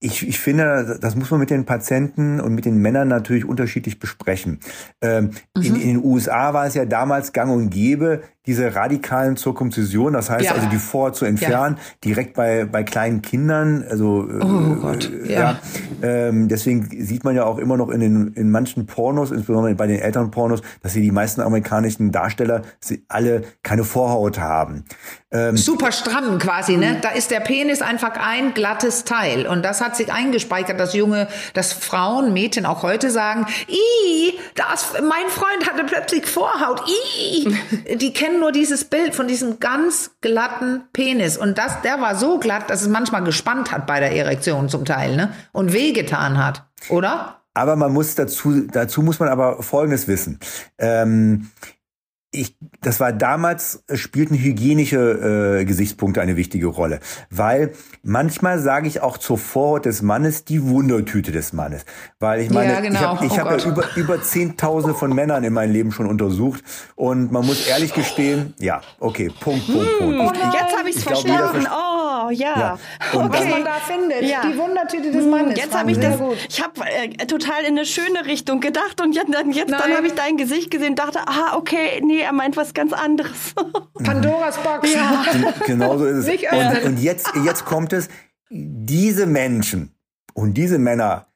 ich, 0.00 0.26
ich 0.26 0.38
finde, 0.38 0.98
das 1.00 1.16
muss 1.16 1.30
man 1.30 1.40
mit 1.40 1.50
den 1.50 1.64
Patienten 1.64 2.40
und 2.40 2.54
mit 2.54 2.64
den 2.64 2.78
Männern 2.78 3.08
natürlich 3.08 3.44
unterschiedlich 3.44 3.98
besprechen. 3.98 4.60
Ähm, 5.02 5.32
mhm. 5.56 5.62
in, 5.62 5.76
in, 5.76 5.88
den 5.88 6.04
USA 6.04 6.54
war 6.54 6.66
es 6.66 6.74
ja 6.74 6.84
damals 6.84 7.32
gang 7.32 7.52
und 7.52 7.70
gäbe, 7.70 8.22
diese 8.48 8.74
radikalen 8.74 9.36
Zirkumzision, 9.36 10.14
das 10.14 10.30
heißt 10.30 10.46
ja. 10.46 10.52
also 10.52 10.68
die 10.68 10.78
Vorhaut 10.78 11.16
zu 11.16 11.26
entfernen, 11.26 11.76
ja. 11.76 11.82
direkt 12.02 12.32
bei, 12.32 12.64
bei 12.64 12.82
kleinen 12.82 13.20
Kindern. 13.20 13.84
Also, 13.88 14.26
oh 14.26 14.72
äh, 14.72 14.80
Gott, 14.80 15.10
ja. 15.26 15.40
ja 15.40 15.58
ähm, 16.02 16.48
deswegen 16.48 16.88
sieht 17.04 17.24
man 17.24 17.36
ja 17.36 17.44
auch 17.44 17.58
immer 17.58 17.76
noch 17.76 17.90
in, 17.90 18.00
den, 18.00 18.28
in 18.28 18.50
manchen 18.50 18.86
Pornos, 18.86 19.32
insbesondere 19.32 19.74
bei 19.74 19.86
den 19.86 19.98
Elternpornos, 19.98 20.62
dass 20.82 20.94
sie 20.94 21.02
die 21.02 21.12
meisten 21.12 21.42
amerikanischen 21.42 22.10
Darsteller 22.10 22.62
sie 22.80 23.04
alle 23.08 23.42
keine 23.62 23.84
Vorhaut 23.84 24.38
haben. 24.38 24.84
Ähm, 25.30 25.58
Super 25.58 25.92
stramm 25.92 26.38
quasi, 26.38 26.78
ne? 26.78 26.96
Da 27.02 27.10
ist 27.10 27.30
der 27.30 27.40
Penis 27.40 27.82
einfach 27.82 28.12
ein 28.18 28.54
glattes 28.54 29.04
Teil. 29.04 29.46
Und 29.46 29.62
das 29.62 29.82
hat 29.82 29.94
sich 29.94 30.10
eingespeichert, 30.10 30.80
dass 30.80 30.94
junge, 30.94 31.28
dass 31.52 31.74
Frauen, 31.74 32.32
Mädchen 32.32 32.64
auch 32.64 32.82
heute 32.82 33.10
sagen, 33.10 33.46
i, 33.68 34.38
das, 34.54 34.94
mein 34.94 35.28
Freund 35.28 35.70
hatte 35.70 35.84
plötzlich 35.84 36.24
Vorhaut, 36.24 36.82
i. 36.88 37.54
Die 37.96 38.14
kennen 38.14 38.37
nur 38.38 38.52
dieses 38.52 38.84
Bild 38.84 39.14
von 39.14 39.28
diesem 39.28 39.60
ganz 39.60 40.12
glatten 40.20 40.82
Penis. 40.92 41.36
Und 41.36 41.58
das, 41.58 41.82
der 41.82 42.00
war 42.00 42.16
so 42.16 42.38
glatt, 42.38 42.70
dass 42.70 42.82
es 42.82 42.88
manchmal 42.88 43.24
gespannt 43.24 43.72
hat 43.72 43.86
bei 43.86 44.00
der 44.00 44.12
Erektion 44.12 44.68
zum 44.68 44.84
Teil, 44.84 45.16
ne? 45.16 45.32
Und 45.52 45.72
wehgetan 45.72 46.38
hat, 46.38 46.64
oder? 46.88 47.42
Aber 47.54 47.76
man 47.76 47.92
muss 47.92 48.14
dazu, 48.14 48.66
dazu 48.70 49.02
muss 49.02 49.18
man 49.18 49.28
aber 49.28 49.62
Folgendes 49.62 50.06
wissen. 50.06 50.38
Ähm, 50.78 51.50
ich, 52.30 52.56
das 52.82 53.00
war 53.00 53.12
damals, 53.12 53.84
äh, 53.88 53.96
spielten 53.96 54.34
hygienische 54.34 55.60
äh, 55.60 55.64
Gesichtspunkte 55.64 56.20
eine 56.20 56.36
wichtige 56.36 56.66
Rolle. 56.66 57.00
Weil 57.30 57.72
manchmal 58.02 58.58
sage 58.58 58.86
ich 58.86 59.00
auch 59.00 59.16
zur 59.16 59.38
Vorhaut 59.38 59.86
des 59.86 60.02
Mannes 60.02 60.44
die 60.44 60.62
Wundertüte 60.62 61.32
des 61.32 61.54
Mannes. 61.54 61.86
Weil 62.20 62.40
ich 62.40 62.50
meine, 62.50 62.72
ja, 62.72 62.80
genau. 62.80 62.98
ich 63.00 63.06
habe 63.06 63.26
ich 63.26 63.32
oh 63.32 63.38
hab 63.38 63.58
ja 63.58 63.66
über, 63.66 63.84
über 63.96 64.22
Zehntausende 64.22 64.94
von 64.94 65.14
Männern 65.14 65.42
in 65.42 65.54
meinem 65.54 65.72
Leben 65.72 65.90
schon 65.90 66.06
untersucht. 66.06 66.62
Und 66.96 67.32
man 67.32 67.46
muss 67.46 67.66
ehrlich 67.66 67.94
gestehen, 67.94 68.54
ja, 68.58 68.82
okay, 69.00 69.30
Punkt, 69.40 69.66
Punkt, 69.66 69.98
Punkt. 69.98 70.18
Oh 70.20 70.32
jetzt 70.52 70.78
habe 70.78 70.90
ich 70.90 70.96
es 70.96 71.04
verstanden. 71.04 71.66
Oh, 72.28 72.30
ja. 72.30 72.58
ja. 72.58 72.78
Und 73.18 73.26
okay. 73.26 73.38
Was 73.40 73.48
man 73.48 73.64
da 73.64 73.74
findet, 73.74 74.22
ja. 74.22 74.42
die 74.42 74.58
Wundertüte 74.58 75.10
des 75.10 75.26
Mannes. 75.26 75.58
Jetzt 75.58 75.74
habe 75.74 75.90
ich 75.90 75.98
das, 75.98 76.20
ich 76.48 76.62
habe 76.62 76.80
äh, 76.84 77.26
total 77.26 77.62
in 77.62 77.78
eine 77.78 77.86
schöne 77.86 78.26
Richtung 78.26 78.60
gedacht 78.60 79.00
und 79.00 79.14
jetzt, 79.14 79.32
dann, 79.32 79.50
jetzt, 79.50 79.70
dann 79.70 79.96
habe 79.96 80.06
ich 80.06 80.14
dein 80.14 80.36
Gesicht 80.36 80.70
gesehen 80.70 80.90
und 80.90 80.98
dachte, 80.98 81.20
ah, 81.26 81.56
okay, 81.56 82.00
nee, 82.04 82.20
er 82.20 82.32
meint 82.32 82.56
was 82.56 82.74
ganz 82.74 82.92
anderes. 82.92 83.54
Pandoras 84.04 84.58
Box. 84.58 84.92
Ja. 84.92 85.24
Genau 85.66 85.98
so 85.98 86.06
ist 86.06 86.26
es. 86.26 86.52
Und, 86.52 86.84
und 86.84 87.00
jetzt, 87.00 87.30
jetzt 87.44 87.64
kommt 87.64 87.92
es, 87.92 88.08
diese 88.50 89.26
Menschen 89.26 89.94
und 90.34 90.54
diese 90.54 90.78
Männer 90.78 91.26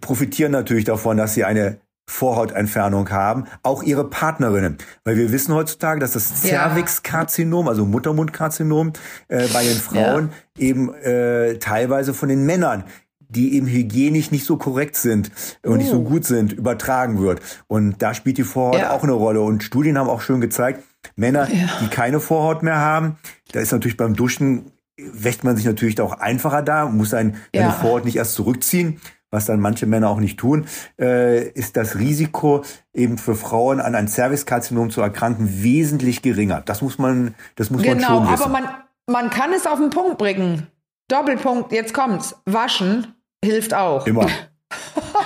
profitieren 0.00 0.52
natürlich 0.52 0.84
davon, 0.84 1.16
dass 1.16 1.34
sie 1.34 1.44
eine 1.44 1.80
Vorhautentfernung 2.10 3.10
haben, 3.10 3.44
auch 3.62 3.82
ihre 3.82 4.08
Partnerinnen. 4.08 4.78
Weil 5.04 5.16
wir 5.16 5.32
wissen 5.32 5.54
heutzutage, 5.54 6.00
dass 6.00 6.12
das 6.12 6.42
Cervixkarzinom, 6.42 7.68
also 7.68 7.86
Muttermundkarzinom, 7.86 8.92
äh, 9.28 9.46
bei 9.52 9.64
den 9.64 9.76
Frauen 9.76 10.30
ja. 10.58 10.64
eben 10.66 10.92
äh, 10.94 11.58
teilweise 11.58 12.12
von 12.12 12.28
den 12.28 12.44
Männern 12.44 12.84
die 13.32 13.54
eben 13.54 13.68
hygienisch 13.68 14.32
nicht 14.32 14.44
so 14.44 14.56
korrekt 14.56 14.96
sind 14.96 15.30
und 15.62 15.74
uh. 15.74 15.76
nicht 15.76 15.88
so 15.88 15.98
oh. 15.98 16.02
gut 16.02 16.24
sind, 16.24 16.52
übertragen 16.52 17.20
wird. 17.20 17.40
Und 17.68 18.02
da 18.02 18.12
spielt 18.12 18.38
die 18.38 18.42
Vorhaut 18.42 18.80
ja. 18.80 18.90
auch 18.90 19.04
eine 19.04 19.12
Rolle. 19.12 19.40
Und 19.40 19.62
Studien 19.62 19.96
haben 19.96 20.08
auch 20.08 20.20
schon 20.20 20.40
gezeigt, 20.40 20.82
Männer, 21.14 21.48
ja. 21.48 21.68
die 21.80 21.86
keine 21.86 22.18
Vorhaut 22.18 22.64
mehr 22.64 22.78
haben, 22.78 23.18
da 23.52 23.60
ist 23.60 23.70
natürlich 23.70 23.96
beim 23.96 24.14
Duschen, 24.14 24.72
wäscht 24.96 25.44
man 25.44 25.56
sich 25.56 25.64
natürlich 25.64 26.00
auch 26.00 26.14
einfacher 26.14 26.62
da, 26.62 26.86
muss 26.86 27.10
seine 27.10 27.34
ja. 27.54 27.70
Vorhaut 27.70 28.04
nicht 28.04 28.16
erst 28.16 28.34
zurückziehen, 28.34 29.00
was 29.30 29.46
dann 29.46 29.60
manche 29.60 29.86
Männer 29.86 30.08
auch 30.10 30.20
nicht 30.20 30.38
tun, 30.38 30.66
äh, 30.98 31.48
ist 31.48 31.76
das 31.76 31.96
Risiko 31.96 32.64
eben 32.92 33.18
für 33.18 33.34
Frauen 33.34 33.80
an 33.80 33.94
ein 33.94 34.08
Cervixkarzinom 34.08 34.90
zu 34.90 35.00
erkranken 35.00 35.62
wesentlich 35.62 36.22
geringer. 36.22 36.62
Das 36.64 36.82
muss 36.82 36.98
man, 36.98 37.34
das 37.54 37.70
muss 37.70 37.82
genau, 37.82 37.94
man 37.94 38.28
schon 38.28 38.32
wissen. 38.32 38.52
Genau, 38.52 38.58
aber 38.58 38.70
man, 39.06 39.22
man 39.22 39.30
kann 39.30 39.52
es 39.52 39.66
auf 39.66 39.78
den 39.78 39.90
Punkt 39.90 40.18
bringen. 40.18 40.66
Doppelpunkt, 41.08 41.72
jetzt 41.72 41.94
kommt's. 41.94 42.36
Waschen 42.44 43.14
hilft 43.42 43.74
auch. 43.74 44.06
Immer. 44.06 44.26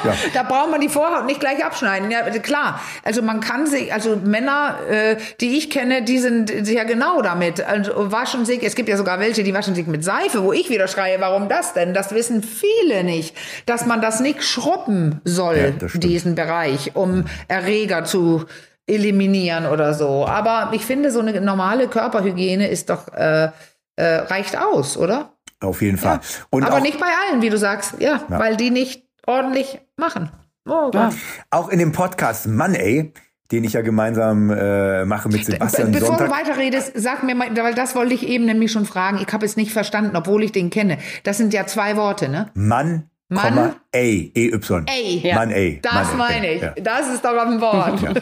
Ja. 0.04 0.14
da 0.34 0.42
braucht 0.42 0.70
man 0.70 0.80
die 0.80 0.88
Vorhaut 0.88 1.26
nicht 1.26 1.40
gleich 1.40 1.64
abschneiden. 1.64 2.10
Ja, 2.10 2.22
klar. 2.22 2.80
Also 3.02 3.22
man 3.22 3.40
kann 3.40 3.66
sich, 3.66 3.92
also 3.92 4.16
Männer, 4.16 4.78
äh, 4.88 5.16
die 5.40 5.56
ich 5.56 5.70
kenne, 5.70 6.02
die 6.02 6.18
sind 6.18 6.50
sehr 6.66 6.84
genau 6.84 7.22
damit. 7.22 7.64
Also 7.64 8.12
waschen 8.12 8.44
sich, 8.44 8.62
es 8.62 8.74
gibt 8.74 8.88
ja 8.88 8.96
sogar 8.96 9.20
welche, 9.20 9.42
die 9.42 9.54
waschen 9.54 9.74
sich 9.74 9.86
mit 9.86 10.04
Seife, 10.04 10.42
wo 10.42 10.52
ich 10.52 10.70
wieder 10.70 10.88
schreie, 10.88 11.20
warum 11.20 11.48
das 11.48 11.72
denn? 11.74 11.94
Das 11.94 12.14
wissen 12.14 12.42
viele 12.42 13.04
nicht, 13.04 13.36
dass 13.66 13.86
man 13.86 14.00
das 14.00 14.20
nicht 14.20 14.42
schrubben 14.42 15.20
soll, 15.24 15.74
ja, 15.80 15.88
diesen 15.94 16.34
Bereich, 16.34 16.92
um 16.94 17.24
Erreger 17.48 18.04
zu 18.04 18.46
eliminieren 18.86 19.66
oder 19.66 19.94
so. 19.94 20.26
Aber 20.26 20.70
ich 20.72 20.84
finde, 20.84 21.10
so 21.10 21.20
eine 21.20 21.40
normale 21.40 21.88
Körperhygiene 21.88 22.68
ist 22.68 22.90
doch, 22.90 23.12
äh, 23.14 23.48
äh, 23.96 24.04
reicht 24.04 24.58
aus, 24.58 24.96
oder? 24.96 25.30
Auf 25.60 25.80
jeden 25.80 25.96
Fall. 25.96 26.20
Ja. 26.52 26.66
Aber 26.66 26.76
auch, 26.76 26.80
nicht 26.80 27.00
bei 27.00 27.06
allen, 27.06 27.40
wie 27.42 27.50
du 27.50 27.56
sagst. 27.56 27.94
Ja, 27.98 28.20
ja, 28.28 28.38
weil 28.38 28.56
die 28.56 28.70
nicht 28.70 29.03
ordentlich 29.26 29.80
machen. 29.96 30.30
Oh 30.68 30.90
ja. 30.94 31.10
Auch 31.50 31.68
in 31.68 31.78
dem 31.78 31.92
Podcast 31.92 32.46
Money, 32.46 33.12
den 33.52 33.64
ich 33.64 33.74
ja 33.74 33.82
gemeinsam 33.82 34.50
äh, 34.50 35.04
mache 35.04 35.28
mit 35.28 35.44
Sebastian 35.44 35.92
Be 35.92 35.98
Bevor 36.00 36.18
Sonntag. 36.18 36.28
du 36.28 36.34
weiterredest, 36.34 36.92
sag 36.94 37.22
mir 37.22 37.34
mal, 37.34 37.54
weil 37.56 37.74
das 37.74 37.94
wollte 37.94 38.14
ich 38.14 38.26
eben 38.26 38.46
nämlich 38.46 38.72
schon 38.72 38.86
fragen. 38.86 39.18
Ich 39.18 39.32
habe 39.32 39.44
es 39.44 39.56
nicht 39.56 39.72
verstanden, 39.72 40.16
obwohl 40.16 40.42
ich 40.42 40.52
den 40.52 40.70
kenne. 40.70 40.98
Das 41.22 41.36
sind 41.36 41.52
ja 41.52 41.66
zwei 41.66 41.96
Worte, 41.96 42.28
ne? 42.28 42.50
Mann, 42.54 43.10
Mann, 43.28 43.74
A, 43.94 43.98
E-Y. 43.98 44.86
A. 44.88 45.34
Mann, 45.34 45.52
A. 45.52 45.78
Das 45.82 46.08
Mann, 46.08 46.18
meine 46.18 46.52
ich. 46.52 46.62
Ja. 46.62 46.74
Das 46.82 47.08
ist 47.08 47.24
doch 47.24 47.36
ein 47.36 47.60
Wort. 47.60 48.00
Ja. 48.00 48.12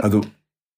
Also 0.00 0.20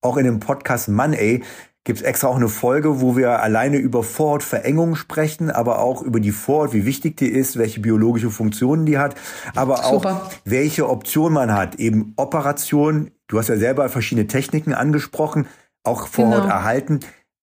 auch 0.01 0.17
in 0.17 0.25
dem 0.25 0.41
Podcast 0.41 0.89
Mann, 0.89 1.15
A 1.15 1.39
gibt 1.85 2.01
es 2.01 2.05
extra 2.05 2.29
auch 2.29 2.37
eine 2.37 2.49
Folge, 2.49 3.01
wo 3.01 3.17
wir 3.17 3.43
alleine 3.43 3.77
über 3.77 4.03
Vorhautverengung 4.03 4.97
sprechen, 4.97 5.51
aber 5.51 5.81
auch 5.81 6.03
über 6.03 6.19
die 6.19 6.33
Vorhaut, 6.33 6.73
wie 6.73 6.87
wichtig 6.87 7.19
die 7.19 7.29
ist, 7.29 7.59
welche 7.59 7.81
biologische 7.81 8.31
Funktionen 8.31 8.87
die 8.87 8.99
hat, 8.99 9.15
aber 9.55 9.77
Super. 9.77 10.15
auch 10.17 10.31
welche 10.45 10.89
Option 10.89 11.35
man 11.35 11.53
hat. 11.53 11.77
Eben 11.77 12.15
Operation, 12.17 13.11
du 13.29 13.39
hast 13.39 13.49
ja 13.49 13.57
selber 13.57 13.89
verschiedene 13.91 14.27
Techniken 14.27 14.73
angesprochen, 14.73 15.47
auch 15.85 16.09
Vorhaut 16.09 16.43
genau. 16.43 16.55
erhalten, 16.55 17.01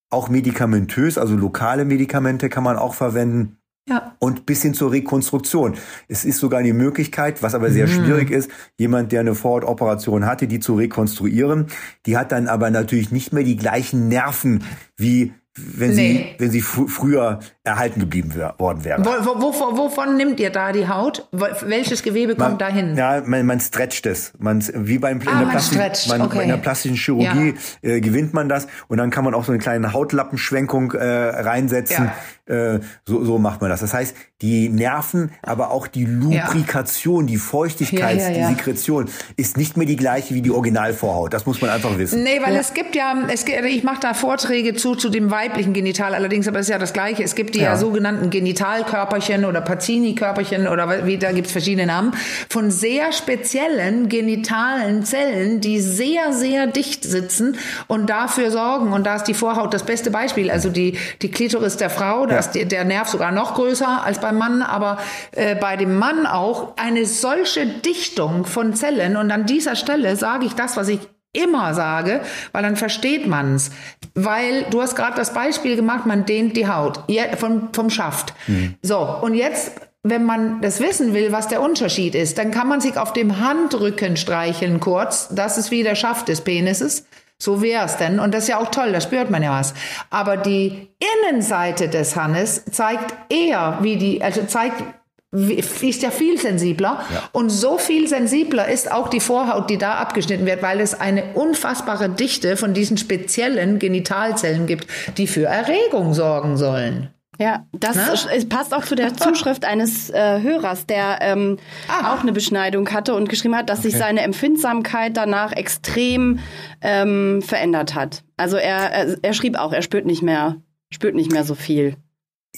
auch 0.10 0.28
medikamentös, 0.28 1.18
also 1.18 1.36
lokale 1.36 1.86
Medikamente 1.86 2.50
kann 2.50 2.64
man 2.64 2.78
auch 2.78 2.96
verwenden. 2.96 3.61
Ja. 3.92 4.16
Und 4.20 4.46
bis 4.46 4.62
hin 4.62 4.74
zur 4.74 4.94
Rekonstruktion. 4.94 5.76
Es 6.08 6.24
ist 6.24 6.40
sogar 6.40 6.64
die 6.64 6.72
Möglichkeit, 6.72 7.44
was 7.44 7.54
aber 7.54 7.72
sehr 7.72 7.88
mhm. 7.88 7.92
schwierig 7.92 8.32
ist, 8.32 8.50
jemand, 8.78 9.12
der 9.12 9.20
eine 9.20 9.36
Vorhautoperation 9.36 10.26
hatte, 10.26 10.48
die 10.48 10.62
zu 10.62 10.76
rekonstruieren. 10.76 11.68
Die 12.06 12.16
hat 12.16 12.32
dann 12.32 12.48
aber 12.48 12.72
natürlich 12.72 13.12
nicht 13.12 13.34
mehr 13.34 13.44
die 13.44 13.58
gleichen 13.58 14.08
Nerven 14.08 14.64
wie 14.96 15.34
wenn 15.56 15.96
nee. 15.96 16.14
sie, 16.14 16.36
wenn 16.40 16.52
sie 16.52 16.62
fr 16.62 16.88
früher 16.88 17.40
erhalten 17.63 18.00
geblieben 18.00 18.34
worden 18.58 18.84
wäre. 18.84 19.06
Wo, 19.06 19.39
wo, 19.39 19.78
wovon 19.78 20.17
nimmt 20.17 20.39
ihr 20.39 20.50
da 20.50 20.71
die 20.71 20.88
Haut? 20.88 21.28
Welches 21.32 22.02
Gewebe 22.02 22.36
man, 22.36 22.47
kommt 22.50 22.62
dahin? 22.62 22.95
Ja, 22.95 23.21
man, 23.24 23.45
man 23.45 23.60
stretcht 23.60 24.08
es. 24.08 24.34
Man, 24.39 24.63
wie 24.74 24.97
beim 24.97 25.21
ah, 25.28 25.32
in, 25.32 25.39
der 25.39 25.45
Plastik, 25.45 25.80
man, 26.10 26.21
okay. 26.21 26.41
in 26.41 26.50
der 26.50 26.58
plastischen 26.58 26.97
Chirurgie 26.97 27.54
ja. 27.84 27.89
äh, 27.89 28.02
gewinnt 28.02 28.34
man 28.34 28.50
das 28.50 28.67
und 28.88 28.97
dann 28.97 29.12
kann 29.12 29.24
man 29.24 29.36
auch 29.36 29.43
so 29.43 29.52
eine 29.52 29.60
kleine 29.60 29.93
Hautlappenschwenkung 29.93 30.93
äh, 30.93 31.06
reinsetzen. 31.06 32.06
Ja. 32.06 32.13
Äh, 32.52 32.80
so, 33.06 33.24
so 33.24 33.38
macht 33.38 33.62
man 33.62 33.69
das. 33.69 33.82
Das 33.82 33.93
heißt, 33.93 34.15
die 34.41 34.69
Nerven, 34.69 35.32
aber 35.43 35.69
auch 35.69 35.86
die 35.86 36.06
Lubrikation, 36.06 37.28
ja. 37.28 37.34
die 37.34 37.38
Feuchtigkeit, 37.38 38.36
die 38.36 38.43
Sekretion 38.43 39.08
ist 39.38 39.56
nicht 39.58 39.78
mehr 39.78 39.86
die 39.86 39.95
gleiche 39.95 40.34
wie 40.34 40.41
die 40.41 40.50
Originalvorhaut. 40.50 41.32
Das 41.32 41.45
muss 41.45 41.62
man 41.62 41.69
einfach 41.69 41.97
wissen. 42.00 42.24
Nee, 42.24 42.41
weil 42.41 42.56
es 42.56 42.74
gibt 42.74 42.95
ja, 42.95 43.15
es, 43.32 43.45
ich 43.45 43.84
mache 43.84 44.02
da 44.02 44.13
Vorträge 44.15 44.74
zu, 44.74 44.95
zu 44.95 45.10
dem 45.10 45.30
weiblichen 45.30 45.74
Genital 45.74 46.15
allerdings, 46.15 46.47
aber 46.47 46.60
es 46.60 46.65
ist 46.65 46.71
ja 46.71 46.80
das 46.80 46.93
Gleiche. 46.93 47.24
Es 47.24 47.36
gibt 47.36 47.51
die 47.56 47.60
ja, 47.60 47.72
ja. 47.72 47.78
sogenannten 47.78 48.30
Genitalkörperchen 48.30 49.46
oder 49.46 49.62
Pacini-Körperchen 49.62 50.68
oder 50.68 51.06
wie, 51.06 51.18
da 51.18 51.32
gibt's 51.32 51.52
verschiedene 51.52 51.88
Namen, 51.88 52.14
von 52.50 52.72
sehr 52.72 53.12
speziellen 53.12 54.10
genitalen 54.10 55.04
Zellen, 55.04 55.62
die 55.62 55.80
sehr, 55.80 56.34
sehr 56.34 56.68
dicht 56.68 57.04
sitzen 57.04 57.58
und 57.88 58.10
dafür 58.10 58.52
sorgen, 58.52 58.94
und 58.94 59.06
da 59.06 59.16
ist 59.16 59.26
die 59.26 59.34
Vorhaut 59.34 59.74
das 59.74 59.84
beste 59.84 60.12
Beispiel, 60.12 60.50
also 60.52 60.70
die, 60.70 60.98
die 61.22 61.32
Klitoris 61.32 61.78
der 61.78 61.90
Frau, 61.90 62.26
da 62.26 62.34
ja. 62.34 62.40
ist 62.40 62.52
der 62.54 62.86
Nerv 62.86 63.10
sogar 63.10 63.32
noch 63.32 63.56
größer 63.56 64.04
als 64.04 64.20
beim 64.20 64.38
Mann, 64.38 64.62
aber 64.62 64.98
äh, 65.32 65.56
bei 65.56 65.78
dem 65.78 65.98
Mann 65.98 66.26
auch 66.26 66.78
eine 66.78 67.06
solche 67.06 67.66
Dichtung 67.66 68.46
von 68.46 68.74
Zellen. 68.74 69.18
Und 69.18 69.32
an 69.32 69.46
dieser 69.46 69.76
Stelle 69.76 70.16
sage 70.16 70.46
ich 70.46 70.54
das, 70.54 70.78
was 70.78 70.88
ich 70.88 71.00
immer 71.34 71.74
sage, 71.74 72.22
weil 72.51 72.64
dann 72.64 72.76
versteht 72.76 73.28
man's. 73.28 73.72
Weil 74.14 74.64
du 74.70 74.82
hast 74.82 74.95
gerade 74.95 75.16
das 75.16 75.34
Beispiel 75.34 75.76
gemacht, 75.76 76.06
man 76.06 76.26
dehnt 76.26 76.58
die 76.58 76.68
Haut 76.68 76.99
vom, 77.38 77.70
vom 77.74 77.89
Schaft. 77.89 78.34
Mhm. 78.47 78.76
So, 78.82 78.99
und 78.99 79.36
jetzt, 79.36 79.74
wenn 80.03 80.26
man 80.26 80.62
das 80.62 80.80
wissen 80.80 81.14
will, 81.14 81.32
was 81.32 81.47
der 81.47 81.62
Unterschied 81.62 82.16
ist, 82.16 82.38
dann 82.38 82.51
kann 82.51 82.68
man 82.68 82.82
sich 82.82 82.97
auf 82.97 83.14
dem 83.14 83.39
Handrücken 83.39 84.18
streicheln 84.18 84.80
kurz. 84.80 85.30
Das 85.32 85.58
ist 85.58 85.72
wie 85.72 85.84
der 85.84 85.95
Schaft 85.95 86.28
des 86.28 86.41
Penises. 86.41 87.06
So 87.38 87.64
wär's 87.64 87.97
denn. 87.97 88.20
Und 88.20 88.34
das 88.34 88.43
ist 88.43 88.49
ja 88.49 88.60
auch 88.60 88.70
toll, 88.70 88.91
da 88.91 89.01
spürt 89.01 89.32
man 89.32 89.41
ja 89.41 89.51
was. 89.51 89.74
Aber 90.12 90.38
die 90.38 90.89
Innenseite 91.28 91.89
des 91.89 92.16
Hannes 92.16 92.66
zeigt 92.66 93.16
eher, 93.30 93.80
wie 93.82 93.95
die, 93.95 94.22
also 94.22 94.43
zeigt 94.43 94.84
ist 95.32 96.04
ja 96.04 96.12
viel 96.12 96.38
sensibler. 96.38 97.04
Ja. 97.14 97.30
Und 97.32 97.50
so 97.50 97.78
viel 97.78 98.08
sensibler 98.08 98.68
ist 98.68 98.92
auch 98.92 99.08
die 99.08 99.22
Vorhaut, 99.22 99.70
die 99.70 99.78
da 99.78 99.94
abgeschnitten 99.96 100.46
wird, 100.46 100.62
weil 100.62 100.80
es 100.82 101.00
eine 101.00 101.34
unfassbare 101.36 102.10
Dichte 102.10 102.58
von 102.58 102.74
diesen 102.74 102.98
speziellen 102.98 103.80
Genitalzellen 103.80 104.68
gibt, 104.68 104.88
die 105.18 105.28
für 105.28 105.46
Erregung 105.46 106.14
sorgen 106.14 106.58
sollen. 106.58 107.10
Ja, 107.40 107.66
das 107.72 107.96
Na? 107.96 108.46
passt 108.56 108.74
auch 108.74 108.84
zu 108.84 108.94
der 108.94 109.16
Zuschrift 109.16 109.66
eines 109.66 110.12
äh, 110.12 110.42
Hörers, 110.42 110.86
der 110.86 111.20
ähm, 111.22 111.58
ah. 111.88 112.14
auch 112.14 112.22
eine 112.22 112.34
Beschneidung 112.34 112.88
hatte 112.92 113.16
und 113.16 113.30
geschrieben 113.30 113.56
hat, 113.56 113.70
dass 113.70 113.80
okay. 113.80 113.90
sich 113.90 113.98
seine 113.98 114.22
Empfindsamkeit 114.22 115.18
danach 115.18 115.54
extrem 115.54 116.40
ähm, 116.82 117.42
verändert 117.42 117.96
hat. 117.96 118.24
Also 118.38 118.58
er, 118.58 118.92
er, 118.92 119.18
er 119.22 119.34
schrieb 119.34 119.58
auch, 119.58 119.74
er 119.74 119.82
spürt 119.82 120.06
nicht 120.06 120.22
mehr, 120.22 120.58
spürt 120.92 121.16
nicht 121.16 121.32
mehr 121.32 121.44
so 121.44 121.56
viel. 121.56 121.96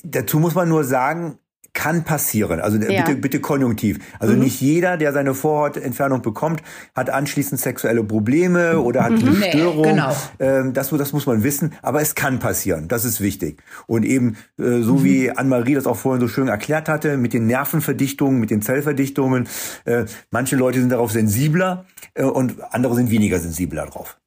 Dazu 0.04 0.40
muss 0.40 0.56
man 0.56 0.68
nur 0.68 0.84
sagen, 0.84 1.38
kann 1.74 2.04
passieren. 2.04 2.60
Also 2.60 2.78
ja. 2.78 3.04
bitte, 3.04 3.20
bitte 3.20 3.40
konjunktiv. 3.40 4.00
Also 4.20 4.34
mhm. 4.34 4.42
nicht 4.42 4.62
jeder, 4.62 4.98
der 4.98 5.12
seine 5.12 5.34
Vorhautentfernung 5.34 6.22
bekommt, 6.22 6.62
hat 6.96 7.10
anschließend 7.10 7.60
sexuelle 7.60 8.04
Probleme 8.04 8.80
oder 8.80 9.04
hat 9.04 9.12
mhm. 9.14 9.28
eine 9.28 9.44
Störung. 9.50 9.82
Nee, 9.82 9.92
genau. 9.92 10.16
Ähm, 10.40 10.74
das, 10.74 10.90
das 10.90 11.14
muss 11.14 11.26
man 11.26 11.44
wissen. 11.44 11.74
Aber 11.82 12.02
es 12.02 12.16
kann 12.16 12.40
passieren. 12.40 12.88
Das 12.88 13.06
ist 13.06 13.22
wichtig. 13.22 13.62
Und 13.88 14.06
eben, 14.06 14.38
äh, 14.60 14.82
so 14.82 14.96
mhm. 14.96 15.04
wie 15.04 15.32
Anne-Marie 15.32 15.74
das 15.74 15.88
auch 15.88 15.98
vorhin 15.98 16.22
so 16.22 16.28
schön 16.28 16.48
erklärt 16.48 16.88
hatte, 16.90 17.18
mit 17.18 17.34
den 17.34 17.48
Nervenverdichtungen, 17.48 18.40
mit 18.40 18.52
den 18.52 18.62
Zellverdichtungen. 18.62 19.48
Äh, 19.86 20.06
manche 20.32 20.56
Leute 20.56 20.80
sind 20.80 20.90
darauf 20.90 21.12
sensibler 21.12 21.86
äh, 22.14 22.24
und 22.24 22.56
andere 22.72 22.96
sind 22.96 23.10
weniger 23.10 23.40
sensibler 23.40 23.88
drauf. 23.88 24.18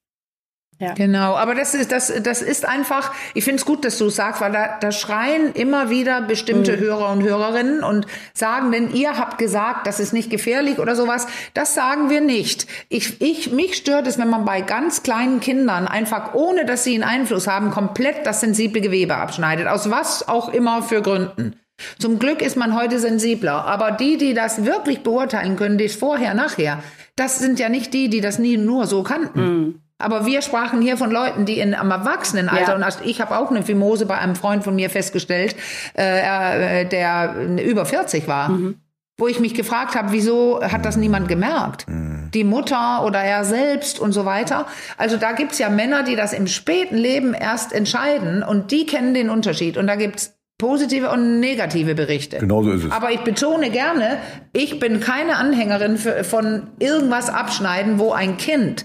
Ja. 0.78 0.92
Genau, 0.92 1.34
aber 1.36 1.54
das 1.54 1.74
ist, 1.74 1.90
das, 1.90 2.12
das 2.22 2.42
ist 2.42 2.68
einfach, 2.68 3.12
ich 3.32 3.44
finde 3.44 3.60
es 3.60 3.64
gut, 3.64 3.84
dass 3.86 3.96
du 3.96 4.10
sagst, 4.10 4.42
weil 4.42 4.52
da, 4.52 4.76
da 4.78 4.92
schreien 4.92 5.52
immer 5.54 5.88
wieder 5.88 6.20
bestimmte 6.20 6.76
mhm. 6.76 6.80
Hörer 6.80 7.12
und 7.12 7.22
Hörerinnen 7.22 7.82
und 7.82 8.06
sagen, 8.34 8.72
denn 8.72 8.92
ihr 8.92 9.16
habt 9.16 9.38
gesagt, 9.38 9.86
das 9.86 10.00
ist 10.00 10.12
nicht 10.12 10.28
gefährlich 10.28 10.78
oder 10.78 10.94
sowas. 10.94 11.26
Das 11.54 11.74
sagen 11.74 12.10
wir 12.10 12.20
nicht. 12.20 12.66
Ich, 12.90 13.22
ich, 13.22 13.52
mich 13.52 13.76
stört 13.76 14.06
es, 14.06 14.18
wenn 14.18 14.28
man 14.28 14.44
bei 14.44 14.60
ganz 14.60 15.02
kleinen 15.02 15.40
Kindern 15.40 15.88
einfach, 15.88 16.34
ohne 16.34 16.66
dass 16.66 16.84
sie 16.84 16.94
einen 16.94 17.04
Einfluss 17.04 17.46
haben, 17.46 17.70
komplett 17.70 18.26
das 18.26 18.40
sensible 18.40 18.82
Gewebe 18.82 19.16
abschneidet. 19.16 19.68
Aus 19.68 19.90
was 19.90 20.28
auch 20.28 20.50
immer 20.50 20.82
für 20.82 21.00
Gründen. 21.00 21.56
Zum 21.98 22.18
Glück 22.18 22.42
ist 22.42 22.56
man 22.56 22.78
heute 22.78 22.98
sensibler. 22.98 23.64
Aber 23.64 23.92
die, 23.92 24.18
die 24.18 24.34
das 24.34 24.66
wirklich 24.66 25.02
beurteilen 25.02 25.56
können, 25.56 25.78
das 25.78 25.94
vorher, 25.94 26.34
nachher, 26.34 26.82
das 27.16 27.38
sind 27.38 27.58
ja 27.58 27.70
nicht 27.70 27.94
die, 27.94 28.10
die 28.10 28.20
das 28.20 28.38
nie 28.38 28.58
nur 28.58 28.86
so 28.86 29.02
kannten. 29.02 29.40
Mhm. 29.40 29.80
Aber 29.98 30.26
wir 30.26 30.42
sprachen 30.42 30.82
hier 30.82 30.96
von 30.96 31.10
Leuten, 31.10 31.46
die 31.46 31.58
in 31.58 31.74
am 31.74 31.90
Erwachsenenalter, 31.90 32.78
ja. 32.78 32.86
und 32.86 33.06
ich 33.06 33.20
habe 33.20 33.38
auch 33.38 33.50
eine 33.50 33.62
Fimose 33.62 34.04
bei 34.04 34.18
einem 34.18 34.36
Freund 34.36 34.62
von 34.62 34.74
mir 34.74 34.90
festgestellt, 34.90 35.56
äh, 35.96 36.82
äh 36.82 36.84
der 36.84 37.34
über 37.64 37.86
40 37.86 38.28
war. 38.28 38.50
Mhm. 38.50 38.76
Wo 39.18 39.26
ich 39.28 39.40
mich 39.40 39.54
gefragt 39.54 39.94
habe, 39.94 40.12
wieso 40.12 40.60
hat 40.62 40.84
das 40.84 40.98
niemand 40.98 41.26
gemerkt? 41.28 41.88
Mhm. 41.88 42.30
Die 42.34 42.44
Mutter 42.44 43.02
oder 43.06 43.20
er 43.20 43.46
selbst 43.46 43.98
und 43.98 44.12
so 44.12 44.26
weiter. 44.26 44.66
Also 44.98 45.16
da 45.16 45.32
gibt's 45.32 45.58
ja 45.58 45.70
Männer, 45.70 46.02
die 46.02 46.16
das 46.16 46.34
im 46.34 46.46
späten 46.46 46.98
Leben 46.98 47.32
erst 47.32 47.72
entscheiden 47.72 48.42
und 48.42 48.72
die 48.72 48.84
kennen 48.84 49.14
den 49.14 49.30
Unterschied. 49.30 49.78
Und 49.78 49.86
da 49.86 49.96
gibt's 49.96 50.36
positive 50.58 51.10
und 51.10 51.40
negative 51.40 51.94
Berichte. 51.94 52.38
Genau 52.38 52.62
so 52.62 52.72
ist 52.72 52.84
es. 52.84 52.92
Aber 52.92 53.10
ich 53.10 53.20
betone 53.20 53.70
gerne, 53.70 54.18
ich 54.52 54.78
bin 54.78 55.00
keine 55.00 55.36
Anhängerin 55.36 55.96
für, 55.96 56.22
von 56.22 56.68
irgendwas 56.78 57.30
abschneiden, 57.30 57.98
wo 57.98 58.12
ein 58.12 58.36
Kind 58.36 58.84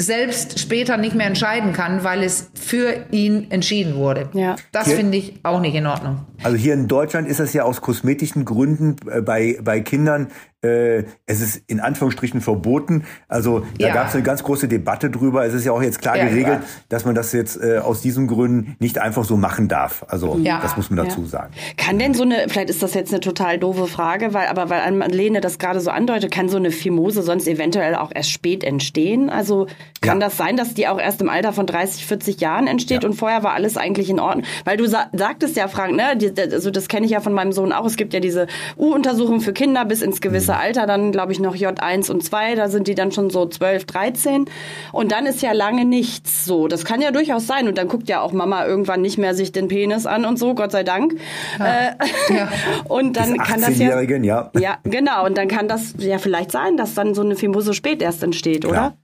selbst 0.00 0.60
später 0.60 0.96
nicht 0.96 1.16
mehr 1.16 1.26
entscheiden 1.26 1.72
kann, 1.72 2.04
weil 2.04 2.22
es 2.22 2.50
für 2.54 3.06
ihn 3.10 3.50
entschieden 3.50 3.96
wurde. 3.96 4.30
Ja. 4.32 4.54
Das 4.70 4.92
finde 4.92 5.18
ich 5.18 5.40
auch 5.42 5.60
nicht 5.60 5.74
in 5.74 5.88
Ordnung. 5.88 6.20
Also 6.44 6.56
hier 6.56 6.74
in 6.74 6.86
Deutschland 6.86 7.26
ist 7.26 7.40
das 7.40 7.52
ja 7.52 7.64
aus 7.64 7.80
kosmetischen 7.80 8.44
Gründen 8.44 8.94
äh, 9.10 9.20
bei, 9.20 9.58
bei 9.60 9.80
Kindern 9.80 10.28
äh, 10.62 11.04
es 11.26 11.40
ist 11.40 11.62
in 11.68 11.78
Anführungsstrichen 11.78 12.40
verboten. 12.40 13.04
Also 13.28 13.60
da 13.78 13.88
ja. 13.88 13.94
gab 13.94 14.08
es 14.08 14.14
eine 14.14 14.24
ganz 14.24 14.42
große 14.42 14.66
Debatte 14.66 15.08
drüber. 15.08 15.46
Es 15.46 15.54
ist 15.54 15.64
ja 15.64 15.72
auch 15.72 15.82
jetzt 15.82 16.00
klar 16.00 16.16
ja, 16.16 16.24
geregelt, 16.24 16.60
klar. 16.60 16.62
dass 16.88 17.04
man 17.04 17.14
das 17.14 17.32
jetzt 17.32 17.62
äh, 17.62 17.78
aus 17.78 18.00
diesen 18.00 18.26
Gründen 18.26 18.76
nicht 18.80 18.98
einfach 18.98 19.24
so 19.24 19.36
machen 19.36 19.68
darf. 19.68 20.04
Also 20.08 20.36
ja. 20.42 20.60
das 20.60 20.76
muss 20.76 20.90
man 20.90 21.04
dazu 21.04 21.24
sagen. 21.26 21.54
Kann 21.76 21.98
denn 21.98 22.12
so 22.14 22.24
eine, 22.24 22.46
vielleicht 22.48 22.70
ist 22.70 22.82
das 22.82 22.94
jetzt 22.94 23.12
eine 23.12 23.20
total 23.20 23.58
doofe 23.58 23.86
Frage, 23.86 24.34
weil 24.34 24.48
aber 24.48 24.68
weil 24.68 24.98
Lene 25.12 25.40
das 25.40 25.58
gerade 25.58 25.80
so 25.80 25.90
andeutet, 25.90 26.32
kann 26.32 26.48
so 26.48 26.56
eine 26.56 26.72
Fimose 26.72 27.22
sonst 27.22 27.46
eventuell 27.46 27.94
auch 27.94 28.10
erst 28.12 28.30
spät 28.30 28.64
entstehen? 28.64 29.30
Also 29.30 29.68
kann 30.00 30.18
das 30.18 30.36
sein, 30.36 30.56
dass 30.56 30.74
die 30.74 30.88
auch 30.88 30.98
erst 30.98 31.20
im 31.20 31.28
Alter 31.28 31.52
von 31.52 31.66
30, 31.66 32.04
40 32.04 32.40
Jahren 32.40 32.66
entsteht 32.66 33.04
und 33.04 33.14
vorher 33.14 33.42
war 33.42 33.52
alles 33.52 33.76
eigentlich 33.76 34.10
in 34.10 34.18
Ordnung? 34.18 34.44
Weil 34.64 34.76
du 34.76 34.86
sa 34.86 35.08
sagtest 35.12 35.56
ja, 35.56 35.68
Frank, 35.68 35.94
ne, 35.94 36.18
also 36.52 36.70
das 36.70 36.88
kenne 36.88 37.06
ich 37.06 37.12
ja 37.12 37.20
von 37.20 37.32
meinem 37.32 37.52
Sohn 37.52 37.72
auch. 37.72 37.86
Es 37.86 37.96
gibt 37.96 38.12
ja 38.12 38.20
diese 38.20 38.48
U-Untersuchung 38.76 39.40
für 39.40 39.52
Kinder 39.52 39.84
bis 39.84 40.02
ins 40.02 40.20
gewisse 40.20 40.47
gewisse 40.48 40.56
Alter, 40.56 40.86
dann 40.86 41.12
glaube 41.12 41.32
ich 41.32 41.40
noch 41.40 41.54
J1 41.54 42.10
und 42.10 42.24
2, 42.24 42.54
da 42.54 42.68
sind 42.68 42.88
die 42.88 42.94
dann 42.94 43.12
schon 43.12 43.30
so 43.30 43.46
12, 43.46 43.84
13 43.84 44.44
und 44.92 45.12
dann 45.12 45.26
ist 45.26 45.42
ja 45.42 45.52
lange 45.52 45.84
nichts 45.84 46.44
so. 46.44 46.68
Das 46.68 46.84
kann 46.84 47.00
ja 47.00 47.10
durchaus 47.10 47.46
sein 47.46 47.68
und 47.68 47.76
dann 47.76 47.88
guckt 47.88 48.08
ja 48.08 48.20
auch 48.20 48.32
Mama 48.32 48.66
irgendwann 48.66 49.02
nicht 49.02 49.18
mehr 49.18 49.34
sich 49.34 49.52
den 49.52 49.68
Penis 49.68 50.06
an 50.06 50.24
und 50.24 50.38
so, 50.38 50.54
Gott 50.54 50.72
sei 50.72 50.84
Dank. 50.84 51.14
Ja. 51.58 51.66
Äh, 51.66 51.94
ja. 52.34 52.48
Und 52.88 53.16
dann 53.16 53.36
kann 53.38 53.60
das 53.60 53.78
ja, 53.78 54.00
ja. 54.00 54.50
Ja, 54.58 54.78
genau 54.84 55.26
und 55.26 55.36
dann 55.36 55.48
kann 55.48 55.68
das 55.68 55.94
ja 55.98 56.18
vielleicht 56.18 56.52
sein, 56.52 56.76
dass 56.76 56.94
dann 56.94 57.14
so 57.14 57.22
eine 57.22 57.36
Fimose 57.36 57.74
spät 57.74 58.02
erst 58.02 58.22
entsteht, 58.22 58.64
oder? 58.64 58.96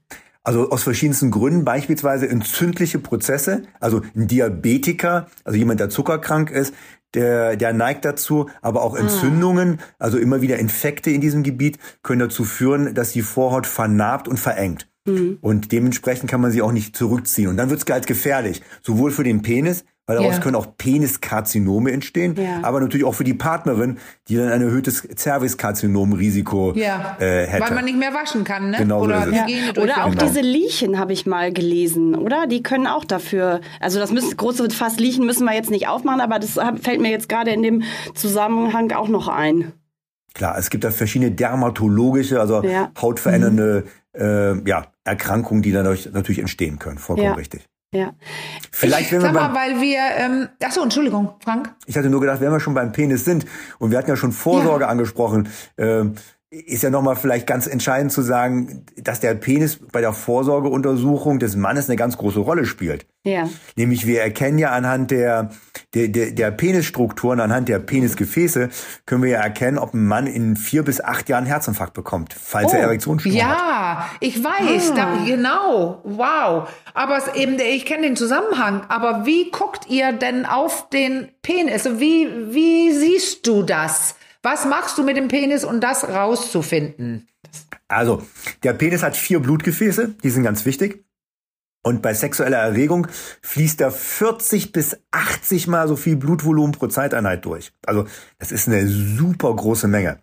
Also 0.43 0.69
aus 0.69 0.83
verschiedensten 0.83 1.31
Gründen, 1.31 1.65
beispielsweise 1.65 2.27
entzündliche 2.27 2.99
Prozesse, 2.99 3.63
also 3.79 4.01
ein 4.15 4.27
Diabetiker, 4.27 5.27
also 5.43 5.57
jemand, 5.57 5.79
der 5.79 5.89
zuckerkrank 5.89 6.51
ist, 6.51 6.73
der, 7.15 7.55
der 7.55 7.73
neigt 7.73 8.05
dazu, 8.05 8.49
aber 8.61 8.83
auch 8.83 8.95
ah. 8.95 8.99
Entzündungen, 8.99 9.79
also 9.99 10.17
immer 10.17 10.41
wieder 10.41 10.57
Infekte 10.57 11.09
in 11.09 11.21
diesem 11.21 11.43
Gebiet 11.43 11.79
können 12.03 12.19
dazu 12.19 12.43
führen, 12.43 12.93
dass 12.93 13.11
die 13.11 13.21
Vorhaut 13.21 13.65
vernarbt 13.67 14.27
und 14.27 14.39
verengt. 14.39 14.87
Mhm. 15.05 15.37
Und 15.41 15.71
dementsprechend 15.71 16.29
kann 16.29 16.41
man 16.41 16.51
sie 16.51 16.61
auch 16.61 16.71
nicht 16.71 16.95
zurückziehen. 16.95 17.49
Und 17.49 17.57
dann 17.57 17.69
wird 17.69 17.83
es 17.83 17.91
halt 17.91 18.07
gefährlich, 18.07 18.61
sowohl 18.81 19.11
für 19.11 19.23
den 19.23 19.41
Penis 19.41 19.85
weil 20.07 20.17
daraus 20.17 20.35
ja. 20.35 20.39
können 20.39 20.55
auch 20.55 20.77
Peniskarzinome 20.77 21.91
entstehen, 21.91 22.35
ja. 22.37 22.59
aber 22.61 22.79
natürlich 22.79 23.05
auch 23.05 23.13
für 23.13 23.23
die 23.23 23.33
Partnerin, 23.33 23.97
die 24.27 24.35
dann 24.35 24.49
ein 24.49 24.61
erhöhtes 24.61 25.07
Cervixkarzinomrisiko 25.17 26.73
ja. 26.75 27.17
äh, 27.19 27.47
hätte. 27.47 27.63
Weil 27.63 27.75
man 27.75 27.85
nicht 27.85 27.97
mehr 27.97 28.13
waschen 28.13 28.43
kann, 28.43 28.69
ne? 28.69 28.77
Genau 28.77 29.01
oder, 29.01 29.23
so 29.23 29.31
ja. 29.31 29.45
oder 29.81 30.05
auch 30.05 30.11
genau. 30.11 30.25
diese 30.25 30.41
Liechen 30.41 30.99
habe 30.99 31.13
ich 31.13 31.25
mal 31.25 31.51
gelesen, 31.51 32.13
oder? 32.13 32.45
Die 32.45 32.61
können 32.61 32.85
auch 32.85 33.03
dafür, 33.03 33.61
also 33.79 33.99
das 33.99 34.11
müssen, 34.11 34.37
große 34.37 34.69
Fass 34.69 34.97
Liechen 34.97 35.25
müssen 35.25 35.45
wir 35.45 35.53
jetzt 35.53 35.71
nicht 35.71 35.87
aufmachen, 35.87 36.21
aber 36.21 36.37
das 36.37 36.59
fällt 36.81 37.01
mir 37.01 37.09
jetzt 37.09 37.27
gerade 37.27 37.51
in 37.51 37.63
dem 37.63 37.83
Zusammenhang 38.13 38.91
auch 38.91 39.07
noch 39.07 39.27
ein. 39.27 39.73
Klar, 40.35 40.57
es 40.57 40.69
gibt 40.69 40.83
da 40.83 40.91
verschiedene 40.91 41.31
dermatologische, 41.31 42.39
also 42.39 42.61
hautverändernde 43.01 43.85
mhm. 44.13 44.21
äh, 44.21 44.69
ja, 44.69 44.85
Erkrankungen, 45.03 45.63
die 45.63 45.71
dadurch 45.71 46.09
natürlich 46.11 46.39
entstehen 46.39 46.77
können. 46.77 46.97
Vollkommen 46.97 47.33
richtig. 47.35 47.67
Ja. 47.95 48.13
Vielleicht, 48.71 49.11
wenn 49.11 49.21
wir 49.21 49.31
Sag 49.31 49.33
mal, 49.33 49.53
weil 49.53 49.79
wir, 49.79 49.99
ähm, 50.17 50.49
ach 50.63 50.71
so, 50.71 50.83
Entschuldigung, 50.83 51.35
Frank. 51.39 51.73
Ich 51.85 51.97
hatte 51.97 52.09
nur 52.09 52.19
gedacht, 52.19 52.41
wenn 52.41 52.51
wir 52.51 52.59
schon 52.59 52.73
beim 52.73 52.91
Penis 52.91 53.23
sind 53.23 53.45
und 53.79 53.91
wir 53.91 53.97
hatten 53.97 54.09
ja 54.09 54.17
schon 54.17 54.33
Vorsorge 54.33 54.83
ja. 54.83 54.89
angesprochen, 54.89 55.47
ähm, 55.77 56.15
ist 56.49 56.83
ja 56.83 56.89
nochmal 56.89 57.15
vielleicht 57.15 57.47
ganz 57.47 57.67
entscheidend 57.67 58.11
zu 58.11 58.21
sagen, 58.21 58.85
dass 58.97 59.19
der 59.19 59.33
Penis 59.33 59.79
bei 59.91 60.01
der 60.01 60.13
Vorsorgeuntersuchung 60.13 61.39
des 61.39 61.55
Mannes 61.55 61.89
eine 61.89 61.95
ganz 61.95 62.17
große 62.17 62.39
Rolle 62.39 62.65
spielt. 62.65 63.05
Ja. 63.23 63.49
Nämlich 63.75 64.05
wir 64.05 64.21
erkennen 64.21 64.57
ja 64.57 64.71
anhand 64.71 65.11
der, 65.11 65.51
der, 65.95 66.09
der, 66.09 66.31
der 66.31 66.51
Penisstrukturen, 66.51 67.39
anhand 67.39 67.69
der 67.69 67.79
Penisgefäße, 67.79 68.69
können 69.05 69.23
wir 69.23 69.31
ja 69.31 69.39
erkennen, 69.39 69.77
ob 69.77 69.93
ein 69.93 70.05
Mann 70.05 70.27
in 70.27 70.55
vier 70.55 70.83
bis 70.83 71.01
acht 71.01 71.29
Jahren 71.29 71.45
Herzinfarkt 71.45 71.93
bekommt, 71.93 72.33
falls 72.33 72.73
oh, 72.73 72.75
er 72.75 72.83
Erektionsstörungen 72.83 73.39
ja, 73.39 73.47
hat. 73.47 73.57
Ja, 73.57 74.09
ich 74.19 74.43
weiß, 74.43 74.91
ah. 74.91 74.95
da, 74.95 75.25
genau, 75.25 76.01
wow. 76.03 76.69
Aber 76.93 77.17
es 77.17 77.33
eben, 77.35 77.57
ich 77.59 77.85
kenne 77.85 78.03
den 78.03 78.15
Zusammenhang. 78.15 78.81
Aber 78.89 79.25
wie 79.25 79.49
guckt 79.51 79.87
ihr 79.89 80.11
denn 80.11 80.45
auf 80.45 80.89
den 80.89 81.29
Penis? 81.41 81.85
Also 81.85 81.99
wie, 81.99 82.29
wie 82.53 82.91
siehst 82.91 83.47
du 83.47 83.63
das? 83.63 84.15
Was 84.43 84.65
machst 84.65 84.97
du 84.97 85.03
mit 85.03 85.17
dem 85.17 85.27
Penis, 85.27 85.63
um 85.63 85.79
das 85.79 86.07
rauszufinden? 86.07 87.27
Also, 87.87 88.23
der 88.63 88.73
Penis 88.73 89.01
hat 89.01 89.15
vier 89.15 89.39
Blutgefäße, 89.39 90.15
die 90.23 90.29
sind 90.29 90.43
ganz 90.43 90.65
wichtig. 90.65 91.05
Und 91.85 92.01
bei 92.01 92.15
sexueller 92.15 92.57
Erregung 92.57 93.07
fließt 93.43 93.79
da 93.79 93.91
40 93.91 94.71
bis 94.71 94.97
80 95.11 95.67
mal 95.67 95.87
so 95.87 95.95
viel 95.95 96.15
Blutvolumen 96.15 96.71
pro 96.71 96.87
Zeiteinheit 96.87 97.45
durch. 97.45 97.73
Also, 97.85 98.05
das 98.39 98.51
ist 98.51 98.67
eine 98.67 98.87
super 98.87 99.55
große 99.55 99.87
Menge. 99.87 100.17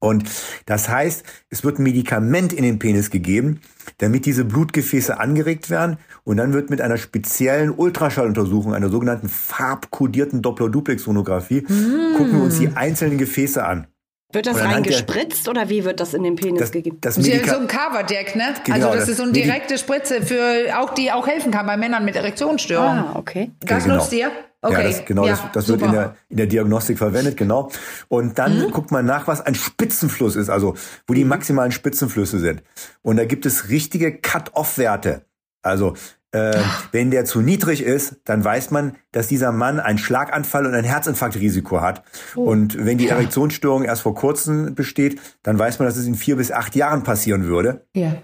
Und 0.00 0.28
das 0.66 0.88
heißt, 0.88 1.22
es 1.50 1.62
wird 1.62 1.78
ein 1.78 1.84
Medikament 1.84 2.52
in 2.52 2.64
den 2.64 2.80
Penis 2.80 3.10
gegeben, 3.10 3.60
damit 3.98 4.26
diese 4.26 4.44
Blutgefäße 4.44 5.20
angeregt 5.20 5.70
werden. 5.70 5.98
Und 6.24 6.38
dann 6.38 6.52
wird 6.52 6.68
mit 6.68 6.80
einer 6.80 6.96
speziellen 6.96 7.70
Ultraschalluntersuchung, 7.70 8.74
einer 8.74 8.88
sogenannten 8.88 9.28
farbkodierten 9.28 10.42
Doppler-Duplex-Sonographie, 10.42 11.60
mm. 11.60 12.16
gucken 12.16 12.32
wir 12.38 12.42
uns 12.42 12.58
die 12.58 12.74
einzelnen 12.74 13.18
Gefäße 13.18 13.64
an. 13.64 13.86
Wird 14.32 14.46
das 14.46 14.58
reingespritzt 14.58 15.48
oder 15.48 15.68
wie 15.68 15.84
wird 15.84 16.00
das 16.00 16.14
in 16.14 16.22
den 16.22 16.36
Penis 16.36 16.60
das, 16.60 16.70
gegeben? 16.72 16.98
Das 17.00 17.16
so 17.16 17.20
Medika 17.22 17.56
ein 17.56 17.66
Coverdeck, 17.66 18.34
ne? 18.36 18.54
Genau, 18.64 18.76
also 18.76 18.88
das 18.88 18.98
das 19.00 19.08
ist 19.10 19.16
so 19.18 19.22
eine 19.24 19.32
Medi- 19.32 19.42
direkte 19.44 19.76
Spritze 19.78 20.22
für 20.22 20.64
auch 20.78 20.94
die 20.94 21.12
auch 21.12 21.26
helfen 21.26 21.50
kann 21.52 21.66
bei 21.66 21.76
Männern 21.76 22.04
mit 22.04 22.16
Erektionsstörungen. 22.16 22.98
ah, 23.04 23.12
okay. 23.16 23.50
Das 23.60 23.84
genau. 23.84 23.96
nutzt 23.96 24.12
ihr? 24.12 24.30
Okay. 24.64 24.74
Ja, 24.74 24.82
das, 24.82 25.04
genau, 25.04 25.24
Ja, 25.26 25.30
das, 25.32 25.40
das 25.52 25.68
wird 25.68 25.82
in 25.82 25.90
der, 25.90 26.14
in 26.28 26.36
der 26.36 26.46
Diagnostik 26.46 26.96
verwendet, 26.96 27.36
genau. 27.36 27.70
Und 28.08 28.38
dann 28.38 28.58
Mhm. 28.66 28.70
guckt 28.70 28.92
man 28.92 29.04
nach, 29.04 29.26
was 29.26 29.40
ein 29.40 29.56
Spitzenfluss 29.56 30.36
ist, 30.36 30.48
also 30.50 30.74
wo 31.08 31.12
Mhm. 31.12 31.16
die 31.16 31.24
maximalen 31.24 31.72
Spitzenflüsse 31.72 32.38
sind. 32.38 32.62
Und 33.02 33.16
da 33.16 33.24
gibt 33.24 33.44
es 33.44 33.68
richtige 33.70 34.12
Cut-off-Werte. 34.16 35.24
Also 35.62 35.94
äh, 36.32 36.58
wenn 36.92 37.10
der 37.10 37.24
zu 37.24 37.40
niedrig 37.40 37.82
ist, 37.82 38.16
dann 38.24 38.42
weiß 38.44 38.70
man, 38.70 38.96
dass 39.12 39.28
dieser 39.28 39.52
Mann 39.52 39.80
einen 39.80 39.98
Schlaganfall 39.98 40.66
und 40.66 40.74
ein 40.74 40.84
Herzinfarktrisiko 40.84 41.80
hat. 41.80 42.02
Oh. 42.34 42.44
Und 42.44 42.84
wenn 42.84 42.98
die 42.98 43.08
Erektionsstörung 43.08 43.84
erst 43.84 44.02
vor 44.02 44.14
kurzem 44.14 44.74
besteht, 44.74 45.20
dann 45.42 45.58
weiß 45.58 45.78
man, 45.78 45.86
dass 45.86 45.96
es 45.96 46.06
in 46.06 46.14
vier 46.14 46.36
bis 46.36 46.50
acht 46.50 46.74
Jahren 46.74 47.02
passieren 47.02 47.44
würde. 47.44 47.86
Ja. 47.94 48.16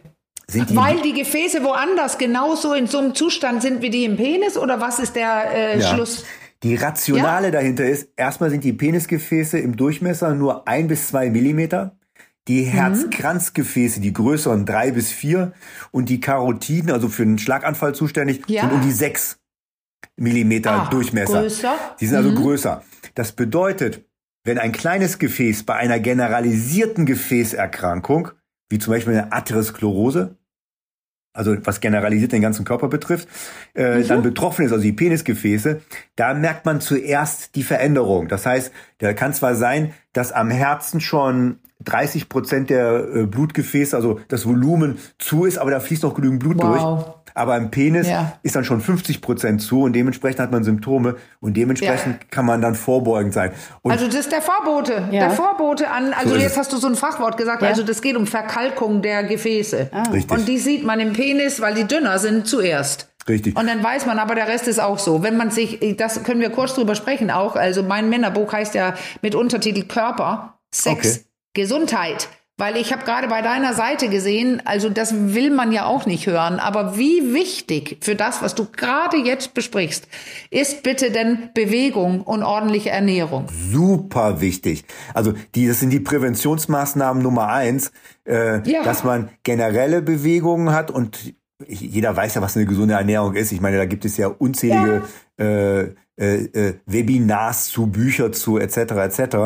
Die, 0.51 0.75
Weil 0.75 1.03
die 1.03 1.13
Gefäße 1.13 1.63
woanders 1.63 2.17
genauso 2.17 2.73
in 2.73 2.87
so 2.87 2.97
einem 2.99 3.15
Zustand 3.15 3.61
sind 3.61 3.83
wie 3.83 3.91
die 3.91 4.05
im 4.05 4.17
Penis 4.17 4.57
oder 4.57 4.81
was 4.81 4.99
ist 4.99 5.15
der 5.15 5.53
äh, 5.55 5.79
Ja. 5.79 5.95
Schluss? 5.95 6.25
Die 6.63 6.75
Rationale 6.75 7.51
dahinter 7.51 7.85
ist, 7.85 8.09
erstmal 8.17 8.51
sind 8.51 8.65
die 8.65 8.73
Penisgefäße 8.73 9.59
im 9.59 9.77
Durchmesser 9.77 10.35
nur 10.35 10.67
ein 10.67 10.89
bis 10.89 11.09
zwei 11.09 11.31
Millimeter. 11.31 11.98
Die 12.49 12.63
Mhm. 12.65 12.69
Herzkranzgefäße, 12.71 14.01
die 14.01 14.13
größeren 14.13 14.65
drei 14.67 14.91
bis 14.91 15.13
vier 15.13 15.53
und 15.91 16.09
die 16.09 16.21
Karotiden, 16.21 16.91
also 16.91 17.09
für 17.09 17.23
einen 17.23 17.39
Schlaganfall 17.39 17.95
zuständig, 17.95 18.43
Ja. 18.49 18.63
sind 18.63 18.73
um 18.73 18.81
die 18.81 18.93
sechs 18.93 19.39
Millimeter 20.17 20.73
Ah, 20.73 20.89
Durchmesser. 20.91 21.43
größer. 21.43 21.75
Die 22.01 22.07
sind 22.07 22.17
also 22.17 22.33
größer. 22.35 22.83
Das 23.15 23.33
bedeutet, 23.33 24.05
wenn 24.45 24.59
ein 24.59 24.73
kleines 24.73 25.19
Gefäß 25.19 25.65
bei 25.65 25.75
einer 25.75 25.99
generalisierten 26.01 27.05
Gefäßerkrankung, 27.07 28.31
wie 28.69 28.79
zum 28.79 28.93
Beispiel 28.95 29.15
eine 29.15 29.33
Atherosklerose, 29.33 30.37
also 31.35 31.57
was 31.65 31.81
generalisiert 31.81 32.33
den 32.33 32.43
ganzen 32.43 32.65
Körper 32.65 32.89
betrifft, 32.89 33.29
äh, 33.75 34.03
dann 34.05 34.23
betroffen 34.23 34.65
ist, 34.65 34.73
also 34.73 34.83
die 34.83 34.93
Penisgefäße, 34.93 35.81
da 36.17 36.35
merkt 36.35 36.65
man 36.67 36.81
zuerst 36.81 37.55
die 37.55 37.63
Veränderung. 37.63 38.29
Das 38.29 38.47
heißt, 38.47 38.73
da 38.99 39.13
kann 39.13 39.35
zwar 39.35 39.55
sein, 39.55 39.93
dass 40.13 40.33
am 40.33 40.51
Herzen 40.51 41.01
schon 41.01 41.59
30 41.85 42.29
Prozent 42.29 42.71
der 42.71 43.05
äh, 43.15 43.27
Blutgefäße, 43.27 43.95
also 43.97 44.21
das 44.29 44.47
Volumen 44.47 44.99
zu 45.19 45.45
ist, 45.45 45.59
aber 45.59 45.71
da 45.71 45.81
fließt 45.81 46.03
noch 46.03 46.15
genügend 46.15 46.41
Blut 46.41 46.59
Wow. 46.59 47.05
durch. 47.05 47.15
Aber 47.35 47.57
im 47.57 47.71
Penis 47.71 48.09
Ja. 48.09 48.33
ist 48.43 48.57
dann 48.57 48.65
schon 48.65 48.81
50 48.81 49.21
Prozent 49.21 49.63
zu 49.63 49.83
und 49.83 49.93
dementsprechend 49.93 50.41
hat 50.41 50.51
man 50.51 50.65
Symptome 50.65 51.15
und 51.39 51.57
dementsprechend 51.57 52.15
Ja. 52.21 52.27
kann 52.31 52.47
man 52.47 52.61
dann 52.61 52.75
vorbeugend 52.75 53.33
sein. 53.33 53.53
Und 53.83 53.93
Also 53.93 54.07
das 54.07 54.17
ist 54.17 54.33
der 54.33 54.43
Vorbote. 54.43 55.05
Ja. 55.13 55.21
Der 55.29 55.31
Vorbote 55.31 55.89
an, 55.89 56.13
also 56.15 56.31
So 56.35 56.37
jetzt 56.41 56.57
hast 56.59 56.73
du 56.73 56.79
so 56.79 56.89
ein 56.89 56.97
Fachwort 56.97 57.37
gesagt, 57.37 57.63
Ja. 57.63 57.69
also 57.69 57.85
das 57.85 58.03
geht 58.03 58.17
um 58.17 58.27
Verkalkung 58.27 59.03
der 59.03 59.23
Gefäße. 59.23 59.89
Richtig. 60.13 60.37
Und 60.37 60.49
die 60.49 60.59
sieht 60.59 60.85
man 60.85 60.99
im 60.99 61.13
Penis, 61.13 61.61
weil 61.61 61.75
die 61.75 61.85
dünner 61.85 62.19
sind 62.19 62.49
zuerst. 62.49 63.09
Richtig. 63.29 63.57
Und 63.57 63.69
dann 63.69 63.85
weiß 63.85 64.07
man, 64.07 64.19
aber 64.19 64.35
der 64.35 64.49
Rest 64.49 64.67
ist 64.67 64.81
auch 64.81 64.99
so. 64.99 65.23
Wenn 65.23 65.37
man 65.37 65.51
sich, 65.53 65.79
das 65.97 66.25
können 66.25 66.41
wir 66.41 66.51
kurz 66.51 66.75
drüber 66.75 66.97
sprechen 66.97 67.31
auch. 67.31 67.55
Also 67.55 67.85
mein 67.85 68.09
Männerbuch 68.09 68.53
heißt 68.53 68.75
ja 68.75 68.95
mit 69.23 69.37
Untertitel 69.37 69.85
Körper, 69.85 70.55
Sex, 70.75 70.99
Okay. 70.99 71.25
Gesundheit. 71.59 72.29
Weil 72.61 72.77
ich 72.77 72.93
habe 72.93 73.05
gerade 73.05 73.29
bei 73.29 73.41
deiner 73.41 73.73
Seite 73.73 74.09
gesehen, 74.09 74.61
also 74.65 74.89
das 74.89 75.15
will 75.33 75.51
man 75.53 75.71
ja 75.71 75.87
auch 75.87 76.07
nicht 76.07 76.27
hören, 76.27 76.59
aber 76.59 76.99
wie 76.99 77.33
wichtig 77.33 77.99
für 78.01 78.17
das, 78.17 78.43
was 78.43 78.57
du 78.57 78.65
gerade 78.65 79.17
jetzt 79.17 79.55
besprichst, 79.55 80.09
ist 80.51 80.83
bitte 80.83 81.13
denn 81.13 81.51
Bewegung 81.55 82.21
und 82.23 82.43
ordentliche 82.43 82.91
Ernährung. 82.91 83.47
super 83.71 84.41
wichtig. 84.41 84.85
Also 85.15 85.35
die, 85.55 85.69
das 85.69 85.79
sind 85.79 85.91
die 85.91 86.01
Präventionsmaßnahmen 86.01 87.23
Nummer 87.23 87.47
eins, 87.49 87.93
äh, 88.27 88.69
Ja. 88.69 88.83
dass 88.83 89.05
man 89.05 89.29
generelle 89.45 90.03
Bewegungen 90.03 90.73
hat 90.75 90.91
und 90.91 91.35
jeder 91.69 92.17
weiß 92.17 92.35
ja, 92.35 92.43
was 92.43 92.57
eine 92.57 92.67
gesunde 92.67 92.95
Ernährung 92.95 93.35
ist. 93.35 93.53
Ich 93.53 93.61
meine, 93.61 93.77
da 93.77 93.85
gibt 93.85 94.05
es 94.05 94.17
ja 94.17 94.27
unzählige 94.27 95.03
äh, 95.37 95.95
äh, 96.19 96.45
äh, 96.47 96.75
Webinars 96.87 97.69
zu, 97.69 97.87
Bücher 97.87 98.33
zu, 98.33 98.59
etc. 98.59 98.77
etc. 98.77 99.37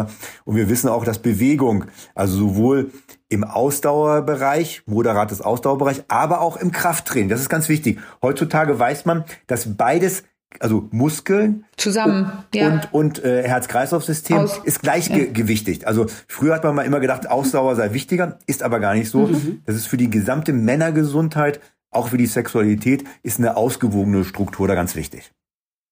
Und 0.45 0.57
wir 0.57 0.68
wissen 0.70 0.89
auch, 0.89 1.05
dass 1.05 1.18
Bewegung, 1.18 1.85
also 2.14 2.37
sowohl 2.37 2.91
im 3.29 3.45
Ausdauerbereich, 3.45 4.83
moderates 4.87 5.41
Ausdauerbereich, 5.41 6.05
aber 6.09 6.41
auch 6.41 6.57
im 6.57 6.73
Krafttraining, 6.73 7.29
das 7.29 7.41
ist 7.41 7.49
ganz 7.49 7.68
wichtig. 7.68 7.99
Heutzutage 8.23 8.79
weiß 8.79 9.05
man, 9.05 9.25
dass 9.47 9.77
beides, 9.77 10.25
also 10.61 10.89
Muskeln 10.93 11.64
Zusammen, 11.77 12.31
ja. 12.55 12.68
und, 12.68 12.93
und 12.93 13.25
äh, 13.25 13.47
Herz-Kreislauf-System 13.47 14.49
ist 14.64 14.81
gleichgewichtig. 14.81 15.87
Also 15.87 16.07
früher 16.27 16.55
hat 16.55 16.64
man 16.64 16.75
mal 16.75 16.87
immer 16.87 17.01
gedacht, 17.01 17.29
Ausdauer 17.29 17.77
sei 17.77 17.93
wichtiger, 17.93 18.39
ist 18.47 18.62
aber 18.62 18.81
gar 18.81 18.95
nicht 18.95 19.11
so. 19.11 19.27
Mhm. 19.27 19.61
Das 19.66 19.77
ist 19.77 19.87
für 19.87 19.97
die 19.99 20.11
gesamte 20.11 20.53
Männergesundheit, 20.53 21.61
auch 21.91 22.09
für 22.09 22.18
die 22.18 22.27
Sexualität, 22.27 23.05
ist 23.23 23.39
eine 23.39 23.57
ausgewogene 23.57 24.25
Struktur 24.25 24.68
da 24.68 24.75
ganz 24.75 24.97
wichtig. 24.97 25.33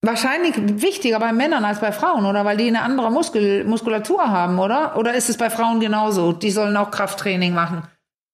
Wahrscheinlich 0.03 0.55
wichtiger 0.83 1.19
bei 1.21 1.33
Männern 1.33 1.65
als 1.65 1.81
bei 1.81 1.93
Frauen, 1.93 2.25
oder? 2.25 2.45
Weil 2.47 2.57
die 2.57 2.69
eine 2.69 2.81
andere 2.83 3.11
Muskel 3.13 3.65
Muskulatur 3.65 4.23
haben, 4.31 4.59
oder? 4.59 4.97
Oder 4.97 5.15
ist 5.15 5.29
es 5.29 5.37
bei 5.37 5.51
Frauen 5.51 5.79
genauso? 5.81 6.33
Die 6.33 6.51
sollen 6.51 6.77
auch 6.79 6.91
Krafttraining 6.91 7.53
machen. 7.53 7.83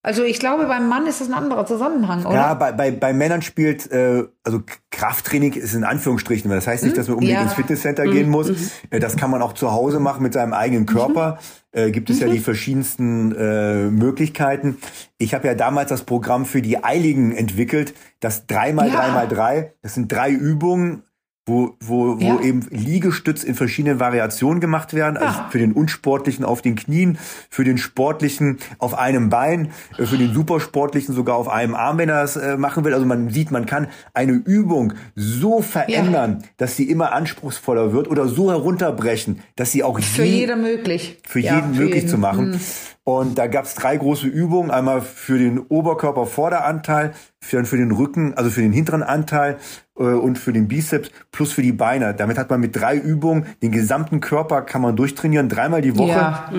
Also 0.05 0.23
ich 0.23 0.39
glaube, 0.39 0.67
beim 0.67 0.89
Mann 0.89 1.09
ist 1.09 1.21
das 1.21 1.27
ein 1.27 1.35
anderer 1.35 1.67
Zusammenhang, 1.67 2.25
oder? 2.25 2.35
Ja, 2.37 2.55
bei, 2.55 2.71
bei, 2.71 2.93
bei 2.93 3.13
Männern 3.13 3.43
spielt, 3.43 3.91
äh, 3.91 4.23
also 4.45 4.63
Krafttraining 4.93 5.55
ist 5.55 5.75
in 5.75 5.83
Anführungsstrichen, 5.83 6.49
das 6.49 6.69
heißt 6.69 6.85
nicht, 6.85 6.97
dass 6.97 7.09
man 7.09 7.15
unbedingt 7.17 7.39
Ja. 7.39 7.43
ins 7.43 7.55
Fitnesscenter 7.55 8.05
gehen 8.05 8.31
muss. 8.31 8.49
Äh, 8.91 9.01
Das 9.01 9.17
kann 9.17 9.33
man 9.33 9.43
auch 9.43 9.55
zu 9.55 9.73
Hause 9.73 9.99
machen 9.99 10.23
mit 10.23 10.33
seinem 10.35 10.53
eigenen 10.53 10.87
Körper. 10.87 11.39
Äh, 11.73 11.91
gibt 11.91 12.09
es 12.09 12.21
ja 12.21 12.29
die 12.29 12.39
verschiedensten 12.39 13.35
äh, 13.35 13.91
Möglichkeiten. 13.91 14.79
Ich 15.19 15.35
habe 15.35 15.49
ja 15.49 15.57
damals 15.57 15.89
das 15.91 16.05
Programm 16.05 16.45
für 16.47 16.63
die 16.63 16.85
Eiligen 16.85 17.33
entwickelt, 17.33 17.93
das 18.21 18.49
3x3x3. 18.49 19.71
Das 19.83 19.95
sind 19.95 20.13
drei 20.13 20.31
Übungen, 20.31 21.03
wo, 21.49 21.77
wo, 21.81 22.21
wo 22.21 22.25
Ja. 22.25 22.41
eben 22.41 22.67
Liegestütz 22.71 23.45
in 23.45 23.55
verschiedenen 23.55 24.01
Variationen 24.01 24.61
gemacht 24.61 24.93
werden. 24.95 25.17
Also 25.17 25.39
Ah. 25.39 25.49
für 25.51 25.59
den 25.59 25.73
Unsportlichen 25.73 26.45
auf 26.45 26.61
den 26.61 26.75
Knien, 26.75 27.19
für 27.51 27.63
den 27.63 27.79
Sportlichen 27.79 28.59
auf 28.79 28.99
einem 28.99 29.31
Bein, 29.31 29.71
äh, 29.97 30.07
für 30.07 30.19
den 30.19 30.35
Supersportlichen 30.35 31.15
sogar 31.15 31.37
auf 31.37 31.49
einem 31.49 31.75
Arm, 31.77 31.99
wenn 31.99 32.09
er 32.09 32.25
es 32.25 32.35
äh, 32.37 32.57
machen 32.57 32.85
will. 32.85 32.93
Also 32.95 33.07
man 33.07 33.31
sieht, 33.31 33.53
man 33.53 33.65
kann 33.65 33.87
eine 34.13 34.33
Übung 34.33 34.93
so 35.15 35.63
verändern, 35.63 36.43
dass 36.57 36.75
sie 36.77 36.91
immer 36.91 37.13
anspruchsvoller 37.13 37.93
wird 37.93 38.09
oder 38.11 38.27
so 38.27 38.51
herunterbrechen, 38.51 39.41
dass 39.55 39.71
sie 39.71 39.85
auch 39.85 40.01
Für 40.01 40.25
je- 40.25 40.41
jeder 40.41 40.57
möglich. 40.57 41.21
für 41.27 41.39
Ja, 41.41 41.57
jeden 41.57 41.73
möglich 41.77 41.95
jeden. 41.95 42.09
zu 42.09 42.19
machen. 42.19 42.55
Hm. 42.55 42.61
Und 43.05 43.39
da 43.39 43.47
gab 43.47 43.67
es 43.67 43.75
drei 43.77 43.97
große 43.97 44.27
Übungen. 44.27 44.73
Einmal 44.73 45.01
für 45.01 45.39
den 45.39 45.61
Oberkörpervorderanteil, 45.61 47.13
für, 47.41 47.65
für 47.65 47.77
den 47.77 47.93
Rücken, 47.93 48.35
also 48.35 48.51
für 48.51 48.63
den 48.63 48.73
hinteren 48.73 49.05
Anteil 49.05 49.59
und 50.05 50.39
für 50.39 50.53
den 50.53 50.69
Bizeps 50.69 51.11
plus 51.33 51.53
für 51.53 51.63
die 51.63 51.73
Beine. 51.73 52.15
Damit 52.15 52.39
hat 52.39 52.51
man 52.51 52.61
mit 52.61 52.77
drei 52.77 52.97
Übungen 52.97 53.47
den 53.63 53.73
gesamten 53.73 54.21
Körper 54.21 54.63
kann 54.63 54.83
man 54.83 54.95
durchtrainieren, 54.97 55.49
dreimal 55.49 55.81
die 55.83 55.97
Woche. 55.97 56.11
Ja. 56.11 56.51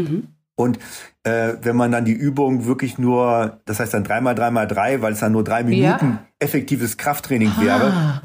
Und 0.55 0.79
äh, 1.23 1.53
wenn 1.61 1.75
man 1.75 1.91
dann 1.91 2.03
die 2.05 2.13
Übung 2.13 2.65
wirklich 2.65 2.97
nur, 2.97 3.59
das 3.65 3.79
heißt 3.79 3.93
dann 3.93 4.03
dreimal, 4.03 4.33
dreimal 4.33 4.67
drei, 4.67 5.01
weil 5.03 5.13
es 5.13 5.19
dann 5.19 5.31
nur 5.33 5.43
drei 5.43 5.63
Minuten 5.63 6.17
effektives 6.39 6.97
Krafttraining 6.97 7.51
wäre, 7.59 7.91
Ah. 7.93 8.21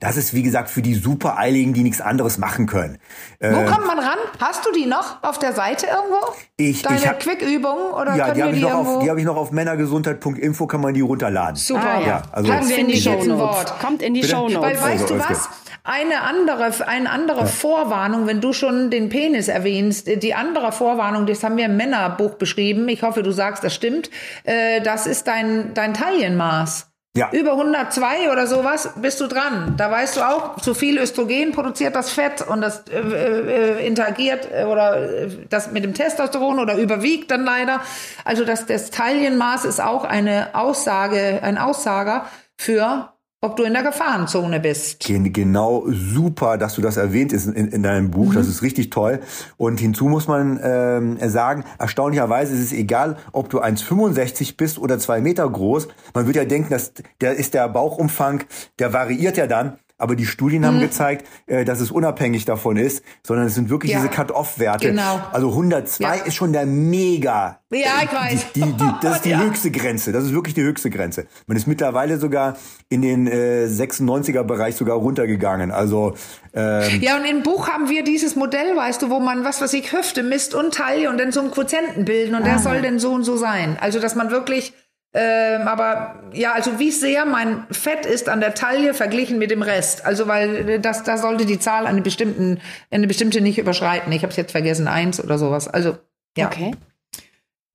Das 0.00 0.16
ist 0.16 0.34
wie 0.34 0.42
gesagt 0.42 0.70
für 0.70 0.82
die 0.82 0.94
Supereiligen, 0.94 1.72
die 1.74 1.82
nichts 1.82 2.00
anderes 2.00 2.38
machen 2.38 2.66
können. 2.66 2.98
Äh, 3.38 3.52
Wo 3.54 3.64
kommt 3.64 3.86
man 3.86 3.98
ran? 3.98 4.18
Hast 4.40 4.64
du 4.66 4.72
die 4.72 4.86
noch 4.86 5.22
auf 5.22 5.38
der 5.38 5.52
Seite 5.52 5.86
irgendwo? 5.86 6.34
Ich- 6.56 6.82
Deine 6.82 6.96
ich 6.98 7.06
hab- 7.08 7.20
Quick-Übung? 7.20 7.92
Oder 7.92 8.14
ja, 8.16 8.32
die 8.32 8.42
habe 8.42 8.52
ich, 8.52 8.62
noch 8.62 8.74
auf- 8.74 9.02
die 9.02 9.10
hab 9.10 9.18
ich 9.18 9.24
noch 9.24 9.36
auf 9.36 9.52
männergesundheit.info, 9.52 10.66
kann 10.66 10.80
man 10.80 10.94
die 10.94 11.00
runterladen. 11.00 11.56
Super. 11.56 11.82
Ah, 11.86 12.00
ja. 12.00 12.06
Ja, 12.06 12.22
also- 12.32 12.50
Packen 12.52 12.68
wir 12.68 12.78
in 12.78 12.88
die 12.88 13.00
Shownotes. 13.00 13.38
Wort. 13.38 13.80
Kommt 13.80 14.02
in 14.02 14.14
die? 14.14 14.22
Shownotes. 14.24 14.60
Weil 14.62 14.80
weißt 14.80 15.02
Also, 15.02 15.14
du 15.14 15.20
was? 15.20 15.48
Eine 15.84 16.22
andere, 16.22 16.72
eine 16.88 17.10
andere 17.10 17.46
Vorwarnung, 17.46 18.26
wenn 18.26 18.40
du 18.40 18.52
schon 18.52 18.90
den 18.90 19.08
Penis 19.08 19.46
erwähnst, 19.48 20.08
die 20.22 20.34
andere 20.34 20.72
Vorwarnung, 20.72 21.26
das 21.26 21.44
haben 21.44 21.56
wir 21.56 21.66
im 21.66 21.76
Männerbuch 21.76 22.34
beschrieben. 22.34 22.88
Ich 22.88 23.02
hoffe, 23.02 23.22
du 23.22 23.30
sagst, 23.30 23.62
das 23.62 23.74
stimmt. 23.74 24.10
Äh, 24.44 24.80
Das 24.80 25.06
ist 25.06 25.26
dein, 25.28 25.74
dein 25.74 25.94
Taillenmaß. 25.94 26.88
Ja. 27.16 27.30
Über 27.32 27.52
102 27.52 28.30
oder 28.30 28.46
sowas 28.46 28.90
bist 28.96 29.20
du 29.20 29.26
dran. 29.26 29.74
Da 29.78 29.90
weißt 29.90 30.18
du 30.18 30.20
auch, 30.20 30.60
zu 30.60 30.74
viel 30.74 30.98
Östrogen 30.98 31.52
produziert 31.52 31.96
das 31.96 32.10
Fett 32.10 32.46
und 32.46 32.60
das 32.60 32.84
äh, 32.88 32.98
äh, 33.00 33.86
interagiert 33.86 34.48
äh, 34.52 34.64
oder 34.64 35.22
äh, 35.22 35.30
das 35.48 35.72
mit 35.72 35.82
dem 35.82 35.94
Testosteron 35.94 36.58
oder 36.58 36.76
überwiegt 36.76 37.30
dann 37.30 37.44
leider. 37.44 37.80
Also 38.24 38.44
das, 38.44 38.66
das 38.66 38.90
Taillenmaß 38.90 39.64
ist 39.64 39.80
auch 39.80 40.04
eine 40.04 40.54
Aussage, 40.54 41.40
ein 41.42 41.56
Aussager 41.56 42.26
für, 42.56 43.12
ob 43.42 43.56
du 43.56 43.64
in 43.64 43.74
der 43.74 43.82
Gefahrenzone 43.82 44.60
bist. 44.60 45.00
Gen- 45.00 45.32
Genau, 45.32 45.84
super, 45.88 46.56
dass 46.58 46.74
du 46.74 46.80
das 46.82 46.96
erwähnt 46.96 47.32
ist 47.32 47.46
in, 47.46 47.68
in 47.68 47.82
deinem 47.82 48.10
Buch. 48.10 48.30
Mhm. 48.30 48.34
Das 48.36 48.48
ist 48.48 48.62
richtig 48.62 48.90
toll. 48.90 49.20
Und 49.56 49.78
hinzu 49.78 50.06
muss 50.08 50.26
man 50.28 50.58
ähm, 50.62 51.18
sagen, 51.28 51.64
erstaunlicherweise 51.78 52.54
ist 52.54 52.60
es 52.60 52.72
egal, 52.72 53.16
ob 53.32 53.48
du 53.50 53.60
1,65 53.62 54.56
bist 54.56 54.78
oder 54.78 54.98
zwei 54.98 55.20
Meter 55.20 55.48
groß. 55.48 55.88
Man 56.14 56.26
würde 56.26 56.40
ja 56.40 56.44
denken, 56.44 56.70
dass 56.70 56.92
der 57.20 57.34
ist 57.34 57.54
der 57.54 57.68
Bauchumfang, 57.68 58.44
der 58.78 58.92
variiert 58.92 59.36
ja 59.36 59.46
dann. 59.46 59.78
Aber 59.98 60.16
die 60.16 60.26
Studien 60.26 60.66
haben 60.66 60.76
mhm. 60.76 60.82
gezeigt, 60.82 61.26
äh, 61.46 61.64
dass 61.64 61.80
es 61.80 61.90
unabhängig 61.90 62.44
davon 62.44 62.76
ist, 62.76 63.02
sondern 63.22 63.46
es 63.46 63.54
sind 63.54 63.70
wirklich 63.70 63.92
ja. 63.92 63.98
diese 63.98 64.10
Cut-Off-Werte. 64.10 64.88
Genau. 64.88 65.20
Also 65.32 65.50
102 65.50 66.04
ja. 66.04 66.24
ist 66.24 66.34
schon 66.34 66.52
der 66.52 66.66
mega. 66.66 67.60
Ja, 67.70 68.02
ich 68.04 68.12
weiß. 68.12 68.52
Die, 68.54 68.60
die, 68.60 68.72
die, 68.72 68.90
das 69.02 69.16
ist 69.16 69.24
die 69.24 69.30
ja. 69.30 69.40
höchste 69.40 69.70
Grenze. 69.70 70.12
Das 70.12 70.24
ist 70.24 70.32
wirklich 70.32 70.54
die 70.54 70.62
höchste 70.62 70.90
Grenze. 70.90 71.26
Man 71.46 71.56
ist 71.56 71.66
mittlerweile 71.66 72.18
sogar 72.18 72.56
in 72.88 73.02
den 73.02 73.26
äh, 73.26 73.66
96er 73.66 74.42
Bereich 74.44 74.76
sogar 74.76 74.96
runtergegangen. 74.96 75.70
Also 75.70 76.14
ähm, 76.54 77.00
ja, 77.00 77.16
und 77.16 77.24
im 77.24 77.42
Buch 77.42 77.68
haben 77.68 77.88
wir 77.88 78.04
dieses 78.04 78.36
Modell, 78.36 78.76
weißt 78.76 79.02
du, 79.02 79.10
wo 79.10 79.20
man 79.20 79.44
was 79.44 79.60
was 79.60 79.72
ich 79.72 79.92
Hüfte 79.92 80.22
misst 80.22 80.54
und 80.54 80.74
Taille 80.74 81.10
und 81.10 81.18
dann 81.18 81.32
so 81.32 81.40
einen 81.40 81.50
Quotienten 81.50 82.04
bilden 82.04 82.34
und 82.34 82.46
der 82.46 82.58
soll 82.58 82.82
denn 82.82 82.98
so 82.98 83.12
und 83.12 83.24
so 83.24 83.36
sein. 83.36 83.76
Also 83.80 84.00
dass 84.00 84.14
man 84.14 84.30
wirklich 84.30 84.72
ähm, 85.18 85.66
aber 85.66 86.16
ja, 86.34 86.52
also 86.52 86.78
wie 86.78 86.90
sehr 86.90 87.24
mein 87.24 87.64
Fett 87.70 88.04
ist 88.04 88.28
an 88.28 88.40
der 88.40 88.54
Taille 88.54 88.92
verglichen 88.92 89.38
mit 89.38 89.50
dem 89.50 89.62
Rest. 89.62 90.04
Also 90.04 90.28
weil 90.28 90.68
äh, 90.68 90.78
das, 90.78 91.04
da 91.04 91.16
sollte 91.16 91.46
die 91.46 91.58
Zahl 91.58 91.86
eine 91.86 92.02
bestimmten, 92.02 92.60
eine 92.90 93.06
bestimmte 93.06 93.40
nicht 93.40 93.56
überschreiten. 93.56 94.12
Ich 94.12 94.22
habe 94.22 94.30
es 94.30 94.36
jetzt 94.36 94.52
vergessen, 94.52 94.88
eins 94.88 95.18
oder 95.24 95.38
sowas. 95.38 95.68
Also 95.68 95.96
ja. 96.36 96.48
Okay. 96.48 96.72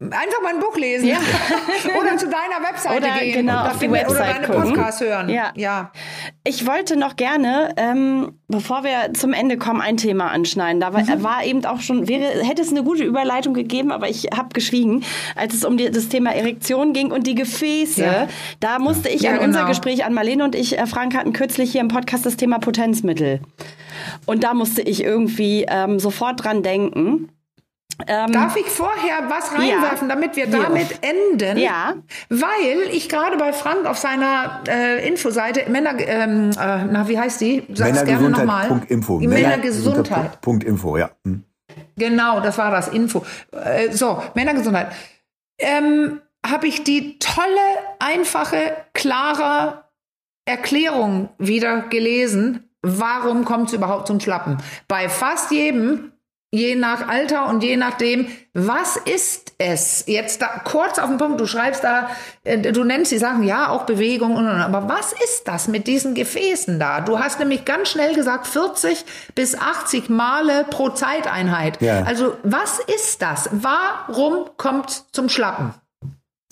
Einfach 0.01 0.41
mal 0.41 0.55
ein 0.55 0.59
Buch 0.59 0.75
lesen. 0.77 1.09
Ja. 1.09 1.17
oder 1.99 2.17
zu 2.17 2.25
deiner 2.25 2.67
Webseite 2.67 2.97
oder, 2.97 3.19
gehen. 3.19 3.33
Genau, 3.33 3.67
auf 3.67 3.77
die 3.77 3.91
Webseite 3.91 4.09
oder 4.09 4.33
deine 4.33 4.47
gucken. 4.47 4.73
Podcast 4.73 5.01
hören. 5.01 5.29
Ja. 5.29 5.51
ja. 5.55 5.91
Ich 6.43 6.65
wollte 6.65 6.95
noch 6.95 7.15
gerne, 7.15 7.71
ähm, 7.77 8.39
bevor 8.47 8.83
wir 8.83 9.13
zum 9.13 9.31
Ende 9.31 9.57
kommen, 9.57 9.79
ein 9.79 9.97
Thema 9.97 10.31
anschneiden. 10.31 10.81
Da 10.81 10.93
war, 10.93 11.01
mhm. 11.01 11.23
war 11.23 11.45
eben 11.45 11.63
auch 11.65 11.81
schon, 11.81 12.07
wäre, 12.07 12.43
hätte 12.43 12.63
es 12.63 12.71
eine 12.71 12.83
gute 12.83 13.03
Überleitung 13.03 13.53
gegeben, 13.53 13.91
aber 13.91 14.09
ich 14.09 14.29
habe 14.35 14.49
geschwiegen, 14.53 15.03
als 15.35 15.53
es 15.53 15.63
um 15.63 15.77
die, 15.77 15.91
das 15.91 16.09
Thema 16.09 16.31
Erektion 16.31 16.93
ging 16.93 17.11
und 17.11 17.27
die 17.27 17.35
Gefäße. 17.35 18.03
Ja. 18.03 18.27
Da 18.59 18.79
musste 18.79 19.07
ich 19.07 19.27
an 19.27 19.35
genau. 19.35 19.45
unser 19.45 19.65
Gespräch 19.65 20.03
an 20.03 20.15
Marlene 20.15 20.43
und 20.43 20.55
ich, 20.55 20.79
äh, 20.79 20.87
Frank 20.87 21.15
hatten 21.15 21.31
kürzlich 21.31 21.73
hier 21.73 21.81
im 21.81 21.89
Podcast 21.89 22.25
das 22.25 22.37
Thema 22.37 22.57
Potenzmittel. 22.57 23.39
Und 24.25 24.43
da 24.43 24.55
musste 24.55 24.81
ich 24.81 25.03
irgendwie 25.03 25.67
ähm, 25.69 25.99
sofort 25.99 26.43
dran 26.43 26.63
denken. 26.63 27.29
Ähm, 28.07 28.31
Darf 28.31 28.55
ich 28.55 28.65
vorher 28.67 29.29
was 29.29 29.51
reinwerfen, 29.51 30.09
ja. 30.09 30.15
damit 30.15 30.35
wir 30.35 30.47
damit 30.47 30.89
ja. 30.91 30.97
enden? 31.01 31.57
Ja. 31.57 31.93
Weil 32.29 32.89
ich 32.91 33.09
gerade 33.09 33.37
bei 33.37 33.53
Frank 33.53 33.85
auf 33.85 33.97
seiner 33.97 34.61
äh, 34.67 35.07
Infoseite 35.07 35.69
Männer, 35.69 35.95
ähm, 35.99 36.51
äh, 36.51 36.85
na 36.85 37.07
wie 37.07 37.19
heißt 37.19 37.41
die? 37.41 37.63
Sag's 37.73 38.03
gerne 38.05 38.29
nochmal. 38.29 38.81
Info. 38.87 39.19
Männergesundheit. 39.19 40.39
Info, 40.65 40.97
ja. 40.97 41.11
Hm. 41.25 41.43
Genau, 41.97 42.39
das 42.39 42.57
war 42.57 42.71
das 42.71 42.87
Info. 42.87 43.23
Äh, 43.51 43.91
so 43.91 44.21
Männergesundheit. 44.35 44.91
Ähm, 45.59 46.21
Habe 46.45 46.67
ich 46.67 46.83
die 46.83 47.19
tolle, 47.19 47.45
einfache, 47.99 48.77
klare 48.93 49.83
Erklärung 50.45 51.29
wieder 51.37 51.81
gelesen. 51.83 52.69
Warum 52.81 53.45
kommt 53.45 53.67
es 53.67 53.73
überhaupt 53.73 54.07
zum 54.07 54.19
Schlappen? 54.19 54.57
Bei 54.87 55.07
fast 55.07 55.51
jedem 55.51 56.11
je 56.51 56.75
nach 56.75 57.07
Alter 57.07 57.47
und 57.47 57.63
je 57.63 57.77
nachdem, 57.77 58.27
was 58.53 58.97
ist 58.97 59.53
es? 59.57 60.03
Jetzt 60.05 60.41
da 60.41 60.47
kurz 60.65 60.99
auf 60.99 61.07
den 61.07 61.17
Punkt, 61.17 61.39
du 61.39 61.47
schreibst 61.47 61.83
da, 61.83 62.09
äh, 62.43 62.57
du 62.57 62.83
nennst 62.83 63.11
die 63.11 63.17
Sachen, 63.17 63.43
ja, 63.43 63.69
auch 63.69 63.85
Bewegung 63.85 64.35
und, 64.35 64.45
und, 64.45 64.59
aber 64.59 64.89
was 64.89 65.13
ist 65.13 65.47
das 65.47 65.69
mit 65.69 65.87
diesen 65.87 66.13
Gefäßen 66.13 66.77
da? 66.77 66.99
Du 66.99 67.19
hast 67.19 67.39
nämlich 67.39 67.63
ganz 67.63 67.89
schnell 67.89 68.13
gesagt 68.13 68.47
40 68.47 69.05
bis 69.33 69.57
80 69.57 70.09
Male 70.09 70.65
pro 70.69 70.89
Zeiteinheit. 70.89 71.81
Ja. 71.81 72.03
Also 72.03 72.35
was 72.43 72.79
ist 72.79 73.21
das? 73.21 73.49
Warum 73.53 74.49
kommt 74.57 75.05
zum 75.13 75.29
Schlappen? 75.29 75.73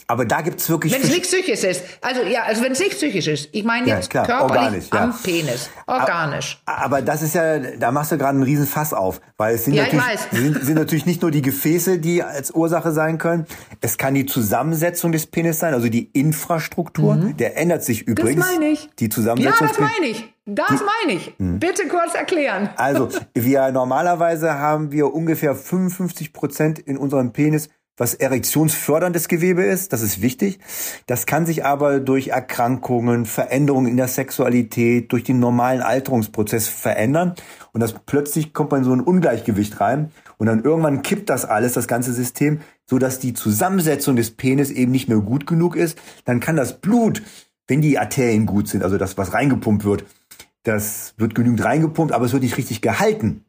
Aber 0.10 0.26
da 0.26 0.41
gibt's 0.41 0.68
wirklich. 0.68 0.91
Wenn 0.91 1.03
es 1.03 1.12
nicht 1.12 1.22
psychisch 1.22 1.64
ist. 1.64 1.84
Also 2.01 2.24
ja, 2.24 2.41
also 2.41 2.64
wenn 2.64 2.72
es 2.72 2.80
nicht 2.80 2.97
psychisch 2.97 3.28
ist. 3.28 3.49
Ich 3.51 3.64
meine 3.64 3.86
jetzt 3.86 4.12
ja, 4.12 4.24
klar, 4.24 4.39
körperlich 4.39 4.91
organisch, 4.91 4.91
am 4.91 5.22
Penis. 5.22 5.70
Organisch. 5.86 6.62
Aber, 6.66 6.84
aber, 6.84 7.01
das 7.03 7.22
ist 7.22 7.36
ja, 7.36 7.60
da 7.60 7.91
machst 7.91 8.12
du 8.12 8.18
gerade 8.18 8.32
einen 8.32 8.41
riesen 8.41 8.66
Fass 8.66 8.91
auf. 8.91 9.22
Weil 9.38 9.53
es 9.53 9.66
sind, 9.66 9.76
ja, 9.76 9.84
natürlich, 9.84 10.20
sind, 10.32 10.66
sind 10.66 10.76
natürlich 10.76 11.05
nicht 11.05 11.22
nur 11.22 11.30
die 11.30 11.43
Gefäße, 11.43 11.99
die 11.99 12.24
als 12.24 12.49
Ursache 12.49 12.91
sein 12.91 13.20
können. 13.20 13.45
Es 13.82 13.99
kann 13.99 14.16
die 14.16 14.26
Zusammensetzung 14.26 15.12
des 15.12 15.28
Penis 15.28 15.60
sein, 15.60 15.76
also 15.76 15.89
die 15.89 16.05
Infrastruktur. 16.05 17.14
Mhm. 17.14 17.38
Der 17.38 17.57
ändert 17.57 17.84
sich 17.84 18.01
übrigens. 18.01 18.43
Das 18.43 18.55
meine 18.55 18.72
ich. 18.72 18.89
Die 18.97 19.10
Zusammensetzung. 19.10 19.68
Ja, 19.68 19.74
das 19.74 19.80
meine 19.80 20.07
ich. 20.07 20.34
Das 20.55 20.72
meine 20.72 21.20
ich. 21.20 21.36
Hm. 21.38 21.60
Bitte 21.60 21.88
kurz 21.88 22.16
erklären. 22.16 22.72
Also, 22.76 23.10
wir 23.36 23.72
normalerweise 23.72 24.55
haben 24.55 24.91
wir 24.91 25.14
ungefähr 25.14 25.53
55 25.53 26.34
Prozent 26.34 26.80
in 26.80 26.97
unserem 26.97 27.34
Penis 27.34 27.70
was 28.00 28.14
erektionsförderndes 28.14 29.28
Gewebe 29.28 29.64
ist, 29.64 29.91
das 29.93 30.02
ist 30.02 30.22
wichtig. 30.22 30.60
Das 31.06 31.26
kann 31.26 31.45
sich 31.45 31.66
aber 31.66 32.00
durch 32.00 32.30
Erkrankungen, 32.30 33.26
Veränderungen 33.26 33.88
in 33.88 33.97
der 33.97 34.08
Sexualität, 34.08 35.12
durch 35.12 35.24
den 35.24 35.39
normalen 35.39 35.82
Alterungsprozess 35.82 36.68
verändern. 36.68 37.36
Und 37.74 37.82
das 37.82 37.93
plötzlich 37.93 38.54
kommt 38.54 38.72
man 38.72 38.82
in 38.82 38.86
so 38.86 38.93
ein 38.93 39.02
Ungleichgewicht 39.02 39.82
rein. 39.82 40.12
Und 40.38 40.47
dann 40.47 40.64
irgendwann 40.64 41.02
kippt 41.02 41.30
das 41.30 41.43
alles, 41.43 41.74
das 41.74 41.88
ganze 41.88 42.14
System, 42.14 42.62
so 42.86 42.97
dass 42.97 43.20
die 43.20 43.34
Zusammensetzung 43.34 44.16
des 44.16 44.32
Penis 44.32 44.72
eben 44.72 44.91
nicht 44.91 45.10
mehr 45.10 45.20
gut 45.20 45.45
genug 45.45 45.76
ist. 45.76 45.97
Dann 46.24 46.39
kann 46.39 46.56
das 46.56 46.80
Blut, 46.80 47.22
wenn 47.68 47.82
die 47.82 48.00
Arterien 48.00 48.45
gut 48.45 48.70
sind, 48.70 48.84
also 48.84 48.97
das, 48.97 49.18
was 49.18 49.34
reingepumpt 49.34 49.84
wird, 49.84 50.06
das 50.64 51.14
wird 51.18 51.36
genügend 51.36 51.64
reingepumpt, 51.64 52.14
aber 52.14 52.26
es 52.26 52.34
wird 52.34 52.43
nicht 52.43 52.58
richtig 52.58 52.82
gehalten. 52.82 53.45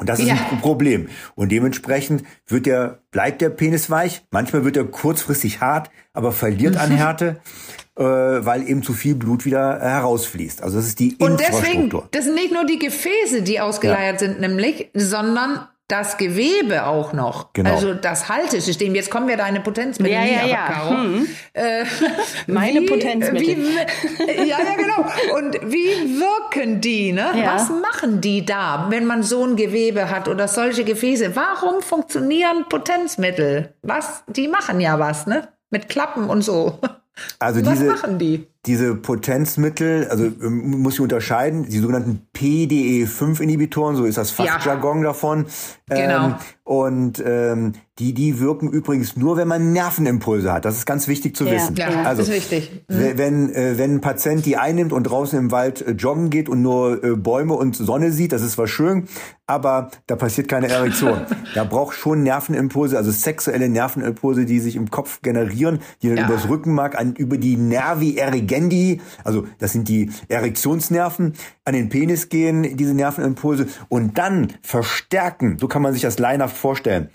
Und 0.00 0.08
das 0.08 0.18
ist 0.18 0.28
ja. 0.28 0.34
ein 0.50 0.60
Problem. 0.62 1.10
Und 1.34 1.52
dementsprechend 1.52 2.24
wird 2.46 2.64
der, 2.64 3.02
bleibt 3.10 3.42
der 3.42 3.50
Penis 3.50 3.90
weich. 3.90 4.22
Manchmal 4.30 4.64
wird 4.64 4.78
er 4.78 4.84
kurzfristig 4.84 5.60
hart, 5.60 5.90
aber 6.14 6.32
verliert 6.32 6.78
an 6.78 6.90
Härte, 6.90 7.42
äh, 7.98 8.02
weil 8.02 8.66
eben 8.66 8.82
zu 8.82 8.94
viel 8.94 9.14
Blut 9.14 9.44
wieder 9.44 9.78
herausfließt. 9.78 10.62
Also 10.62 10.78
das 10.78 10.86
ist 10.86 11.00
die 11.00 11.16
Und 11.18 11.38
deswegen, 11.38 11.92
das 12.12 12.24
sind 12.24 12.34
nicht 12.34 12.50
nur 12.50 12.64
die 12.64 12.78
Gefäße, 12.78 13.42
die 13.42 13.60
ausgeleiert 13.60 14.22
ja. 14.22 14.28
sind, 14.28 14.40
nämlich, 14.40 14.88
sondern 14.94 15.68
das 15.90 16.16
Gewebe 16.16 16.86
auch 16.86 17.12
noch. 17.12 17.52
Genau. 17.52 17.70
Also 17.70 17.94
das 17.94 18.28
Haltesystem. 18.28 18.94
Jetzt 18.94 19.10
kommen 19.10 19.28
wir 19.28 19.36
da 19.36 19.44
eine 19.44 19.60
Potenzmittel 19.60 20.14
ja, 20.14 20.24
ja, 20.24 20.46
ja. 20.46 20.66
Caro. 20.66 20.90
Hm. 20.90 21.28
Äh, 21.52 21.84
Meine 22.46 22.80
wie, 22.80 22.86
Potenzmittel. 22.86 23.56
Wie, 23.56 24.48
ja, 24.48 24.58
ja, 24.58 24.76
genau. 24.76 25.04
Und 25.36 25.54
wie 25.70 26.18
wirken 26.20 26.80
die? 26.80 27.12
Ne? 27.12 27.30
Ja. 27.34 27.54
Was 27.54 27.68
machen 27.68 28.20
die 28.20 28.44
da, 28.44 28.86
wenn 28.90 29.06
man 29.06 29.22
so 29.22 29.44
ein 29.44 29.56
Gewebe 29.56 30.10
hat 30.10 30.28
oder 30.28 30.48
solche 30.48 30.84
Gefäße? 30.84 31.34
Warum 31.34 31.82
funktionieren 31.82 32.66
Potenzmittel? 32.68 33.74
Was? 33.82 34.22
Die 34.28 34.48
machen 34.48 34.80
ja 34.80 34.98
was, 34.98 35.26
ne? 35.26 35.48
Mit 35.70 35.88
Klappen 35.88 36.28
und 36.28 36.42
so. 36.42 36.78
Also 37.38 37.64
Was 37.64 37.78
diese, 37.78 37.86
machen 37.86 38.18
die? 38.18 38.46
Diese 38.66 38.94
Potenzmittel, 38.94 40.06
also 40.08 40.24
ähm, 40.24 40.82
muss 40.82 40.94
ich 40.94 41.00
unterscheiden, 41.00 41.64
die 41.64 41.78
sogenannten 41.78 42.26
PDE5-Inhibitoren, 42.34 43.96
so 43.96 44.04
ist 44.04 44.18
das 44.18 44.30
Fachjargon 44.30 44.98
ja. 44.98 45.04
davon. 45.04 45.46
Genau. 45.88 46.26
Ähm, 46.26 46.34
und 46.70 47.20
ähm, 47.26 47.72
die, 47.98 48.14
die 48.14 48.38
wirken 48.38 48.70
übrigens 48.70 49.16
nur, 49.16 49.36
wenn 49.36 49.48
man 49.48 49.72
Nervenimpulse 49.72 50.52
hat. 50.52 50.64
Das 50.64 50.76
ist 50.76 50.86
ganz 50.86 51.08
wichtig 51.08 51.34
zu 51.34 51.44
ja, 51.44 51.52
wissen. 51.52 51.74
Ja, 51.74 52.04
also, 52.04 52.22
das 52.22 52.28
ist 52.28 52.34
wichtig. 52.50 52.84
Mhm. 52.88 53.12
Wenn, 53.16 53.54
äh, 53.54 53.76
wenn 53.76 53.96
ein 53.96 54.00
Patient 54.00 54.46
die 54.46 54.56
einnimmt 54.56 54.92
und 54.92 55.02
draußen 55.02 55.38
im 55.38 55.50
Wald 55.50 55.82
äh, 55.82 55.90
joggen 55.90 56.30
geht 56.30 56.48
und 56.48 56.62
nur 56.62 57.02
äh, 57.02 57.16
Bäume 57.16 57.54
und 57.54 57.74
Sonne 57.76 58.12
sieht, 58.12 58.30
das 58.32 58.42
ist 58.42 58.52
zwar 58.52 58.68
schön, 58.68 59.08
aber 59.48 59.90
da 60.06 60.14
passiert 60.14 60.46
keine 60.46 60.68
Erektion. 60.68 61.26
da 61.54 61.64
braucht 61.64 61.96
schon 61.96 62.22
Nervenimpulse, 62.22 62.96
also 62.96 63.10
sexuelle 63.10 63.68
Nervenimpulse, 63.68 64.44
die 64.46 64.60
sich 64.60 64.76
im 64.76 64.90
Kopf 64.90 65.22
generieren, 65.22 65.80
die 66.02 66.08
dann 66.08 66.18
ja. 66.18 66.26
übers 66.26 66.48
Rückenmark 66.48 66.96
an, 66.96 67.14
über 67.16 67.36
die 67.36 67.56
Nervi 67.56 68.16
erigendi, 68.50 69.00
also 69.24 69.46
das 69.58 69.72
sind 69.72 69.88
die 69.88 70.10
Erektionsnerven, 70.28 71.34
an 71.64 71.74
den 71.74 71.88
Penis 71.88 72.28
gehen, 72.28 72.76
diese 72.76 72.94
Nervenimpulse, 72.94 73.68
und 73.88 74.18
dann 74.18 74.52
verstärken, 74.62 75.58
so 75.58 75.68
kann 75.68 75.82
man 75.82 75.92
sich 75.92 76.02
das 76.02 76.18
leinhaft 76.18 76.56
vorstellen, 76.56 77.10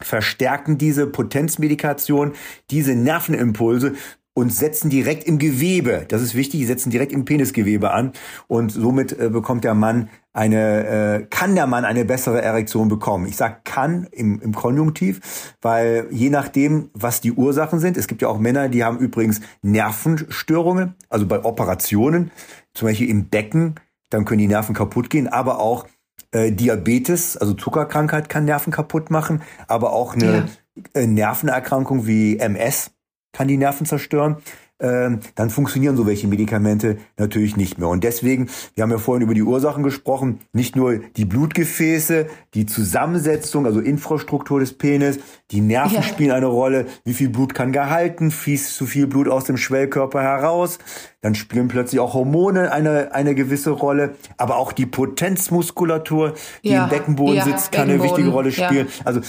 verstärken 0.00 0.78
diese 0.78 1.06
Potenzmedikation 1.06 2.32
diese 2.70 2.94
Nervenimpulse 2.94 3.94
und 4.34 4.52
setzen 4.52 4.90
direkt 4.90 5.24
im 5.24 5.38
Gewebe, 5.38 6.04
das 6.08 6.20
ist 6.20 6.34
wichtig, 6.34 6.60
die 6.60 6.66
setzen 6.66 6.90
direkt 6.90 7.12
im 7.12 7.24
Penisgewebe 7.24 7.92
an 7.92 8.12
und 8.48 8.70
somit 8.70 9.18
äh, 9.18 9.30
bekommt 9.30 9.64
der 9.64 9.74
Mann 9.74 10.10
eine, 10.36 10.86
äh, 10.86 11.26
kann 11.30 11.54
der 11.54 11.66
Mann 11.66 11.86
eine 11.86 12.04
bessere 12.04 12.42
Erektion 12.42 12.88
bekommen. 12.88 13.26
Ich 13.26 13.36
sag 13.36 13.64
kann 13.64 14.06
im, 14.12 14.38
im 14.42 14.54
Konjunktiv, 14.54 15.54
weil 15.62 16.08
je 16.10 16.28
nachdem, 16.28 16.90
was 16.92 17.22
die 17.22 17.32
Ursachen 17.32 17.78
sind, 17.78 17.96
es 17.96 18.06
gibt 18.06 18.20
ja 18.20 18.28
auch 18.28 18.38
Männer, 18.38 18.68
die 18.68 18.84
haben 18.84 18.98
übrigens 18.98 19.40
Nervenstörungen, 19.62 20.94
also 21.08 21.26
bei 21.26 21.42
Operationen, 21.42 22.30
zum 22.74 22.86
Beispiel 22.86 23.08
im 23.08 23.30
Becken, 23.30 23.76
dann 24.10 24.26
können 24.26 24.40
die 24.40 24.46
Nerven 24.46 24.74
kaputt 24.74 25.08
gehen, 25.08 25.26
aber 25.26 25.58
auch 25.58 25.86
äh, 26.32 26.52
Diabetes, 26.52 27.38
also 27.38 27.54
Zuckerkrankheit 27.54 28.28
kann 28.28 28.44
Nerven 28.44 28.72
kaputt 28.72 29.10
machen, 29.10 29.40
aber 29.68 29.94
auch 29.94 30.14
eine 30.14 30.48
ja. 30.94 31.00
Äh, 31.00 31.06
Nervenerkrankung 31.06 32.06
wie 32.06 32.38
MS 32.38 32.90
kann 33.32 33.48
die 33.48 33.56
Nerven 33.56 33.86
zerstören. 33.86 34.36
Ähm, 34.78 35.20
dann 35.34 35.50
funktionieren 35.50 35.96
so 35.96 36.06
welche 36.06 36.28
Medikamente 36.28 36.98
natürlich 37.16 37.56
nicht 37.56 37.78
mehr. 37.78 37.88
Und 37.88 38.04
deswegen, 38.04 38.48
wir 38.74 38.82
haben 38.82 38.90
ja 38.90 38.98
vorhin 38.98 39.22
über 39.22 39.34
die 39.34 39.42
Ursachen 39.42 39.82
gesprochen, 39.82 40.40
nicht 40.52 40.76
nur 40.76 40.98
die 40.98 41.24
Blutgefäße, 41.24 42.26
die 42.54 42.66
Zusammensetzung, 42.66 43.66
also 43.66 43.80
Infrastruktur 43.80 44.60
des 44.60 44.74
Penis, 44.74 45.18
die 45.50 45.60
Nerven 45.60 45.96
ja. 45.96 46.02
spielen 46.02 46.30
eine 46.30 46.46
Rolle, 46.46 46.86
wie 47.04 47.14
viel 47.14 47.30
Blut 47.30 47.54
kann 47.54 47.72
gehalten, 47.72 48.30
fließt 48.30 48.74
zu 48.74 48.86
viel 48.86 49.06
Blut 49.06 49.28
aus 49.28 49.44
dem 49.44 49.56
Schwellkörper 49.56 50.20
heraus, 50.20 50.78
dann 51.22 51.34
spielen 51.34 51.68
plötzlich 51.68 52.00
auch 52.00 52.14
Hormone 52.14 52.70
eine, 52.70 53.14
eine 53.14 53.34
gewisse 53.34 53.70
Rolle, 53.70 54.14
aber 54.36 54.56
auch 54.56 54.72
die 54.72 54.86
Potenzmuskulatur, 54.86 56.34
die 56.62 56.70
ja. 56.70 56.84
im 56.84 56.90
Beckenboden 56.90 57.36
ja, 57.36 57.44
sitzt, 57.44 57.72
kann 57.72 57.88
Beckenboden. 57.88 57.92
eine 57.92 58.02
wichtige 58.02 58.28
Rolle 58.28 58.52
spielen. 58.52 58.88
Also, 59.04 59.20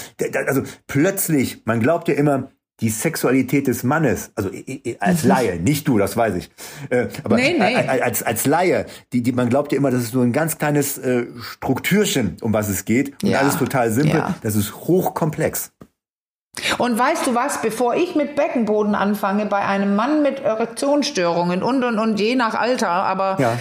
also 0.46 0.62
plötzlich, 0.86 1.62
man 1.64 1.80
glaubt 1.80 2.08
ja 2.08 2.14
immer, 2.14 2.50
die 2.80 2.90
Sexualität 2.90 3.66
des 3.66 3.82
Mannes, 3.82 4.30
also 4.34 4.50
als 5.00 5.24
mhm. 5.24 5.28
Laie, 5.28 5.58
nicht 5.58 5.88
du, 5.88 5.98
das 5.98 6.16
weiß 6.16 6.34
ich, 6.36 6.50
äh, 6.90 7.08
aber 7.24 7.36
nee, 7.36 7.56
nee. 7.58 7.74
als 7.74 8.22
als 8.22 8.46
Laie, 8.46 8.86
die, 9.12 9.22
die 9.22 9.32
man 9.32 9.48
glaubt 9.48 9.72
ja 9.72 9.78
immer, 9.78 9.90
das 9.90 10.02
ist 10.02 10.14
nur 10.14 10.22
ein 10.22 10.32
ganz 10.32 10.58
kleines 10.58 10.98
äh, 10.98 11.26
Strukturchen, 11.40 12.36
um 12.40 12.52
was 12.52 12.68
es 12.68 12.84
geht, 12.84 13.22
und 13.22 13.30
ja. 13.30 13.40
alles 13.40 13.56
total 13.56 13.90
simpel. 13.90 14.20
Ja. 14.20 14.34
Das 14.42 14.54
ist 14.54 14.74
hochkomplex. 14.74 15.72
Und 16.78 16.98
weißt 16.98 17.26
du 17.26 17.34
was, 17.34 17.62
bevor 17.62 17.94
ich 17.94 18.14
mit 18.14 18.34
Beckenboden 18.34 18.94
anfange, 18.94 19.46
bei 19.46 19.64
einem 19.64 19.94
Mann 19.94 20.22
mit 20.22 20.40
Erektionsstörungen 20.40 21.62
und 21.62 21.84
und 21.84 21.98
und 21.98 22.18
je 22.20 22.34
nach 22.34 22.54
Alter, 22.54 22.88
aber 22.88 23.36
ja. 23.40 23.58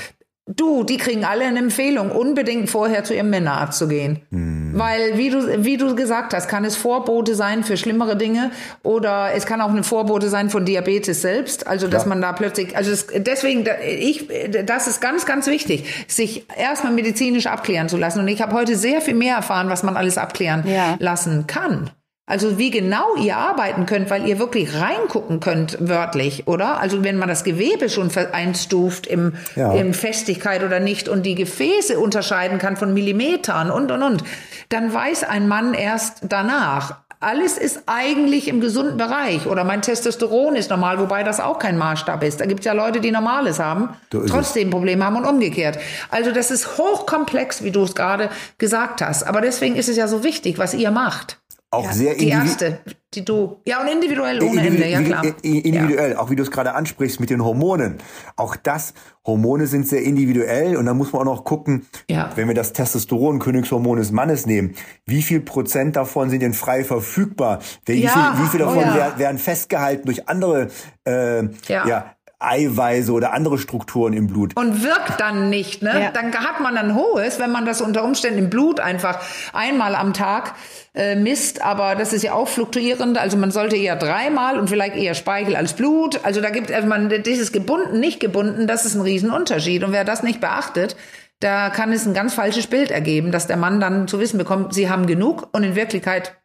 Du, 0.49 0.85
die 0.85 0.95
kriegen 0.95 1.25
alle 1.25 1.43
eine 1.43 1.59
Empfehlung, 1.59 2.09
unbedingt 2.09 2.69
vorher 2.69 3.03
zu 3.03 3.13
ihrem 3.13 3.29
Männerarzt 3.29 3.77
zu 3.77 3.89
gehen. 3.89 4.21
Hm. 4.31 4.66
Weil, 4.77 5.17
wie 5.17 5.29
du, 5.29 5.63
wie 5.63 5.77
du 5.77 5.95
gesagt 5.95 6.33
hast, 6.33 6.47
kann 6.47 6.65
es 6.65 6.75
Vorbote 6.75 7.35
sein 7.35 7.63
für 7.63 7.77
schlimmere 7.77 8.15
Dinge 8.15 8.51
oder 8.83 9.31
es 9.33 9.45
kann 9.45 9.61
auch 9.61 9.69
eine 9.69 9.83
Vorbote 9.83 10.29
sein 10.29 10.49
von 10.49 10.65
Diabetes 10.65 11.21
selbst. 11.21 11.67
Also, 11.67 11.87
dass 11.87 12.03
ja. 12.03 12.09
man 12.09 12.21
da 12.21 12.33
plötzlich, 12.33 12.75
also 12.75 12.91
das, 12.91 13.07
deswegen, 13.15 13.65
ich, 13.85 14.27
das 14.65 14.87
ist 14.87 15.01
ganz, 15.01 15.25
ganz 15.25 15.47
wichtig, 15.47 16.05
sich 16.07 16.45
erstmal 16.57 16.93
medizinisch 16.93 17.47
abklären 17.47 17.89
zu 17.89 17.97
lassen. 17.97 18.19
Und 18.19 18.27
ich 18.27 18.41
habe 18.41 18.53
heute 18.53 18.75
sehr 18.75 19.01
viel 19.01 19.15
mehr 19.15 19.35
erfahren, 19.35 19.69
was 19.69 19.83
man 19.83 19.97
alles 19.97 20.17
abklären 20.17 20.63
ja. 20.67 20.95
lassen 20.99 21.47
kann. 21.47 21.89
Also 22.29 22.57
wie 22.57 22.71
genau 22.71 23.15
ihr 23.15 23.37
arbeiten 23.37 23.85
könnt, 23.85 24.09
weil 24.09 24.27
ihr 24.27 24.37
wirklich 24.37 24.77
reingucken 24.77 25.39
könnt, 25.39 25.77
wörtlich, 25.79 26.45
oder? 26.45 26.77
Also 26.77 27.01
wenn 27.05 27.17
man 27.17 27.29
das 27.29 27.45
Gewebe 27.45 27.87
schon 27.87 28.11
einstuft 28.33 29.07
im, 29.07 29.35
ja. 29.55 29.71
im 29.71 29.93
Festigkeit 29.93 30.61
oder 30.61 30.81
nicht 30.81 31.07
und 31.07 31.25
die 31.25 31.35
Gefäße 31.35 31.97
unterscheiden 31.97 32.59
kann 32.59 32.75
von 32.75 32.93
Millimetern 32.93 33.71
und, 33.71 33.93
und, 33.93 34.03
und, 34.03 34.25
dann 34.67 34.93
weiß 34.93 35.23
ein 35.23 35.47
Mann 35.47 35.73
erst 35.73 36.23
danach. 36.27 36.97
Alles 37.21 37.57
ist 37.57 37.83
eigentlich 37.85 38.49
im 38.49 38.59
gesunden 38.59 38.97
Bereich 38.97 39.47
oder 39.47 39.63
mein 39.63 39.81
Testosteron 39.81 40.57
ist 40.57 40.69
normal, 40.69 40.99
wobei 40.99 41.23
das 41.23 41.39
auch 41.39 41.59
kein 41.59 41.77
Maßstab 41.77 42.23
ist. 42.23 42.41
Da 42.41 42.45
gibt 42.45 42.59
es 42.59 42.65
ja 42.65 42.73
Leute, 42.73 42.99
die 42.99 43.11
Normales 43.11 43.57
haben, 43.57 43.95
trotzdem 44.09 44.69
Probleme 44.69 45.05
haben 45.05 45.15
und 45.15 45.25
umgekehrt. 45.25 45.79
Also 46.11 46.33
das 46.33 46.51
ist 46.51 46.77
hochkomplex, 46.77 47.63
wie 47.63 47.71
du 47.71 47.83
es 47.83 47.95
gerade 47.95 48.29
gesagt 48.57 49.01
hast. 49.01 49.23
Aber 49.23 49.39
deswegen 49.39 49.77
ist 49.77 49.87
es 49.87 49.95
ja 49.95 50.09
so 50.09 50.25
wichtig, 50.25 50.57
was 50.57 50.73
ihr 50.73 50.91
macht 50.91 51.39
auch 51.69 51.83
ja, 51.83 51.93
sehr 51.93 52.15
die 52.15 52.29
erste, 52.29 52.79
die 53.13 53.25
du 53.25 53.57
ja 53.65 53.81
und 53.81 53.87
individuell 53.89 54.41
ohne 54.41 54.65
Ende, 54.65 54.87
ja 54.87 55.01
klar. 55.01 55.25
Individuell, 55.41 56.11
ja. 56.11 56.19
auch 56.19 56.29
wie 56.29 56.37
du 56.37 56.43
es 56.43 56.49
gerade 56.49 56.73
ansprichst 56.73 57.19
mit 57.19 57.29
den 57.29 57.43
Hormonen. 57.43 57.97
Auch 58.37 58.55
das, 58.55 58.93
Hormone 59.25 59.67
sind 59.67 59.85
sehr 59.85 60.01
individuell 60.03 60.77
und 60.77 60.85
da 60.85 60.93
muss 60.93 61.11
man 61.11 61.23
auch 61.23 61.35
noch 61.35 61.43
gucken, 61.43 61.85
ja. 62.09 62.29
wenn 62.35 62.47
wir 62.47 62.55
das 62.55 62.71
Testosteron, 62.71 63.39
Königshormon 63.39 63.97
des 63.97 64.11
Mannes 64.11 64.45
nehmen, 64.45 64.75
wie 65.05 65.21
viel 65.21 65.41
Prozent 65.41 65.97
davon 65.97 66.29
sind 66.29 66.41
denn 66.41 66.53
frei 66.53 66.85
verfügbar? 66.85 67.59
Wie, 67.85 68.01
ja. 68.01 68.11
viel, 68.11 68.43
wie 68.43 68.49
viel 68.49 68.59
davon 68.61 68.85
oh, 68.85 69.19
werden 69.19 69.37
festgehalten 69.37 70.05
durch 70.05 70.29
andere 70.29 70.69
äh, 71.05 71.43
ja. 71.67 72.16
Eiweiße 72.39 73.11
oder 73.11 73.33
andere 73.33 73.57
Strukturen 73.57 74.13
im 74.13 74.27
Blut. 74.27 74.55
Und 74.55 74.83
wirkt 74.83 75.19
dann 75.19 75.49
nicht, 75.49 75.81
ne? 75.81 76.01
Ja. 76.03 76.11
Dann 76.11 76.33
hat 76.35 76.59
man 76.59 76.77
ein 76.77 76.93
hohes, 76.93 77.39
wenn 77.39 77.51
man 77.51 77.65
das 77.65 77.81
unter 77.81 78.03
Umständen 78.03 78.37
im 78.37 78.49
Blut 78.49 78.79
einfach 78.79 79.19
einmal 79.53 79.95
am 79.95 80.13
Tag 80.13 80.53
äh, 80.93 81.15
misst, 81.15 81.63
aber 81.63 81.95
das 81.95 82.13
ist 82.13 82.23
ja 82.23 82.33
auch 82.33 82.47
fluktuierend. 82.47 83.17
Also 83.17 83.37
man 83.37 83.49
sollte 83.49 83.75
eher 83.75 83.95
dreimal 83.95 84.59
und 84.59 84.69
vielleicht 84.69 84.95
eher 84.95 85.15
Speichel 85.15 85.55
als 85.55 85.73
Blut. 85.73 86.19
Also 86.23 86.39
da 86.39 86.51
gibt 86.51 86.71
also 86.71 86.87
man 86.87 87.09
dieses 87.23 87.51
gebunden, 87.51 87.99
nicht 87.99 88.19
gebunden, 88.19 88.67
das 88.67 88.85
ist 88.85 88.93
ein 88.93 89.01
Riesenunterschied. 89.01 89.83
Und 89.83 89.91
wer 89.91 90.03
das 90.03 90.21
nicht 90.21 90.39
beachtet, 90.39 90.95
da 91.39 91.71
kann 91.71 91.91
es 91.91 92.05
ein 92.05 92.13
ganz 92.13 92.35
falsches 92.35 92.67
Bild 92.67 92.91
ergeben, 92.91 93.31
dass 93.31 93.47
der 93.47 93.57
Mann 93.57 93.79
dann 93.79 94.07
zu 94.07 94.19
wissen 94.19 94.37
bekommt, 94.37 94.73
sie 94.73 94.89
haben 94.89 95.07
genug 95.07 95.49
und 95.53 95.63
in 95.63 95.75
Wirklichkeit 95.75 96.35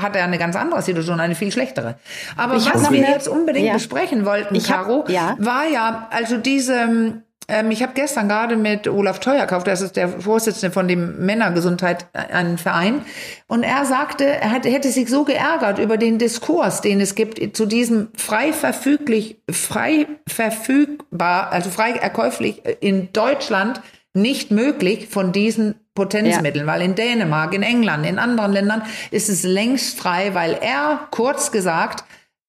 hat 0.00 0.14
er 0.14 0.24
eine 0.24 0.38
ganz 0.38 0.56
andere 0.56 0.82
Situation, 0.82 1.20
eine 1.20 1.34
viel 1.34 1.50
schlechtere. 1.50 1.96
Aber 2.36 2.56
ich 2.56 2.72
was 2.72 2.90
wir 2.90 3.00
jetzt 3.00 3.28
unbedingt 3.28 3.66
ja. 3.66 3.74
besprechen 3.74 4.26
wollten, 4.26 4.54
ich 4.54 4.68
Caro, 4.68 5.00
hab, 5.00 5.10
ja. 5.10 5.36
war 5.38 5.66
ja, 5.66 6.08
also 6.10 6.36
diese, 6.36 7.22
ähm, 7.48 7.70
ich 7.70 7.82
habe 7.82 7.92
gestern 7.94 8.28
gerade 8.28 8.56
mit 8.56 8.88
Olaf 8.88 9.20
Teuerkauf, 9.20 9.64
das 9.64 9.80
ist 9.80 9.96
der 9.96 10.08
Vorsitzende 10.08 10.70
von 10.70 10.86
dem 10.86 11.24
Männergesundheit, 11.24 12.06
äh, 12.12 12.32
einen 12.32 12.58
Verein, 12.58 13.02
und 13.46 13.62
er 13.62 13.86
sagte, 13.86 14.26
er 14.26 14.52
hätte, 14.52 14.68
hätte 14.68 14.90
sich 14.90 15.08
so 15.08 15.24
geärgert 15.24 15.78
über 15.78 15.96
den 15.96 16.18
Diskurs, 16.18 16.82
den 16.82 17.00
es 17.00 17.14
gibt 17.14 17.56
zu 17.56 17.64
diesem 17.64 18.08
frei 18.16 18.52
verfüglich, 18.52 19.38
frei 19.50 20.06
verfügbar, 20.28 21.52
also 21.52 21.70
frei 21.70 21.92
erkäuflich 21.92 22.62
in 22.80 23.12
Deutschland 23.14 23.80
nicht 24.16 24.50
möglich 24.50 25.08
von 25.08 25.32
diesen 25.32 25.76
Potenzmitteln, 25.94 26.66
ja. 26.66 26.72
weil 26.72 26.82
in 26.82 26.94
Dänemark, 26.94 27.54
in 27.54 27.62
England, 27.62 28.06
in 28.06 28.18
anderen 28.18 28.52
Ländern 28.52 28.82
ist 29.10 29.28
es 29.28 29.42
längst 29.42 29.98
frei, 29.98 30.34
weil 30.34 30.54
er 30.54 31.08
kurz 31.10 31.52
gesagt 31.52 32.04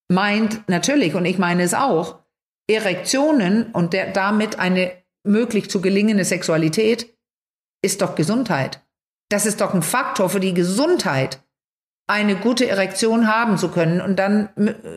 meint 0.10 0.68
natürlich, 0.68 1.16
und 1.16 1.26
ich 1.26 1.38
meine 1.38 1.64
es 1.64 1.74
auch, 1.74 2.20
Erektionen 2.70 3.72
und 3.72 3.94
der, 3.94 4.12
damit 4.12 4.60
eine 4.60 4.92
möglich 5.24 5.70
zu 5.70 5.82
gelingende 5.82 6.26
Sexualität 6.26 7.14
ist 7.82 8.02
doch 8.02 8.16
Gesundheit. 8.16 8.82
Das 9.30 9.46
ist 9.46 9.62
doch 9.62 9.74
ein 9.74 9.82
Faktor 9.82 10.30
für 10.30 10.40
die 10.40 10.54
Gesundheit, 10.54 11.42
eine 12.08 12.36
gute 12.38 12.68
Erektion 12.68 13.28
haben 13.28 13.58
zu 13.58 13.70
können. 13.70 14.02
Und 14.02 14.18
dann 14.18 14.50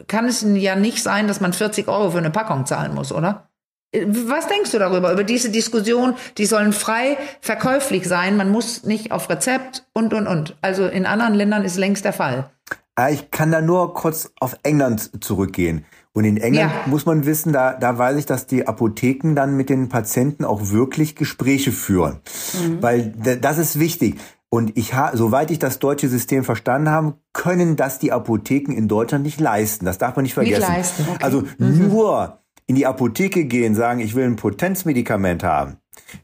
kann 0.07 0.27
es 0.27 0.43
ja 0.43 0.77
nicht 0.77 1.03
sein, 1.03 1.27
dass 1.27 1.41
man 1.41 1.53
40 1.53 1.89
Euro 1.89 2.13
für 2.13 2.19
eine 2.19 2.31
Packung 2.31 2.67
zahlen 2.67 2.95
muss, 2.95 3.13
oder? 3.13 3.50
Was 3.93 4.47
denkst 4.47 4.71
du 4.71 4.79
darüber, 4.79 5.13
über 5.13 5.25
diese 5.25 5.51
Diskussion? 5.51 6.15
Die 6.39 6.47
sollen 6.47 6.73
frei 6.73 7.19
verkäuflich 7.41 8.07
sein. 8.07 8.37
Man 8.37 8.51
muss 8.51 8.85
nicht 8.85 9.11
auf 9.11 9.29
Rezept 9.29 9.85
und, 9.93 10.15
und, 10.15 10.29
und. 10.29 10.57
Also 10.63 10.87
in 10.87 11.07
anderen 11.07 11.35
Ländern 11.35 11.65
ist 11.65 11.77
längst 11.77 12.05
der 12.05 12.13
Fall. 12.13 12.51
Ah, 12.95 13.11
ich 13.11 13.31
kann 13.31 13.51
da 13.51 13.61
nur 13.61 13.95
kurz 13.95 14.31
auf 14.39 14.57
England 14.63 15.25
zurückgehen. 15.25 15.85
Und 16.13 16.25
in 16.25 16.37
England 16.37 16.73
ja. 16.73 16.91
muss 16.91 17.07
man 17.07 17.25
wissen, 17.25 17.53
da, 17.53 17.73
da 17.73 17.97
weiß 17.97 18.17
ich, 18.19 18.27
dass 18.27 18.47
die 18.47 18.67
Apotheken 18.67 19.35
dann 19.35 19.57
mit 19.57 19.71
den 19.71 19.89
Patienten 19.89 20.45
auch 20.45 20.71
wirklich 20.71 21.17
Gespräche 21.17 21.73
führen. 21.73 22.21
Mhm. 22.53 22.83
Weil 22.83 23.13
das 23.41 23.59
ist 23.59 23.79
wichtig. 23.79 24.19
Und 24.51 24.77
ich 24.77 24.95
ha 24.95 25.13
soweit 25.15 25.53
ich 25.53 25.61
das 25.61 25.79
deutsche 25.79 26.09
System 26.09 26.43
verstanden 26.43 26.91
habe, 26.91 27.15
können 27.33 27.77
das 27.77 28.01
die 28.01 28.11
Apotheken 28.11 28.73
in 28.73 28.89
Deutschland 28.89 29.25
nicht 29.25 29.41
leisten. 29.41 29.85
Das 29.85 29.99
darf 29.99 30.17
man 30.17 30.25
nicht 30.25 30.35
vergessen. 30.35 30.59
Nicht 30.59 30.69
leisten. 30.69 31.07
Okay. 31.09 31.23
Also 31.23 31.43
mhm. 31.59 31.89
nur 31.89 32.41
in 32.71 32.77
die 32.77 32.87
Apotheke 32.87 33.47
gehen, 33.47 33.75
sagen, 33.75 33.99
ich 33.99 34.15
will 34.15 34.23
ein 34.23 34.37
Potenzmedikament 34.37 35.43
haben, 35.43 35.79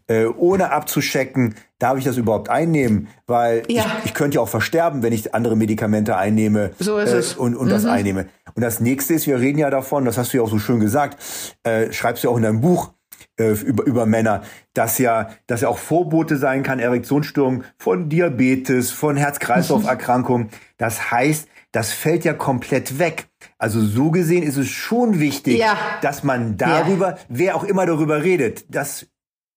äh, 0.06 0.26
ohne 0.26 0.70
abzuschecken, 0.70 1.56
darf 1.80 1.98
ich 1.98 2.04
das 2.04 2.18
überhaupt 2.18 2.50
einnehmen? 2.50 3.08
Weil 3.26 3.64
ja. 3.66 3.84
ich, 3.98 4.04
ich 4.04 4.14
könnte 4.14 4.36
ja 4.36 4.42
auch 4.42 4.48
versterben, 4.48 5.02
wenn 5.02 5.12
ich 5.12 5.34
andere 5.34 5.56
Medikamente 5.56 6.16
einnehme 6.16 6.70
so 6.78 6.98
ist 6.98 7.12
äh, 7.12 7.16
es. 7.16 7.34
und, 7.34 7.56
und 7.56 7.66
mhm. 7.66 7.70
das 7.70 7.84
einnehme. 7.84 8.28
Und 8.54 8.62
das 8.62 8.78
nächste 8.78 9.14
ist, 9.14 9.26
wir 9.26 9.40
reden 9.40 9.58
ja 9.58 9.70
davon, 9.70 10.04
das 10.04 10.18
hast 10.18 10.32
du 10.32 10.36
ja 10.36 10.44
auch 10.44 10.48
so 10.48 10.60
schön 10.60 10.78
gesagt, 10.78 11.18
äh, 11.64 11.92
schreibst 11.92 12.22
du 12.22 12.28
ja 12.28 12.32
auch 12.32 12.36
in 12.36 12.44
deinem 12.44 12.60
Buch, 12.60 12.92
äh, 13.40 13.50
über, 13.50 13.84
über 13.84 14.06
Männer, 14.06 14.42
dass 14.72 14.98
ja, 14.98 15.30
dass 15.48 15.62
ja 15.62 15.68
auch 15.68 15.78
Vorbote 15.78 16.36
sein 16.36 16.62
kann, 16.62 16.78
Erektionsstörungen 16.78 17.64
von 17.76 18.08
Diabetes, 18.08 18.92
von 18.92 19.16
Herz-Kreislauf-Erkrankungen. 19.16 20.50
Das 20.78 21.10
heißt, 21.10 21.48
das 21.72 21.90
fällt 21.90 22.24
ja 22.24 22.34
komplett 22.34 23.00
weg. 23.00 23.26
Also 23.58 23.80
so 23.80 24.10
gesehen 24.10 24.42
ist 24.42 24.56
es 24.56 24.68
schon 24.68 25.18
wichtig, 25.18 25.58
ja. 25.58 25.76
dass 26.02 26.22
man 26.22 26.56
darüber, 26.56 27.12
ja. 27.12 27.18
wer 27.28 27.56
auch 27.56 27.64
immer 27.64 27.86
darüber 27.86 28.22
redet, 28.22 28.64
das 28.68 29.06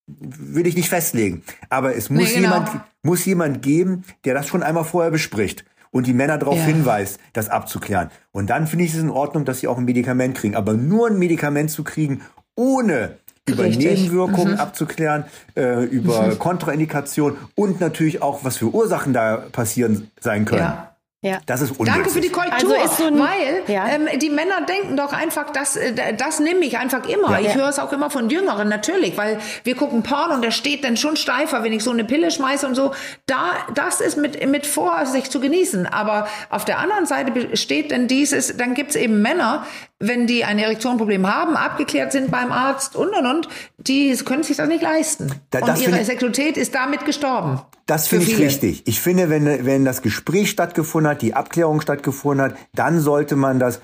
will 0.08 0.66
ich 0.68 0.76
nicht 0.76 0.90
festlegen. 0.90 1.44
Aber 1.70 1.96
es 1.96 2.10
muss 2.10 2.30
nee, 2.30 2.36
genau. 2.36 2.54
jemand, 2.54 2.70
muss 3.04 3.26
jemand 3.26 3.62
geben, 3.62 4.06
der 4.26 4.34
das 4.34 4.48
schon 4.48 4.64
einmal 4.64 4.86
vorher 4.86 5.12
bespricht 5.12 5.66
und 5.92 6.08
die 6.08 6.14
Männer 6.14 6.38
darauf 6.38 6.58
ja. 6.58 6.64
hinweist, 6.64 7.20
das 7.34 7.50
abzuklären. 7.50 8.10
Und 8.32 8.50
dann 8.50 8.68
finde 8.68 8.86
ich 8.86 8.94
es 8.94 9.00
in 9.00 9.10
Ordnung, 9.10 9.46
dass 9.46 9.60
sie 9.60 9.68
auch 9.68 9.78
ein 9.78 9.86
Medikament 9.86 10.38
kriegen. 10.38 10.56
Aber 10.56 10.74
nur 10.74 11.08
ein 11.08 11.20
Medikament 11.20 11.72
zu 11.72 11.84
kriegen, 11.84 12.22
ohne 12.56 13.18
über 13.48 13.64
Richtig. 13.64 13.86
Nebenwirkungen 13.86 14.54
mhm. 14.54 14.60
abzuklären, 14.60 15.26
äh, 15.56 15.84
über 15.86 16.28
mhm. 16.28 16.40
Kontraindikation 16.40 17.38
und 17.56 17.80
natürlich 17.80 18.22
auch, 18.22 18.44
was 18.44 18.58
für 18.58 18.68
Ursachen 18.74 19.14
da 19.14 19.38
passieren 19.52 20.12
sein 20.20 20.46
können. 20.46 20.62
Ja. 20.62 20.96
Ja. 21.22 21.40
Das 21.46 21.60
ist 21.60 21.72
unnötig. 21.72 21.94
Danke 21.94 22.10
für 22.12 22.22
die 22.22 22.30
Korrektur, 22.30 22.78
also 22.80 23.04
so 23.04 23.08
ein, 23.08 23.20
weil 23.20 23.64
ja. 23.68 23.90
ähm, 23.90 24.08
die 24.20 24.30
Männer 24.30 24.62
denken 24.62 24.96
doch 24.96 25.12
einfach, 25.12 25.50
das, 25.50 25.76
äh, 25.76 26.14
das 26.16 26.40
nehme 26.40 26.62
ich 26.62 26.78
einfach 26.78 27.06
immer. 27.10 27.38
Ja. 27.42 27.50
Ich 27.50 27.56
höre 27.56 27.68
es 27.68 27.78
auch 27.78 27.92
immer 27.92 28.10
von 28.10 28.30
Jüngeren, 28.30 28.70
natürlich, 28.70 29.18
weil 29.18 29.38
wir 29.66 29.76
gucken 29.76 30.02
Porn 30.02 30.32
und 30.32 30.42
der 30.44 30.52
steht 30.52 30.86
dann 30.86 30.96
schon 30.96 31.18
steifer, 31.18 31.62
wenn 31.62 31.74
ich 31.74 31.84
so 31.84 31.92
eine 31.92 32.06
Pille 32.06 32.32
schmeiße 32.32 32.66
und 32.66 32.76
so. 32.76 32.94
Da, 33.26 33.52
das 33.76 34.00
ist 34.00 34.16
mit, 34.16 34.48
mit 34.48 34.66
Vorsicht 34.66 35.30
zu 35.30 35.42
genießen. 35.42 35.88
Aber 35.88 36.30
auf 36.50 36.64
der 36.64 36.80
anderen 36.80 37.06
Seite 37.06 37.58
steht 37.58 37.92
dann 37.92 38.08
dieses, 38.08 38.56
dann 38.56 38.74
gibt's 38.74 38.96
eben 38.96 39.22
Männer, 39.22 39.66
wenn 40.00 40.28
die 40.28 40.46
ein 40.46 40.60
Erektionproblem 40.60 41.28
haben, 41.28 41.56
abgeklärt 41.58 42.12
sind 42.12 42.32
beim 42.32 42.52
Arzt 42.52 42.96
und 42.96 43.10
und 43.10 43.26
und, 43.26 43.50
die 43.78 44.16
können 44.18 44.44
sich 44.44 44.58
das 44.58 44.68
nicht 44.68 44.82
leisten. 44.82 45.32
Da- 45.52 45.60
und 45.60 45.68
das 45.68 45.80
ihre 45.82 45.90
finde 45.90 46.02
ich- 46.02 46.08
Sexualität 46.08 46.58
ist 46.58 46.74
damit 46.76 47.06
gestorben. 47.06 47.62
Das 47.86 48.08
finde 48.08 48.26
ich 48.26 48.36
viele. 48.36 48.48
richtig. 48.48 48.84
Ich 48.86 49.02
finde, 49.02 49.30
wenn, 49.30 49.66
wenn 49.66 49.84
das 49.84 50.02
Gespräch 50.02 50.50
stattgefunden 50.52 51.10
hat, 51.12 51.22
die 51.22 51.34
Abklärung 51.34 51.82
stattgefunden 51.82 52.46
hat, 52.46 52.56
dann 52.74 53.00
sollte 53.00 53.36
man 53.36 53.60
das 53.60 53.82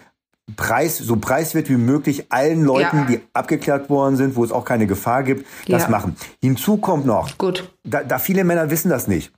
Preis, 0.56 1.00
so 1.00 1.16
preiswert 1.16 1.70
wie 1.70 1.76
möglich 1.78 2.28
allen 2.32 2.64
Leuten, 2.64 2.98
Ja. 3.00 3.06
die 3.06 3.22
abgeklärt 3.34 3.90
worden 3.90 4.16
sind, 4.16 4.36
wo 4.36 4.44
es 4.44 4.52
auch 4.52 4.64
keine 4.64 4.86
Gefahr 4.86 5.24
gibt, 5.24 5.46
das 5.68 5.84
Ja. 5.84 5.90
machen. 5.90 6.16
Hinzu 6.40 6.78
kommt 6.78 7.08
noch, 7.08 7.36
Gut. 7.40 7.72
da, 7.84 8.04
da 8.04 8.20
viele 8.20 8.44
Männer 8.44 8.70
wissen 8.70 8.90
das 8.90 9.08
nicht. 9.08 9.34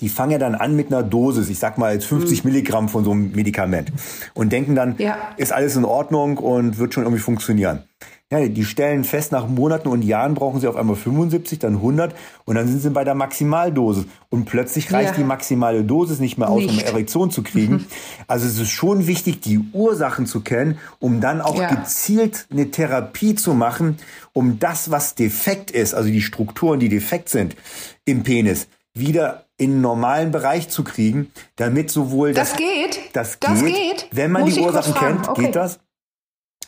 Die 0.00 0.08
fangen 0.08 0.32
ja 0.32 0.38
dann 0.38 0.54
an 0.54 0.76
mit 0.76 0.88
einer 0.92 1.02
Dosis, 1.02 1.48
ich 1.48 1.58
sag 1.58 1.76
mal 1.78 1.92
jetzt 1.94 2.06
50 2.06 2.44
Milligramm 2.44 2.88
von 2.88 3.04
so 3.04 3.10
einem 3.12 3.32
Medikament 3.32 3.92
und 4.34 4.52
denken 4.52 4.74
dann, 4.74 4.94
Ja. 4.98 5.16
ist 5.36 5.52
alles 5.52 5.76
in 5.76 5.84
Ordnung 5.84 6.38
und 6.38 6.78
wird 6.78 6.94
schon 6.94 7.02
irgendwie 7.04 7.22
funktionieren. 7.22 7.82
Ja, 8.30 8.46
die 8.46 8.64
stellen 8.66 9.04
fest, 9.04 9.32
nach 9.32 9.48
Monaten 9.48 9.88
und 9.88 10.02
Jahren 10.02 10.34
brauchen 10.34 10.60
sie 10.60 10.68
auf 10.68 10.76
einmal 10.76 10.96
75, 10.96 11.60
dann 11.60 11.76
100 11.76 12.14
und 12.44 12.56
dann 12.56 12.68
sind 12.68 12.80
sie 12.82 12.90
bei 12.90 13.02
der 13.02 13.14
Maximaldosis. 13.14 14.04
Und 14.28 14.44
plötzlich 14.44 14.92
reicht 14.92 15.12
Ja. 15.12 15.16
die 15.16 15.24
maximale 15.24 15.82
Dosis 15.82 16.20
nicht 16.20 16.36
mehr 16.36 16.50
aus, 16.50 16.60
um 16.66 16.76
Nicht. 16.76 16.86
Erektion 16.86 17.30
zu 17.30 17.42
kriegen. 17.42 17.86
Also 18.26 18.46
es 18.46 18.58
ist 18.58 18.68
schon 18.70 19.06
wichtig, 19.06 19.40
die 19.40 19.58
Ursachen 19.72 20.26
zu 20.26 20.42
kennen, 20.42 20.76
um 21.00 21.22
dann 21.22 21.40
auch 21.40 21.58
Ja. 21.58 21.74
gezielt 21.74 22.46
eine 22.52 22.70
Therapie 22.70 23.34
zu 23.34 23.54
machen, 23.54 23.96
um 24.34 24.58
das, 24.58 24.90
was 24.90 25.14
defekt 25.14 25.70
ist, 25.70 25.94
also 25.94 26.10
die 26.10 26.20
Strukturen, 26.20 26.80
die 26.80 26.90
defekt 26.90 27.30
sind 27.30 27.56
im 28.04 28.24
Penis, 28.24 28.68
wieder 28.92 29.46
in 29.58 29.72
einen 29.72 29.80
normalen 29.82 30.30
Bereich 30.30 30.68
zu 30.70 30.84
kriegen, 30.84 31.30
damit 31.56 31.90
sowohl 31.90 32.32
Das 32.32 32.56
geht? 32.56 32.98
das 33.12 33.38
Das 33.40 33.62
geht, 33.64 33.74
geht? 33.74 34.08
wenn 34.12 34.30
man 34.32 34.42
Muss 34.42 34.54
die 34.54 34.60
Ursachen 34.60 34.94
kennt, 34.94 35.28
Okay. 35.28 35.42
geht 35.46 35.56
das? 35.56 35.80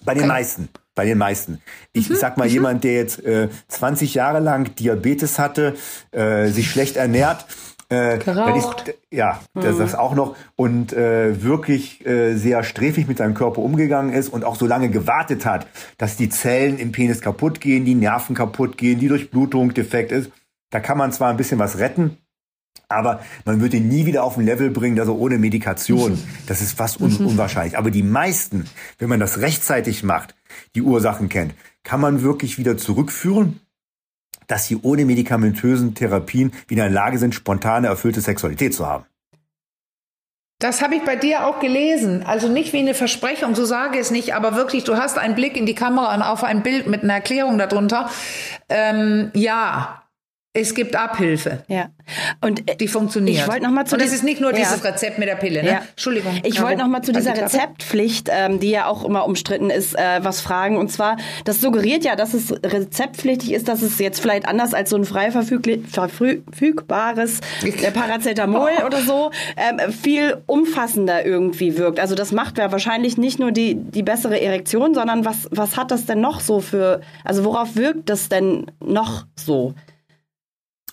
Bei 0.04 0.12
den 0.14 0.22
Okay. 0.24 0.28
meisten. 0.28 0.68
Bei 0.94 1.04
den 1.06 1.18
meisten. 1.18 1.62
Ich, 1.92 2.10
Mhm, 2.10 2.16
sag 2.16 2.36
mal, 2.36 2.46
jemand, 2.48 2.84
der 2.84 2.94
jetzt 2.94 3.24
äh, 3.24 3.48
20 3.68 4.14
Jahre 4.14 4.40
lang 4.40 4.74
Diabetes 4.74 5.38
hatte, 5.38 5.76
äh, 6.10 6.48
sich 6.48 6.70
schlecht 6.70 6.96
ernährt, 6.96 7.46
äh, 7.90 8.18
Geraucht. 8.18 8.84
ich, 8.88 9.16
ja, 9.18 9.40
das, 9.54 9.78
das 9.78 9.94
auch 9.94 10.14
noch 10.14 10.36
und 10.56 10.92
äh, 10.92 11.42
wirklich 11.42 12.04
äh, 12.06 12.34
sehr 12.36 12.62
sträfig 12.64 13.08
mit 13.08 13.18
seinem 13.18 13.34
Körper 13.34 13.60
umgegangen 13.62 14.12
ist 14.12 14.28
und 14.28 14.44
auch 14.44 14.56
so 14.56 14.66
lange 14.66 14.90
gewartet 14.90 15.44
hat, 15.46 15.66
dass 15.98 16.16
die 16.16 16.28
Zellen 16.28 16.78
im 16.78 16.92
Penis 16.92 17.20
kaputt 17.20 17.60
gehen, 17.60 17.84
die 17.84 17.94
Nerven 17.94 18.34
kaputt 18.34 18.76
gehen, 18.78 18.98
die 19.00 19.08
Durchblutung 19.08 19.74
defekt 19.74 20.12
ist. 20.12 20.30
Da 20.70 20.80
kann 20.80 20.98
man 20.98 21.12
zwar 21.12 21.30
ein 21.30 21.36
bisschen 21.36 21.58
was 21.58 21.78
retten, 21.78 22.16
aber 22.88 23.20
man 23.44 23.60
wird 23.60 23.74
ihn 23.74 23.88
nie 23.88 24.06
wieder 24.06 24.24
auf 24.24 24.36
ein 24.36 24.44
Level 24.44 24.70
bringen, 24.70 24.96
dass 24.96 25.08
er 25.08 25.16
ohne 25.16 25.38
Medikation, 25.38 26.18
das 26.46 26.60
ist 26.60 26.76
fast 26.76 27.00
un 27.00 27.16
unwahrscheinlich. 27.16 27.78
Aber 27.78 27.90
die 27.90 28.02
meisten, 28.02 28.66
wenn 28.98 29.08
man 29.08 29.20
das 29.20 29.38
rechtzeitig 29.38 30.02
macht, 30.02 30.34
die 30.74 30.82
Ursachen 30.82 31.28
kennt, 31.28 31.54
kann 31.82 32.00
man 32.00 32.22
wirklich 32.22 32.58
wieder 32.58 32.76
zurückführen, 32.76 33.60
dass 34.46 34.66
sie 34.66 34.76
ohne 34.82 35.04
medikamentösen 35.04 35.94
Therapien 35.94 36.52
wieder 36.66 36.86
in 36.86 36.92
der 36.92 37.02
Lage 37.02 37.18
sind, 37.18 37.34
spontane, 37.34 37.86
erfüllte 37.86 38.20
Sexualität 38.20 38.74
zu 38.74 38.86
haben. 38.86 39.04
Das 40.60 40.82
habe 40.82 40.94
ich 40.94 41.02
bei 41.04 41.16
dir 41.16 41.46
auch 41.46 41.58
gelesen. 41.58 42.22
Also 42.22 42.48
nicht 42.48 42.74
wie 42.74 42.80
eine 42.80 42.92
Versprechung, 42.92 43.54
so 43.54 43.64
sage 43.64 43.98
es 43.98 44.10
nicht, 44.10 44.34
aber 44.34 44.56
wirklich, 44.56 44.84
du 44.84 44.96
hast 44.96 45.16
einen 45.16 45.34
Blick 45.34 45.56
in 45.56 45.64
die 45.64 45.74
Kamera 45.74 46.14
und 46.14 46.20
auf 46.20 46.44
ein 46.44 46.62
Bild 46.62 46.86
mit 46.86 47.02
einer 47.02 47.14
Erklärung 47.14 47.56
darunter. 47.56 48.10
Ähm, 48.68 49.30
ja, 49.34 49.99
es 50.52 50.74
gibt 50.74 50.96
Abhilfe. 50.96 51.62
Ja. 51.68 51.90
Und 52.40 52.68
äh, 52.68 52.76
Die 52.76 52.88
funktioniert. 52.88 53.38
Ich 53.38 53.46
wollte 53.46 53.62
noch 53.62 53.70
mal 53.70 53.84
zu 53.84 53.94
Und 53.94 54.02
das 54.02 54.12
ist 54.12 54.24
nicht 54.24 54.40
nur 54.40 54.50
Ja. 54.50 54.56
dieses 54.58 54.82
Rezept 54.82 55.18
mit 55.18 55.28
der 55.28 55.36
Pille, 55.36 55.62
ne? 55.62 55.70
Ja. 55.70 55.82
Entschuldigung. 55.90 56.40
Ich 56.42 56.60
wollte 56.60 56.78
noch 56.78 56.88
mal 56.88 57.02
zu 57.02 57.12
dieser. 57.12 57.36
Rezeptpflicht, 57.36 58.28
ähm, 58.32 58.58
die 58.58 58.70
ja 58.70 58.86
auch 58.86 59.04
immer 59.04 59.26
umstritten 59.26 59.70
ist, 59.70 59.96
äh, 59.96 60.18
was 60.22 60.40
fragen. 60.40 60.76
Und 60.76 60.90
zwar, 60.90 61.18
das 61.44 61.60
suggeriert 61.60 62.04
ja, 62.04 62.16
dass 62.16 62.34
es 62.34 62.52
rezeptpflichtig 62.52 63.52
ist, 63.52 63.68
dass 63.68 63.82
es 63.82 63.98
jetzt 64.00 64.20
vielleicht 64.20 64.48
anders 64.48 64.74
als 64.74 64.90
so 64.90 64.96
ein 64.96 65.04
frei 65.04 65.30
verfügbares 65.30 67.40
äh, 67.62 67.90
Paracetamol 67.92 68.70
oder 68.86 69.02
so 69.02 69.30
ähm, 69.56 69.92
viel 69.92 70.38
umfassender 70.46 71.24
irgendwie 71.24 71.78
wirkt. 71.78 72.00
Also 72.00 72.16
das 72.16 72.32
macht 72.32 72.58
ja 72.58 72.72
wahrscheinlich 72.72 73.16
nicht 73.16 73.38
nur 73.38 73.52
die, 73.52 73.76
die 73.76 74.02
bessere 74.02 74.40
Erektion, 74.40 74.94
sondern 74.94 75.24
was, 75.24 75.48
was 75.52 75.76
hat 75.76 75.92
das 75.92 76.06
denn 76.06 76.20
noch 76.20 76.40
so 76.40 76.60
für, 76.60 77.02
also 77.24 77.44
worauf 77.44 77.76
wirkt 77.76 78.10
das 78.10 78.28
denn 78.28 78.66
noch 78.80 79.26
so? 79.36 79.74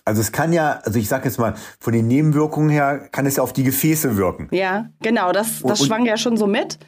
Also 0.08 0.20
es 0.22 0.32
kann 0.32 0.52
ja, 0.52 0.80
also 0.84 0.98
ich 0.98 1.06
sage 1.08 1.26
jetzt 1.26 1.38
mal, 1.38 1.54
von 1.80 1.92
den 1.92 2.06
Nebenwirkungen 2.08 2.70
her 2.70 3.08
kann 3.12 3.26
es 3.26 3.36
ja 3.36 3.42
auf 3.42 3.52
die 3.52 3.62
Gefäße 3.62 4.16
wirken. 4.16 4.48
Ja, 4.50 4.86
genau, 5.00 5.32
das, 5.32 5.60
das 5.62 5.80
Und- 5.80 5.86
schwang 5.86 6.06
ja 6.06 6.16
schon 6.16 6.36
so 6.36 6.46
mit. 6.46 6.78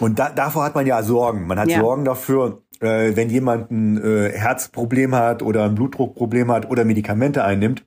Und 0.00 0.18
da, 0.18 0.30
davor 0.30 0.64
hat 0.64 0.74
man 0.74 0.86
ja 0.86 1.02
Sorgen. 1.02 1.46
Man 1.46 1.58
hat 1.58 1.68
Ja. 1.70 1.78
Sorgen 1.80 2.04
dafür, 2.04 2.62
äh, 2.80 3.14
wenn 3.14 3.30
jemand 3.30 3.70
ein 3.70 4.02
äh, 4.02 4.30
Herzproblem 4.32 5.14
hat 5.14 5.42
oder 5.42 5.64
ein 5.64 5.74
Blutdruckproblem 5.76 6.50
hat 6.50 6.68
oder 6.68 6.84
Medikamente 6.84 7.44
einnimmt. 7.44 7.84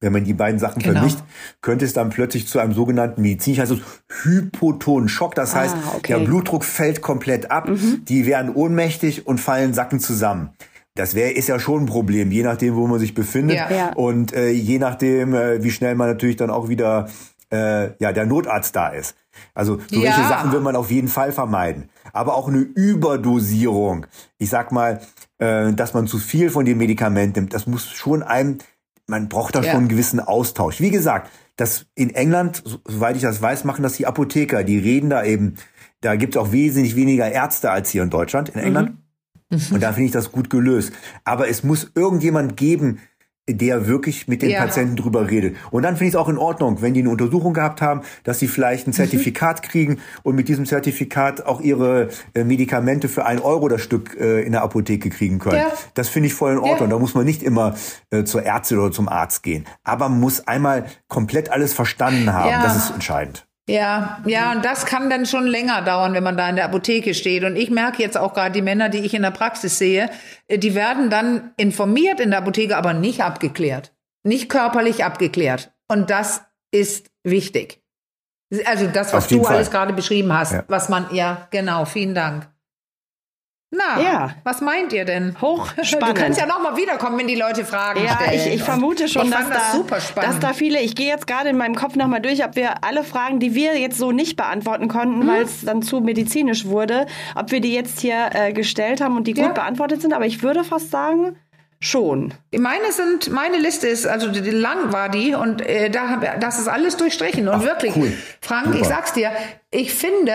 Wenn 0.00 0.12
man 0.12 0.24
die 0.24 0.34
beiden 0.34 0.58
Sachen 0.58 0.82
Genau. 0.82 0.94
vermischt, 0.98 1.20
könnte 1.60 1.84
es 1.84 1.92
dann 1.92 2.10
plötzlich 2.10 2.48
zu 2.48 2.58
einem 2.58 2.72
sogenannten 2.74 3.22
medizinisch 3.22 3.60
heißt 3.60 3.70
es 3.70 3.78
Hypotonenschock. 4.24 5.36
Das 5.36 5.54
heißt, 5.54 5.76
Ah, 5.76 5.92
okay. 5.96 6.14
Mhm. 6.14 6.18
der 6.18 6.26
Blutdruck 6.26 6.64
fällt 6.64 7.02
komplett 7.02 7.52
ab, 7.52 7.68
die 8.08 8.26
werden 8.26 8.52
ohnmächtig 8.52 9.26
und 9.28 9.38
fallen 9.40 9.74
sacken 9.74 10.00
zusammen. 10.00 10.50
Das 10.94 11.14
wäre 11.14 11.30
ist 11.30 11.48
ja 11.48 11.58
schon 11.58 11.84
ein 11.84 11.86
Problem, 11.86 12.30
je 12.30 12.42
nachdem, 12.42 12.76
wo 12.76 12.86
man 12.86 12.98
sich 13.00 13.14
befindet 13.14 13.56
Ja. 13.56 13.70
Ja. 13.70 13.92
und 13.94 14.32
äh, 14.34 14.50
je 14.50 14.78
nachdem, 14.78 15.34
äh, 15.34 15.62
wie 15.64 15.70
schnell 15.70 15.94
man 15.94 16.08
natürlich 16.08 16.36
dann 16.36 16.50
auch 16.50 16.68
wieder 16.68 17.08
äh, 17.50 17.92
ja 17.98 18.12
der 18.12 18.26
Notarzt 18.26 18.76
da 18.76 18.88
ist. 18.88 19.14
Also 19.54 19.78
so 19.90 20.02
Ja. 20.02 20.12
Sachen 20.28 20.52
will 20.52 20.60
man 20.60 20.76
auf 20.76 20.90
jeden 20.90 21.08
Fall 21.08 21.32
vermeiden. 21.32 21.88
Aber 22.12 22.34
auch 22.34 22.48
eine 22.48 22.58
Überdosierung. 23.16 24.06
Ich 24.38 24.50
sag 24.50 24.72
mal, 24.72 25.00
äh, 25.38 25.72
dass 25.72 25.94
man 25.94 26.06
zu 26.06 26.18
viel 26.18 26.50
von 26.50 26.64
den 26.64 26.78
Medikamenten 26.78 27.40
nimmt, 27.40 27.54
das 27.54 27.66
muss 27.66 27.86
schon 27.90 28.22
einem, 28.22 28.58
man 29.06 29.28
braucht 29.28 29.54
da 29.54 29.62
schon 29.62 29.72
einen 29.72 29.88
gewissen 29.88 30.20
Austausch. 30.20 30.80
Wie 30.80 30.90
gesagt, 30.90 31.30
das 31.56 31.86
in 31.94 32.10
England, 32.14 32.62
so- 32.64 32.78
soweit 32.86 33.16
ich 33.16 33.22
das 33.22 33.40
weiß, 33.42 33.64
machen 33.64 33.82
das 33.82 33.94
die 33.94 34.06
Apotheker. 34.06 34.64
Die 34.64 34.78
reden 34.78 35.10
da 35.10 35.22
eben, 35.24 35.56
da 36.00 36.16
gibt 36.16 36.34
es 36.36 36.40
auch 36.40 36.52
wesentlich 36.52 36.96
weniger 36.96 37.30
Ärzte 37.30 37.70
als 37.70 37.90
hier 37.90 38.02
in 38.02 38.10
Deutschland, 38.10 38.48
in 38.50 38.60
England. 38.60 38.92
Und 39.52 39.82
da 39.82 39.92
finde 39.92 40.06
ich 40.06 40.12
das 40.12 40.32
gut 40.32 40.50
gelöst. 40.50 40.92
Aber 41.24 41.48
es 41.48 41.62
muss 41.62 41.90
irgendjemand 41.94 42.56
geben, 42.56 43.00
der 43.50 43.88
wirklich 43.88 44.28
mit 44.28 44.40
den 44.40 44.50
Ja. 44.50 44.60
Patienten 44.60 44.94
drüber 44.94 45.28
redet. 45.28 45.56
Und 45.72 45.82
dann 45.82 45.96
finde 45.96 46.08
ich 46.08 46.14
es 46.14 46.16
auch 46.16 46.28
in 46.28 46.38
Ordnung, 46.38 46.80
wenn 46.80 46.94
die 46.94 47.00
eine 47.00 47.10
Untersuchung 47.10 47.54
gehabt 47.54 47.82
haben, 47.82 48.02
dass 48.22 48.38
sie 48.38 48.46
vielleicht 48.46 48.86
ein 48.86 48.92
Zertifikat 48.92 49.64
kriegen 49.64 49.98
und 50.22 50.36
mit 50.36 50.48
diesem 50.48 50.64
Zertifikat 50.64 51.44
auch 51.44 51.60
ihre 51.60 52.08
äh, 52.34 52.44
Medikamente 52.44 53.08
für 53.08 53.26
ein 53.26 53.40
Euro 53.40 53.66
das 53.68 53.82
Stück 53.82 54.16
äh, 54.18 54.42
in 54.42 54.52
der 54.52 54.62
Apotheke 54.62 55.10
kriegen 55.10 55.40
können. 55.40 55.56
Ja. 55.56 55.72
Das 55.94 56.08
finde 56.08 56.28
ich 56.28 56.34
voll 56.34 56.52
in 56.52 56.58
Ordnung. 56.58 56.88
Ja. 56.88 56.94
Da 56.94 56.98
muss 57.00 57.14
man 57.14 57.24
nicht 57.24 57.42
immer 57.42 57.74
äh, 58.10 58.22
zur 58.22 58.44
Ärztin 58.44 58.78
oder 58.78 58.92
zum 58.92 59.08
Arzt 59.08 59.42
gehen. 59.42 59.64
Aber 59.82 60.08
man 60.08 60.20
muss 60.20 60.46
einmal 60.46 60.84
komplett 61.08 61.50
alles 61.50 61.74
verstanden 61.74 62.32
haben. 62.32 62.62
Das 62.62 62.76
ist 62.76 62.90
entscheidend. 62.92 63.46
Ja, 63.68 64.20
ja, 64.26 64.52
und 64.52 64.64
das 64.64 64.86
kann 64.86 65.08
dann 65.08 65.24
schon 65.24 65.46
länger 65.46 65.82
dauern, 65.82 66.14
wenn 66.14 66.24
man 66.24 66.36
da 66.36 66.48
in 66.48 66.56
der 66.56 66.64
Apotheke 66.64 67.14
steht. 67.14 67.44
Und 67.44 67.54
ich 67.54 67.70
merke 67.70 68.02
jetzt 68.02 68.18
auch 68.18 68.34
gerade 68.34 68.52
die 68.52 68.62
Männer, 68.62 68.88
die 68.88 68.98
ich 68.98 69.14
in 69.14 69.22
der 69.22 69.30
Praxis 69.30 69.78
sehe, 69.78 70.10
äh, 70.48 70.58
die 70.58 70.74
werden 70.74 71.10
dann 71.10 71.52
informiert 71.56 72.18
in 72.18 72.30
der 72.30 72.40
Apotheke, 72.40 72.76
aber 72.76 72.92
nicht 72.92 73.22
abgeklärt. 73.22 73.94
Nicht 74.24 74.48
körperlich 74.48 75.04
abgeklärt. 75.04 75.72
Und 75.88 76.10
das 76.10 76.42
ist 76.72 77.10
wichtig. 77.22 77.80
Also 78.66 78.86
das, 78.86 79.12
was 79.12 79.28
du 79.28 79.42
Fall. 79.44 79.56
alles 79.56 79.70
gerade 79.70 79.92
beschrieben 79.92 80.32
hast, 80.32 80.52
Ja. 80.52 80.64
was 80.68 80.88
man, 80.88 81.06
ja, 81.14 81.46
genau, 81.50 81.84
vielen 81.84 82.14
Dank. 82.14 82.48
Na, 83.74 84.02
Ja. 84.02 84.30
was 84.44 84.60
meint 84.60 84.92
ihr 84.92 85.06
denn? 85.06 85.34
Hochspannend. 85.40 86.18
Du 86.18 86.22
kannst 86.22 86.38
ja 86.38 86.44
noch 86.46 86.62
mal 86.62 86.76
wiederkommen, 86.76 87.18
wenn 87.18 87.26
die 87.26 87.34
Leute 87.36 87.64
Fragen 87.64 88.04
Ja, 88.04 88.16
stellen. 88.20 88.32
ich, 88.34 88.46
ich 88.56 88.62
vermute 88.62 89.08
schon, 89.08 89.24
ich 89.24 89.30
dass, 89.30 89.40
fand 89.40 89.54
das 89.54 89.70
da, 89.70 89.76
super 89.78 90.00
spannend. 90.00 90.30
dass 90.34 90.40
da 90.40 90.52
viele, 90.52 90.80
ich 90.80 90.94
gehe 90.94 91.06
jetzt 91.08 91.26
gerade 91.26 91.48
in 91.48 91.56
meinem 91.56 91.74
Kopf 91.74 91.96
nochmal 91.96 92.20
durch, 92.20 92.44
ob 92.44 92.54
wir 92.54 92.84
alle 92.84 93.02
Fragen, 93.02 93.40
die 93.40 93.54
wir 93.54 93.78
jetzt 93.78 93.96
so 93.96 94.12
nicht 94.12 94.36
beantworten 94.36 94.88
konnten, 94.88 95.20
Mhm. 95.20 95.26
weil 95.28 95.42
es 95.44 95.62
dann 95.64 95.80
zu 95.80 96.00
medizinisch 96.02 96.66
wurde, 96.66 97.06
ob 97.34 97.50
wir 97.50 97.62
die 97.62 97.72
jetzt 97.72 98.00
hier 98.00 98.28
äh, 98.34 98.52
gestellt 98.52 99.00
haben 99.00 99.16
und 99.16 99.26
die 99.26 99.32
gut 99.32 99.44
Ja. 99.44 99.52
beantwortet 99.52 100.02
sind. 100.02 100.12
Aber 100.12 100.26
ich 100.26 100.42
würde 100.42 100.64
fast 100.64 100.90
sagen, 100.90 101.36
schon. 101.80 102.34
Meine 102.54 102.92
sind, 102.92 103.30
meine 103.32 103.56
Liste 103.56 103.88
ist, 103.88 104.06
also 104.06 104.28
die, 104.28 104.42
die 104.42 104.50
lang 104.50 104.92
war 104.92 105.08
die 105.08 105.34
und 105.34 105.62
äh, 105.62 105.88
da 105.88 106.20
das 106.38 106.58
ist 106.58 106.68
alles 106.68 106.98
durchstrichen. 106.98 107.48
Und 107.48 107.54
Ach, 107.54 107.62
wirklich, 107.64 107.96
cool. 107.96 108.12
Frank, 108.42 108.66
Super. 108.66 108.78
ich 108.80 108.86
sag's 108.86 109.12
dir, 109.14 109.32
ich 109.70 109.94
finde, 109.94 110.34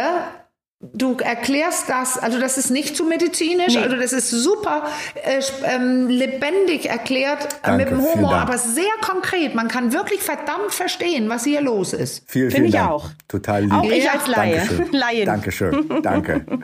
du 0.79 1.17
erklärst 1.17 1.89
das, 1.89 2.17
also 2.19 2.39
das 2.39 2.57
ist 2.57 2.69
nicht 2.69 2.95
zu 2.95 3.03
medizinisch, 3.03 3.73
Nee. 3.73 3.81
also 3.81 3.95
das 3.97 4.13
ist 4.13 4.29
super 4.29 4.83
äh, 5.23 5.41
ähm, 5.65 6.07
lebendig 6.07 6.87
erklärt 6.87 7.45
äh, 7.45 7.47
Danke, 7.63 7.77
mit 7.77 7.89
dem 7.91 8.03
Humor, 8.03 8.35
aber 8.35 8.57
sehr 8.59 8.83
konkret. 9.01 9.55
Man 9.55 9.67
kann 9.69 9.91
wirklich 9.91 10.21
verdammt 10.21 10.71
verstehen, 10.71 11.29
was 11.29 11.43
hier 11.45 11.61
los 11.61 11.93
ist. 11.93 12.23
Vielen, 12.27 12.51
Finde 12.51 12.55
vielen 12.55 12.65
ich 12.67 12.73
Dank. 12.73 12.91
auch. 12.91 13.09
Total 13.27 13.63
lieb. 13.63 13.73
Auch 13.73 13.83
ich 13.89 14.03
Ja. 14.03 14.11
als 14.13 14.27
Laie. 14.27 14.55
Dankeschön. 14.57 14.87
Laien. 14.91 15.25
Dankeschön. 15.25 16.01
Danke. 16.03 16.45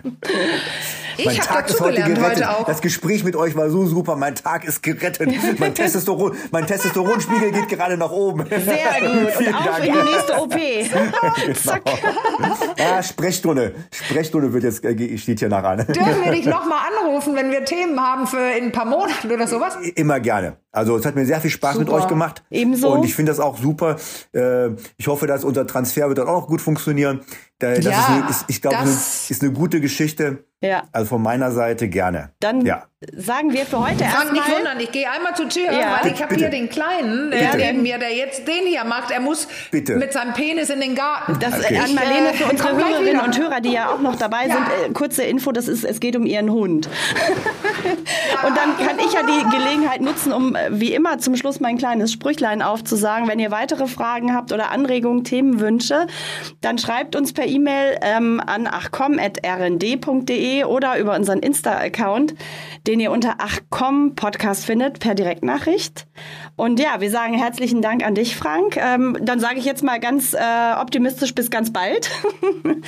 Ich 1.16 1.26
mein 1.28 1.38
habe 1.38 1.48
Tag 1.48 1.70
ist 1.70 1.80
heute 1.80 1.94
gelernt 1.94 2.16
gerettet. 2.16 2.48
heute 2.48 2.58
auch. 2.58 2.66
Das 2.66 2.82
Gespräch 2.82 3.24
mit 3.24 3.36
euch 3.36 3.56
war 3.56 3.70
so 3.70 3.86
super. 3.86 4.16
Mein 4.16 4.34
Tag 4.34 4.64
ist 4.64 4.82
gerettet. 4.82 5.30
Mein 5.60 5.76
Testosteron, 5.76 6.36
mein 6.50 6.66
Testosteronspiegel 6.66 7.52
geht 7.52 7.70
gerade 7.70 7.98
nach 7.98 8.10
oben. 8.10 8.48
Sehr 8.50 9.00
gut. 9.00 9.28
Und 9.28 9.32
Vielen 9.38 9.54
auf 9.54 9.64
Dank. 9.64 9.86
in 9.86 9.94
die 9.94 10.12
nächste 10.12 10.34
OP. 10.42 11.56
Zack. 11.64 11.84
Ja, 12.80 13.04
Sprechstunde. 13.04 13.76
Sprechstunde 13.92 14.03
wird 14.54 14.64
jetzt, 14.64 14.84
äh, 14.84 15.18
steht 15.18 15.40
hier 15.40 15.50
nach 15.50 15.64
an. 15.64 15.86
Dürfen 15.88 16.24
wir 16.24 16.32
dich 16.32 16.46
nochmal 16.58 16.80
anrufen, 16.88 17.36
wenn 17.36 17.52
wir 17.52 17.66
Themen 17.66 18.00
haben 18.00 18.28
für 18.28 18.52
in 18.58 18.66
ein 18.66 18.72
paar 18.72 18.86
Monaten 18.86 19.32
oder 19.32 19.48
sowas? 19.48 19.78
Immer 19.96 20.20
gerne. 20.20 20.58
Also 20.76 20.98
es 20.98 21.06
hat 21.06 21.16
mir 21.16 21.26
sehr 21.26 21.40
viel 21.40 21.52
Spaß 21.52 21.76
super. 21.76 21.86
mit 21.86 21.94
euch 21.94 22.08
gemacht. 22.08 22.44
Ebenso. 22.50 22.92
Und 22.92 23.06
ich 23.06 23.14
finde 23.14 23.32
das 23.32 23.40
auch 23.40 23.60
super. 23.60 23.96
Äh, 24.34 24.72
ich 24.98 25.08
hoffe, 25.08 25.28
dass 25.28 25.44
unser 25.44 25.68
Transfer 25.68 26.08
wird 26.08 26.18
dann 26.18 26.28
auch 26.28 26.48
gut 26.48 26.62
funktionieren. 26.62 27.22
Das 27.60 27.86
ja, 27.86 27.92
ist, 27.92 28.10
eine, 28.10 28.30
ist, 28.30 28.46
ich 28.48 28.62
glaube, 28.62 28.78
ist 28.84 29.42
eine 29.42 29.54
gute 29.54 29.80
Geschichte. 29.80 30.44
Ja. 30.64 30.84
Also 30.94 31.08
von 31.08 31.22
meiner 31.22 31.52
Seite 31.52 31.90
gerne. 31.90 32.32
Dann 32.40 32.66
ja. 32.66 32.86
sagen 33.18 33.52
wir 33.52 33.66
für 33.66 33.86
heute 33.86 34.06
erstmal. 34.06 34.32
nicht 34.32 34.50
wundern, 34.50 34.80
ich 34.80 34.92
gehe 34.94 35.12
einmal 35.12 35.36
zur 35.36 35.50
Tür, 35.50 35.72
ja. 35.72 36.00
weil 36.02 36.14
ich 36.14 36.24
habe 36.24 36.36
hier 36.36 36.50
den 36.50 36.70
Kleinen 36.70 37.32
der 37.32 37.56
neben 37.56 37.82
mir, 37.82 37.98
der 37.98 38.16
jetzt 38.16 38.48
den 38.48 38.66
hier 38.66 38.86
macht. 38.86 39.12
Er 39.12 39.20
muss 39.20 39.50
Bitte. 39.72 39.98
mit 39.98 40.14
seinem 40.14 40.34
Penis 40.34 40.70
in 40.70 40.80
den 40.80 40.96
Garten. 40.96 41.38
Das 41.40 41.54
okay. 41.54 41.78
an 41.78 41.94
Marlene 41.94 42.34
für 42.34 42.46
unsere 42.46 42.78
Hörerinnen 42.78 43.20
und 43.20 43.38
Hörer, 43.38 43.60
die 43.60 43.74
ja 43.74 43.90
auch 43.90 44.00
noch 44.00 44.16
dabei 44.16 44.44
sind. 44.44 44.90
Äh, 44.90 44.94
kurze 44.94 45.24
Info: 45.24 45.52
Das 45.52 45.68
ist, 45.68 45.84
es 45.84 46.00
geht 46.00 46.16
um 46.16 46.26
ihren 46.26 46.50
Hund. 46.50 46.88
und 48.48 48.58
dann 48.58 48.78
kann 48.78 49.00
ich 49.00 49.12
ja 49.12 49.22
die 49.24 49.58
Gelegenheit 49.58 50.00
nutzen, 50.00 50.32
um 50.32 50.56
äh, 50.56 50.63
wie 50.70 50.94
immer 50.94 51.18
zum 51.18 51.36
Schluss 51.36 51.60
mein 51.60 51.78
kleines 51.78 52.12
Sprüchlein 52.12 52.62
aufzusagen. 52.62 53.28
Wenn 53.28 53.40
ihr 53.40 53.52
weitere 53.52 53.88
Fragen 53.88 54.34
habt 54.34 54.52
oder 54.52 54.72
Anregungen, 54.72 55.24
Themenwünsche, 55.24 56.08
dann 56.62 56.78
schreibt 56.78 57.16
uns 57.16 57.34
per 57.34 57.46
E-Mail 57.46 57.98
ähm, 58.02 58.42
an 58.46 58.68
achcom.rnd.de 58.68 60.64
oder 60.66 60.98
über 60.98 61.16
unseren 61.16 61.40
Insta-Account, 61.40 62.36
den 62.88 63.00
ihr 63.00 63.12
unter 63.12 63.36
Achcom 63.40 64.16
Podcast 64.16 64.66
findet, 64.66 65.00
per 65.00 65.16
Direktnachricht. 65.16 66.06
Und 66.56 66.80
ja, 66.80 67.00
wir 67.02 67.10
sagen 67.10 67.34
herzlichen 67.34 67.82
Dank 67.82 68.06
an 68.06 68.14
dich, 68.16 68.36
Frank. 68.36 68.78
Ähm, 68.78 69.18
dann 69.22 69.40
sage 69.40 69.58
ich 69.58 69.66
jetzt 69.66 69.84
mal 69.84 70.00
ganz 70.00 70.34
äh, 70.34 70.38
optimistisch 70.80 71.34
bis 71.34 71.50
ganz 71.50 71.74
bald. 71.74 72.12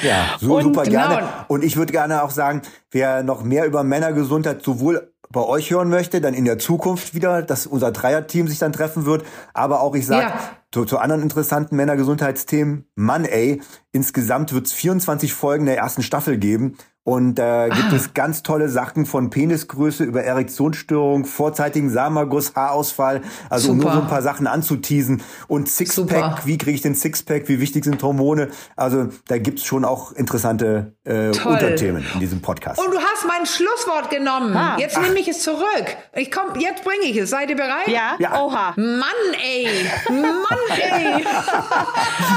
ja, 0.04 0.26
so 0.40 0.62
super 0.62 0.84
gerne. 0.84 1.16
Genau. 1.16 1.30
Und 1.48 1.64
ich 1.64 1.76
würde 1.76 1.92
gerne 1.92 2.24
auch 2.24 2.30
sagen, 2.30 2.62
wer 2.92 3.24
noch 3.24 3.44
mehr 3.44 3.66
über 3.66 3.84
Männergesundheit 3.84 4.64
sowohl 4.64 5.14
bei 5.30 5.42
euch 5.42 5.72
hören 5.72 5.90
möchte, 5.90 6.22
dann 6.22 6.34
in 6.34 6.46
der 6.46 6.60
Zukunft 6.60 7.14
wieder, 7.14 7.42
dass 7.42 7.68
unser 7.68 7.92
Dreierteam 7.92 8.48
sich 8.48 8.60
dann 8.60 8.74
treffen 8.74 9.06
wird. 9.06 9.26
Aber 9.54 9.82
auch, 9.82 9.96
ich 9.96 10.06
sage, 10.06 10.28
ja. 10.28 10.40
zu, 10.72 10.86
zu 10.86 10.98
anderen 10.98 11.22
interessanten 11.22 11.76
Männergesundheitsthemen, 11.76 12.88
Mann 12.96 13.26
ey, 13.26 13.62
insgesamt 13.92 14.54
wird 14.54 14.68
es 14.68 14.74
24 14.74 15.34
Folgen 15.34 15.66
der 15.66 15.78
ersten 15.78 16.04
Staffel 16.04 16.38
geben. 16.38 16.78
Und 17.06 17.36
da 17.36 17.68
äh, 17.68 17.70
gibt 17.70 17.94
ah. 17.94 17.96
es 17.96 18.16
ganz 18.16 18.42
tolle 18.42 18.68
Sachen 18.68 19.06
von 19.06 19.30
Penisgröße 19.30 20.04
über 20.04 20.24
Erektionsstörung, 20.24 21.26
vorzeitigen 21.26 21.92
Samenerguss, 21.92 22.56
Haarausfall, 22.56 23.22
also 23.48 23.68
Super. 23.68 23.74
um 23.74 23.80
nur 23.84 23.92
so 23.94 24.02
ein 24.02 24.08
paar 24.08 24.24
Sachen 24.24 24.48
anzuteasen. 24.48 25.22
Und 25.48 25.70
Sixpack, 25.70 26.48
wie 26.48 26.58
kriege 26.58 26.76
ich 26.76 26.82
den 26.82 26.96
Sixpack, 26.96 27.48
wie 27.48 27.60
wichtig 27.60 27.84
sind 27.84 28.02
Hormone? 28.02 28.50
Also 28.76 29.10
da 29.28 29.38
gibt's 29.38 29.66
schon 29.66 29.86
auch 29.86 30.14
interessante 30.14 30.94
äh, 31.04 31.28
Unterthemen 31.28 32.04
in 32.16 32.20
diesem 32.22 32.42
Podcast. 32.42 32.80
Und 32.80 32.92
du 32.92 32.98
hast 32.98 33.24
mein 33.28 33.46
Schlusswort 33.46 34.10
genommen. 34.10 34.58
Ah. 34.58 34.78
Jetzt 34.80 35.00
nehme 35.00 35.20
ich 35.20 35.28
es 35.28 35.44
zurück. 35.44 35.86
Ich 36.16 36.32
komm, 36.32 36.60
jetzt 36.60 36.84
bringe 36.84 37.04
ich 37.04 37.18
es. 37.18 37.30
Seid 37.30 37.52
ihr 37.52 37.56
bereit? 37.56 37.88
Ja. 37.88 38.16
ja. 38.18 38.42
Oha. 38.42 38.74
Mann, 38.78 39.12
ey. 39.44 39.68
Mann, 40.10 40.60
ey. 40.82 41.24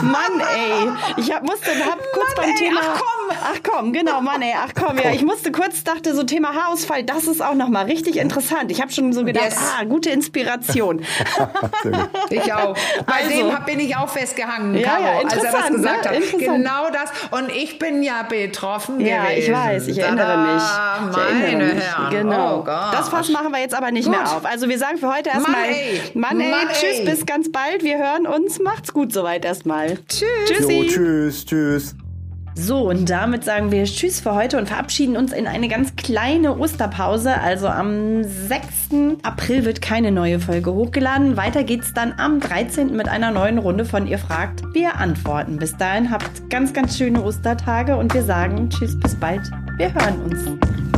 Mann, 0.03 0.41
ey. 0.41 0.91
Ich 1.17 1.33
hab, 1.33 1.43
musste, 1.43 1.71
hab 1.71 1.99
kurz 2.13 2.37
Mann, 2.37 2.45
beim 2.45 2.51
ey. 2.51 2.55
Thema. 2.57 2.81
Ach 2.83 2.99
komm. 2.99 3.37
Ach 3.51 3.59
komm, 3.63 3.93
genau, 3.95 4.21
Mann, 4.21 4.43
ey 4.43 4.58
ach 4.59 4.73
komm, 4.75 4.99
ja, 4.99 5.11
ich 5.13 5.23
musste 5.23 5.53
kurz, 5.53 5.85
dachte 5.85 6.15
so 6.15 6.23
Thema 6.23 6.55
Haarausfall, 6.55 7.05
das 7.05 7.27
ist 7.27 7.43
auch 7.43 7.55
nochmal 7.55 7.87
richtig 7.87 8.17
interessant. 8.17 8.71
Ich 8.71 8.81
habe 8.81 8.93
schon 8.93 9.13
so 9.13 9.25
gedacht, 9.25 9.47
yes. 9.47 9.57
ah, 9.79 9.85
gute 9.85 10.11
Inspiration. 10.11 11.01
ich 12.31 12.53
auch. 12.53 12.77
Bei 13.07 13.25
also. 13.25 13.51
dem 13.51 13.65
bin 13.67 13.81
ich 13.81 13.97
auch 13.97 14.09
festgehangen, 14.09 14.75
ja, 14.77 14.89
Caro, 14.89 15.03
ja, 15.03 15.19
als 15.19 15.35
er 15.35 15.53
das 15.53 15.69
gesagt 15.69 16.05
ne? 16.05 16.11
hat. 16.11 16.39
Genau 16.39 16.91
das. 16.91 17.11
Und 17.39 17.51
ich 17.51 17.79
bin 17.79 18.03
ja 18.03 18.23
betroffen 18.23 19.01
Ja, 19.01 19.25
gewesen. 19.25 19.39
ich 19.39 19.53
weiß, 19.53 19.89
ich 19.89 19.99
erinnere 19.99 20.39
mich. 20.39 20.63
Ich 20.63 21.17
meine 21.17 21.47
erinnere 21.47 21.75
mich. 21.75 21.85
Herren. 21.85 22.11
Genau. 22.11 22.61
Oh 22.61 22.65
das 22.65 23.09
Fass 23.09 23.29
machen 23.29 23.53
wir 23.53 23.61
jetzt 23.61 23.75
aber 23.75 23.91
nicht 23.91 24.07
gut. 24.07 24.17
mehr 24.17 24.25
auf. 24.25 24.45
Also 24.45 24.69
wir 24.69 24.79
sagen 24.79 24.99
für 24.99 25.13
heute 25.13 25.31
erstmal, 25.31 25.53
Mann, 25.53 25.71
ey. 25.71 26.01
Mann, 26.15 26.41
ey, 26.41 26.51
Mann, 26.51 26.69
tschüss, 26.69 27.01
ey. 27.01 27.05
bis 27.05 27.27
ganz 27.27 27.51
bald. 27.51 27.83
Wir 27.83 27.99
hören 27.99 28.27
uns. 28.27 28.59
Macht's 28.59 28.93
gut 28.93 29.13
soweit 29.13 29.45
erstmal. 29.45 29.99
Tschüss. 30.09 30.27
Tschüssi. 30.47 30.83
Jo, 30.83 30.85
tschüss, 30.85 31.47
tschüss. 31.47 31.95
So, 32.61 32.89
und 32.91 33.09
damit 33.09 33.45
sagen 33.45 33.71
wir 33.71 33.85
Tschüss 33.85 34.19
für 34.19 34.35
heute 34.35 34.59
und 34.59 34.67
verabschieden 34.67 35.17
uns 35.17 35.33
in 35.33 35.47
eine 35.47 35.69
ganz 35.69 35.95
kleine 35.95 36.59
Osterpause. 36.59 37.41
Also 37.41 37.69
am 37.69 38.25
6. 38.25 39.21
April 39.23 39.65
wird 39.65 39.81
keine 39.81 40.11
neue 40.11 40.41
Folge 40.41 40.75
hochgeladen. 40.75 41.37
Weiter 41.37 41.63
geht's 41.63 41.95
dann 41.95 42.15
am 42.19 42.41
13. 42.41 42.97
mit 42.97 43.09
einer 43.09 43.31
neuen 43.31 43.59
Runde 43.59 43.85
von 43.85 44.09
Ihr 44.09 44.19
fragt, 44.19 44.65
wir 44.75 44.97
antworten. 44.97 45.59
Bis 45.59 45.77
dahin 45.77 46.11
habt 46.11 46.51
ganz, 46.51 46.73
ganz 46.73 46.99
schöne 46.99 47.23
Ostertage 47.23 47.97
und 47.97 48.13
wir 48.13 48.25
sagen 48.25 48.69
Tschüss, 48.71 48.99
bis 48.99 49.15
bald. 49.15 49.49
Wir 49.77 49.95
hören 49.95 50.21
uns. 50.23 50.98